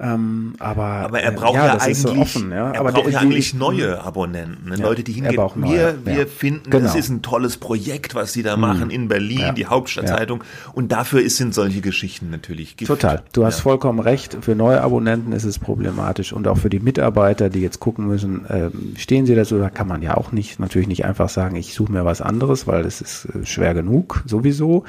Ähm, 0.00 0.54
aber, 0.60 0.84
aber 0.84 1.20
er 1.20 1.32
braucht 1.32 1.54
ja, 1.54 1.66
ja 1.66 1.72
eigentlich, 1.74 1.98
so 1.98 2.10
offen, 2.10 2.52
ja. 2.52 2.70
er 2.70 2.80
aber 2.80 2.92
braucht 2.92 3.10
ja 3.10 3.18
eigentlich 3.18 3.52
neue 3.52 4.00
Abonnenten, 4.00 4.68
ne? 4.68 4.76
ja, 4.76 4.84
Leute, 4.84 5.02
die 5.02 5.12
hingehen. 5.12 5.36
Wir, 5.56 5.98
wir 6.04 6.26
finden, 6.28 6.70
genau. 6.70 6.84
das 6.84 6.94
ist 6.94 7.08
ein 7.08 7.20
tolles 7.20 7.56
Projekt, 7.56 8.14
was 8.14 8.32
sie 8.32 8.44
da 8.44 8.54
mhm. 8.54 8.62
machen 8.62 8.90
in 8.90 9.08
Berlin, 9.08 9.56
die 9.56 9.66
Hauptstadtzeitung. 9.66 10.44
Und 10.72 10.92
dafür 10.92 11.28
sind 11.30 11.52
solche 11.52 11.80
Geschichten 11.80 12.30
natürlich 12.30 12.76
Gift. 12.76 12.88
Total. 12.88 13.22
Du 13.32 13.44
hast 13.44 13.60
vollkommen 13.60 13.98
recht. 13.98 14.38
Für 14.40 14.54
neue 14.54 14.80
Abonnenten 14.82 15.32
ist 15.32 15.44
es 15.44 15.58
problematisch 15.58 16.32
und 16.32 16.46
auch 16.46 16.58
für 16.58 16.70
die 16.70 16.80
Mitarbeiter, 16.80 17.50
die 17.50 17.60
jetzt 17.60 17.80
gucken 17.80 18.06
müssen, 18.06 18.46
äh, 18.46 18.70
stehen 18.96 19.26
sie 19.26 19.34
dazu, 19.34 19.58
da 19.58 19.68
kann 19.68 19.88
man 19.88 20.02
ja 20.02 20.16
auch 20.16 20.30
nicht, 20.30 20.60
natürlich 20.60 20.86
nicht 20.86 21.04
einfach 21.06 21.28
sagen, 21.28 21.56
ich 21.56 21.74
suche 21.74 21.90
mir 21.90 22.04
was 22.04 22.22
anderes, 22.22 22.68
weil 22.68 22.84
das 22.84 23.00
ist 23.00 23.24
äh, 23.24 23.44
schwer 23.44 23.74
genug, 23.74 24.22
sowieso. 24.26 24.84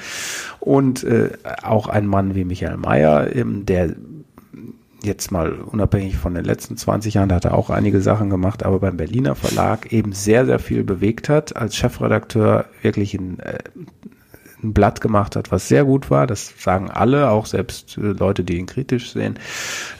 Und 0.59 1.03
äh, 1.03 1.31
auch 1.63 1.87
ein 1.87 2.05
Mann 2.05 2.35
wie 2.35 2.45
Michael 2.45 2.77
Mayer, 2.77 3.35
ähm, 3.35 3.65
der 3.65 3.95
jetzt 5.03 5.31
mal 5.31 5.53
unabhängig 5.53 6.17
von 6.17 6.33
den 6.33 6.45
letzten 6.45 6.77
20 6.77 7.15
Jahren, 7.15 7.29
da 7.29 7.35
hat 7.35 7.45
er 7.45 7.53
auch 7.53 7.69
einige 7.69 8.01
Sachen 8.01 8.29
gemacht, 8.29 8.63
aber 8.63 8.79
beim 8.79 8.97
Berliner 8.97 9.35
Verlag 9.35 9.91
eben 9.91 10.13
sehr, 10.13 10.45
sehr 10.45 10.59
viel 10.59 10.83
bewegt 10.83 11.29
hat, 11.29 11.55
als 11.55 11.75
Chefredakteur 11.75 12.65
wirklich 12.81 13.13
ein, 13.13 13.39
äh, 13.39 13.59
ein 14.61 14.73
Blatt 14.73 14.99
gemacht 15.01 15.35
hat, 15.35 15.51
was 15.51 15.67
sehr 15.67 15.85
gut 15.85 16.11
war. 16.11 16.27
Das 16.27 16.53
sagen 16.57 16.89
alle, 16.91 17.29
auch 17.29 17.45
selbst 17.45 17.97
äh, 17.97 18.01
Leute, 18.01 18.43
die 18.43 18.57
ihn 18.57 18.65
kritisch 18.65 19.13
sehen. 19.13 19.39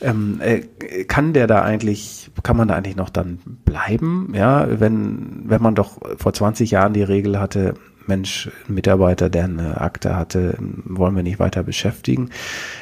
Ähm, 0.02 0.42
äh, 0.42 0.62
kann 1.06 1.34
der 1.34 1.48
da 1.48 1.62
eigentlich, 1.62 2.30
kann 2.44 2.58
man 2.58 2.68
da 2.68 2.76
eigentlich 2.76 2.98
noch 2.98 3.10
dann 3.10 3.40
bleiben? 3.66 4.34
Ja, 4.36 4.68
wenn, 4.80 5.44
wenn 5.46 5.62
man 5.62 5.76
doch 5.76 6.00
vor 6.18 6.34
20 6.34 6.72
Jahren 6.72 6.94
die 6.94 7.04
Regel 7.04 7.40
hatte, 7.40 7.76
Mensch, 8.10 8.50
ein 8.68 8.74
Mitarbeiter, 8.74 9.30
der 9.30 9.46
eine 9.46 9.80
Akte 9.80 10.18
hatte, 10.18 10.58
wollen 10.84 11.16
wir 11.16 11.24
nicht 11.24 11.40
weiter 11.40 11.64
beschäftigen. 11.64 12.32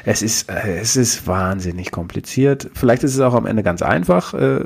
Es 0.04 0.22
ist, 0.22 0.50
äh, 0.50 0.80
es 0.80 0.96
ist 0.96 1.28
wahnsinnig 1.28 1.92
kompliziert. 1.92 2.68
Vielleicht 2.74 3.04
ist 3.04 3.14
es 3.14 3.20
auch 3.20 3.34
am 3.34 3.46
Ende 3.46 3.62
ganz 3.62 3.82
einfach 3.82 4.34
äh, 4.34 4.60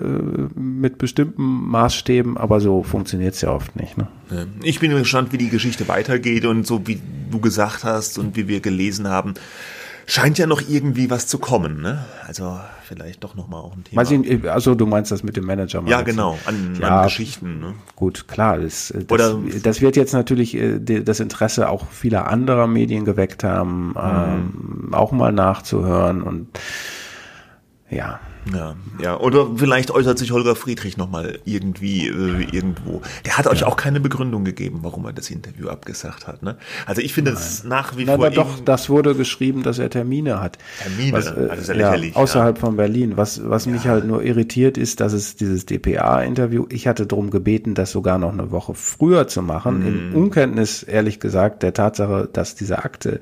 mit 0.54 0.96
bestimmten 0.96 1.42
Maßstäben, 1.42 2.38
aber 2.38 2.60
so 2.60 2.82
funktioniert 2.82 3.34
es 3.34 3.42
ja 3.42 3.50
oft 3.50 3.76
nicht. 3.76 3.98
Ne? 3.98 4.08
Ich 4.62 4.80
bin 4.80 4.92
gespannt, 4.92 5.32
wie 5.32 5.38
die 5.38 5.50
Geschichte 5.50 5.88
weitergeht 5.88 6.46
und 6.46 6.66
so 6.66 6.86
wie 6.86 6.98
du 7.30 7.40
gesagt 7.40 7.84
hast 7.84 8.18
und 8.18 8.36
wie 8.36 8.48
wir 8.48 8.60
gelesen 8.60 9.08
haben 9.08 9.34
scheint 10.12 10.38
ja 10.38 10.46
noch 10.46 10.60
irgendwie 10.68 11.08
was 11.08 11.26
zu 11.26 11.38
kommen, 11.38 11.80
ne? 11.80 12.04
Also 12.26 12.60
vielleicht 12.84 13.24
doch 13.24 13.34
nochmal 13.34 13.62
auch 13.62 13.74
ein 13.74 13.84
Thema. 13.84 14.02
Ich, 14.02 14.50
also 14.50 14.74
du 14.74 14.84
meinst 14.84 15.10
das 15.10 15.22
mit 15.22 15.36
dem 15.36 15.46
Manager? 15.46 15.82
Ja, 15.86 16.02
genau, 16.02 16.38
an, 16.44 16.76
ja, 16.78 16.98
an 16.98 17.04
Geschichten. 17.04 17.60
Ne? 17.60 17.74
Gut, 17.96 18.28
klar. 18.28 18.58
Das, 18.58 18.92
das, 18.94 19.10
Oder, 19.10 19.38
das 19.62 19.80
wird 19.80 19.96
jetzt 19.96 20.12
natürlich 20.12 20.54
äh, 20.54 20.78
das 20.78 21.20
Interesse 21.20 21.70
auch 21.70 21.86
vieler 21.88 22.26
anderer 22.28 22.66
Medien 22.66 23.06
geweckt 23.06 23.42
haben, 23.42 23.88
mhm. 23.88 23.94
ähm, 23.96 24.94
auch 24.94 25.12
mal 25.12 25.32
nachzuhören 25.32 26.22
und 26.22 26.48
ja. 27.88 28.20
Ja, 28.52 28.74
ja. 29.00 29.20
Oder 29.20 29.48
vielleicht 29.56 29.90
äußert 29.90 30.18
sich 30.18 30.32
Holger 30.32 30.56
Friedrich 30.56 30.96
nochmal 30.96 31.38
irgendwie 31.44 32.08
äh, 32.08 32.44
irgendwo. 32.50 33.02
Der 33.24 33.38
hat 33.38 33.46
euch 33.46 33.60
ja. 33.60 33.66
auch 33.66 33.76
keine 33.76 34.00
Begründung 34.00 34.44
gegeben, 34.44 34.80
warum 34.82 35.04
er 35.04 35.12
das 35.12 35.30
Interview 35.30 35.68
abgesagt 35.68 36.26
hat. 36.26 36.42
Ne? 36.42 36.56
Also 36.86 37.02
ich 37.02 37.12
finde 37.14 37.32
es 37.32 37.62
nach 37.64 37.96
wie 37.96 38.04
Na, 38.04 38.16
vor. 38.16 38.30
doch, 38.30 38.60
das 38.60 38.90
wurde 38.90 39.14
geschrieben, 39.14 39.62
dass 39.62 39.78
er 39.78 39.90
Termine 39.90 40.40
hat. 40.40 40.58
Termine, 40.82 41.12
was, 41.12 41.26
äh, 41.26 41.48
also 41.50 41.72
ja, 41.72 41.94
außerhalb 42.14 42.56
ja. 42.56 42.60
von 42.60 42.76
Berlin. 42.76 43.16
Was, 43.16 43.48
was 43.48 43.66
mich 43.66 43.86
halt 43.86 44.06
nur 44.06 44.22
irritiert 44.24 44.76
ist, 44.76 45.00
dass 45.00 45.12
es 45.12 45.36
dieses 45.36 45.66
DPA-Interview, 45.66 46.66
ich 46.68 46.88
hatte 46.88 47.06
darum 47.06 47.30
gebeten, 47.30 47.74
das 47.74 47.92
sogar 47.92 48.18
noch 48.18 48.32
eine 48.32 48.50
Woche 48.50 48.74
früher 48.74 49.28
zu 49.28 49.42
machen. 49.42 49.80
Mhm. 49.80 49.86
In 49.86 50.12
Unkenntnis, 50.14 50.82
ehrlich 50.82 51.20
gesagt, 51.20 51.62
der 51.62 51.74
Tatsache, 51.74 52.28
dass 52.32 52.54
diese 52.54 52.78
Akte 52.78 53.20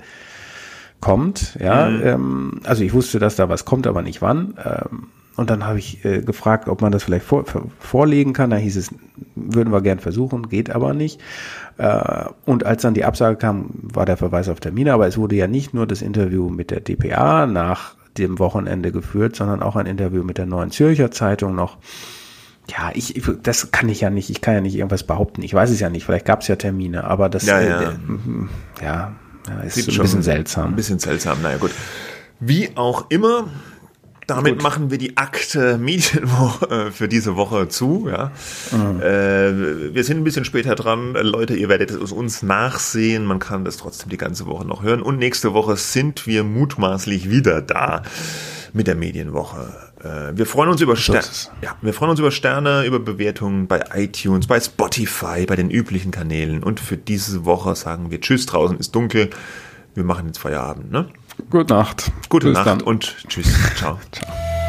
kommt. 1.01 1.57
Ja, 1.61 1.89
mhm. 1.89 2.03
ähm, 2.05 2.61
also 2.65 2.83
ich 2.83 2.93
wusste, 2.93 3.19
dass 3.19 3.37
da 3.37 3.49
was 3.49 3.65
kommt, 3.65 3.87
aber 3.87 4.03
nicht 4.03 4.23
wann. 4.23 4.55
Ähm, 4.65 5.09
und 5.37 5.49
dann 5.49 5.67
habe 5.67 5.79
ich 5.79 6.05
äh, 6.05 6.21
gefragt, 6.21 6.69
ob 6.69 6.83
man 6.83 6.93
das 6.93 7.03
vielleicht 7.03 7.25
vor, 7.25 7.45
vorlegen 7.79 8.33
kann. 8.33 8.51
Da 8.51 8.57
hieß 8.57 8.77
es, 8.77 8.91
würden 9.35 9.73
wir 9.73 9.81
gern 9.81 9.99
versuchen, 9.99 10.49
geht 10.49 10.71
aber 10.71 10.93
nicht. 10.93 11.21
Äh, 11.79 12.25
und 12.45 12.67
als 12.67 12.83
dann 12.83 12.95
die 12.95 13.05
Absage 13.05 13.37
kam, 13.37 13.71
war 13.81 14.05
der 14.05 14.19
Verweis 14.19 14.49
auf 14.49 14.61
Termine. 14.61 14.93
Aber 14.93 15.07
es 15.07 15.17
wurde 15.17 15.37
ja 15.37 15.47
nicht 15.47 15.73
nur 15.73 15.87
das 15.87 16.03
Interview 16.03 16.51
mit 16.51 16.71
der 16.71 16.81
DPA 16.81 17.47
nach 17.47 17.95
dem 18.19 18.39
Wochenende 18.39 18.93
geführt, 18.93 19.37
sondern 19.37 19.63
auch 19.63 19.77
ein 19.77 19.87
Interview 19.87 20.25
mit 20.25 20.37
der 20.37 20.47
Neuen 20.47 20.73
Zürcher 20.73 21.11
Zeitung 21.11 21.55
noch. 21.55 21.79
Ja, 22.69 22.91
ich, 22.93 23.23
das 23.43 23.73
kann 23.73 23.89
ich 23.89 24.03
ja 24.03 24.11
nicht, 24.11 24.31
ich 24.31 24.43
kann 24.43 24.55
ja 24.55 24.61
nicht 24.61 24.77
irgendwas 24.77 25.05
behaupten. 25.05 25.43
Ich 25.43 25.55
weiß 25.55 25.71
es 25.71 25.81
ja 25.81 25.89
nicht, 25.89 26.05
vielleicht 26.05 26.27
gab 26.27 26.43
es 26.43 26.49
ja 26.49 26.57
Termine, 26.57 27.05
aber 27.05 27.29
das, 27.29 27.47
ja, 27.47 27.61
ja. 27.61 27.83
Äh, 27.83 27.95
ja 28.83 29.13
ja, 29.49 29.61
ist 29.61 29.74
Sieht 29.74 29.88
ein 29.88 30.03
bisschen 30.03 30.22
seltsam. 30.22 30.70
Ein 30.70 30.76
bisschen 30.76 30.99
seltsam, 30.99 31.43
naja 31.43 31.59
gut. 31.59 31.72
Wie 32.41 32.76
auch 32.76 33.07
immer, 33.11 33.49
damit 34.30 34.55
Gut. 34.55 34.62
machen 34.62 34.91
wir 34.91 34.99
die 34.99 35.16
Akte 35.16 35.76
Medienwoche 35.78 36.93
für 36.93 37.09
diese 37.09 37.34
Woche 37.34 37.68
zu. 37.68 38.09
Ja. 38.09 38.30
Mhm. 38.70 39.01
Äh, 39.01 39.95
wir 39.95 40.05
sind 40.05 40.18
ein 40.18 40.24
bisschen 40.24 40.45
später 40.45 40.76
dran. 40.76 41.14
Leute, 41.14 41.55
ihr 41.55 41.68
werdet 41.68 41.91
es 41.91 42.12
uns 42.12 42.43
nachsehen. 42.43 43.24
Man 43.24 43.41
kann 43.41 43.64
das 43.64 43.76
trotzdem 43.76 44.09
die 44.09 44.16
ganze 44.16 44.47
Woche 44.47 44.64
noch 44.64 44.82
hören. 44.82 45.03
Und 45.03 45.18
nächste 45.18 45.53
Woche 45.53 45.76
sind 45.76 46.26
wir 46.28 46.45
mutmaßlich 46.45 47.28
wieder 47.28 47.61
da 47.61 48.03
mit 48.72 48.86
der 48.86 48.95
Medienwoche. 48.95 49.89
Äh, 50.03 50.37
wir 50.37 50.47
freuen 50.47 50.71
uns 50.71 50.81
über 50.81 50.97
Sterne. 50.97 51.23
Ja, 51.63 51.77
wir 51.83 51.93
freuen 51.93 52.11
uns 52.11 52.21
über 52.21 52.31
Sterne, 52.31 52.85
über 52.85 52.99
Bewertungen 52.99 53.67
bei 53.67 53.83
iTunes, 53.95 54.47
bei 54.47 54.61
Spotify, 54.61 55.47
bei 55.47 55.57
den 55.57 55.71
üblichen 55.71 56.11
Kanälen. 56.11 56.63
Und 56.63 56.81
für 56.81 56.97
diese 56.97 57.45
Woche 57.45 57.75
sagen 57.75 58.11
wir 58.11 58.21
Tschüss, 58.21 58.47
draußen 58.47 58.79
ist 58.79 58.95
dunkel. 58.95 59.31
Wir 59.95 60.05
machen 60.05 60.27
jetzt 60.27 60.39
Feierabend, 60.39 60.91
ne? 60.91 61.09
Gute 61.51 61.75
Nacht. 61.75 62.13
Gute 62.29 62.49
Bis 62.49 62.55
Nacht 62.55 62.67
dann. 62.67 62.81
und 62.81 63.17
Tschüss. 63.29 63.53
Ciao. 63.77 63.99
Ciao. 64.13 64.60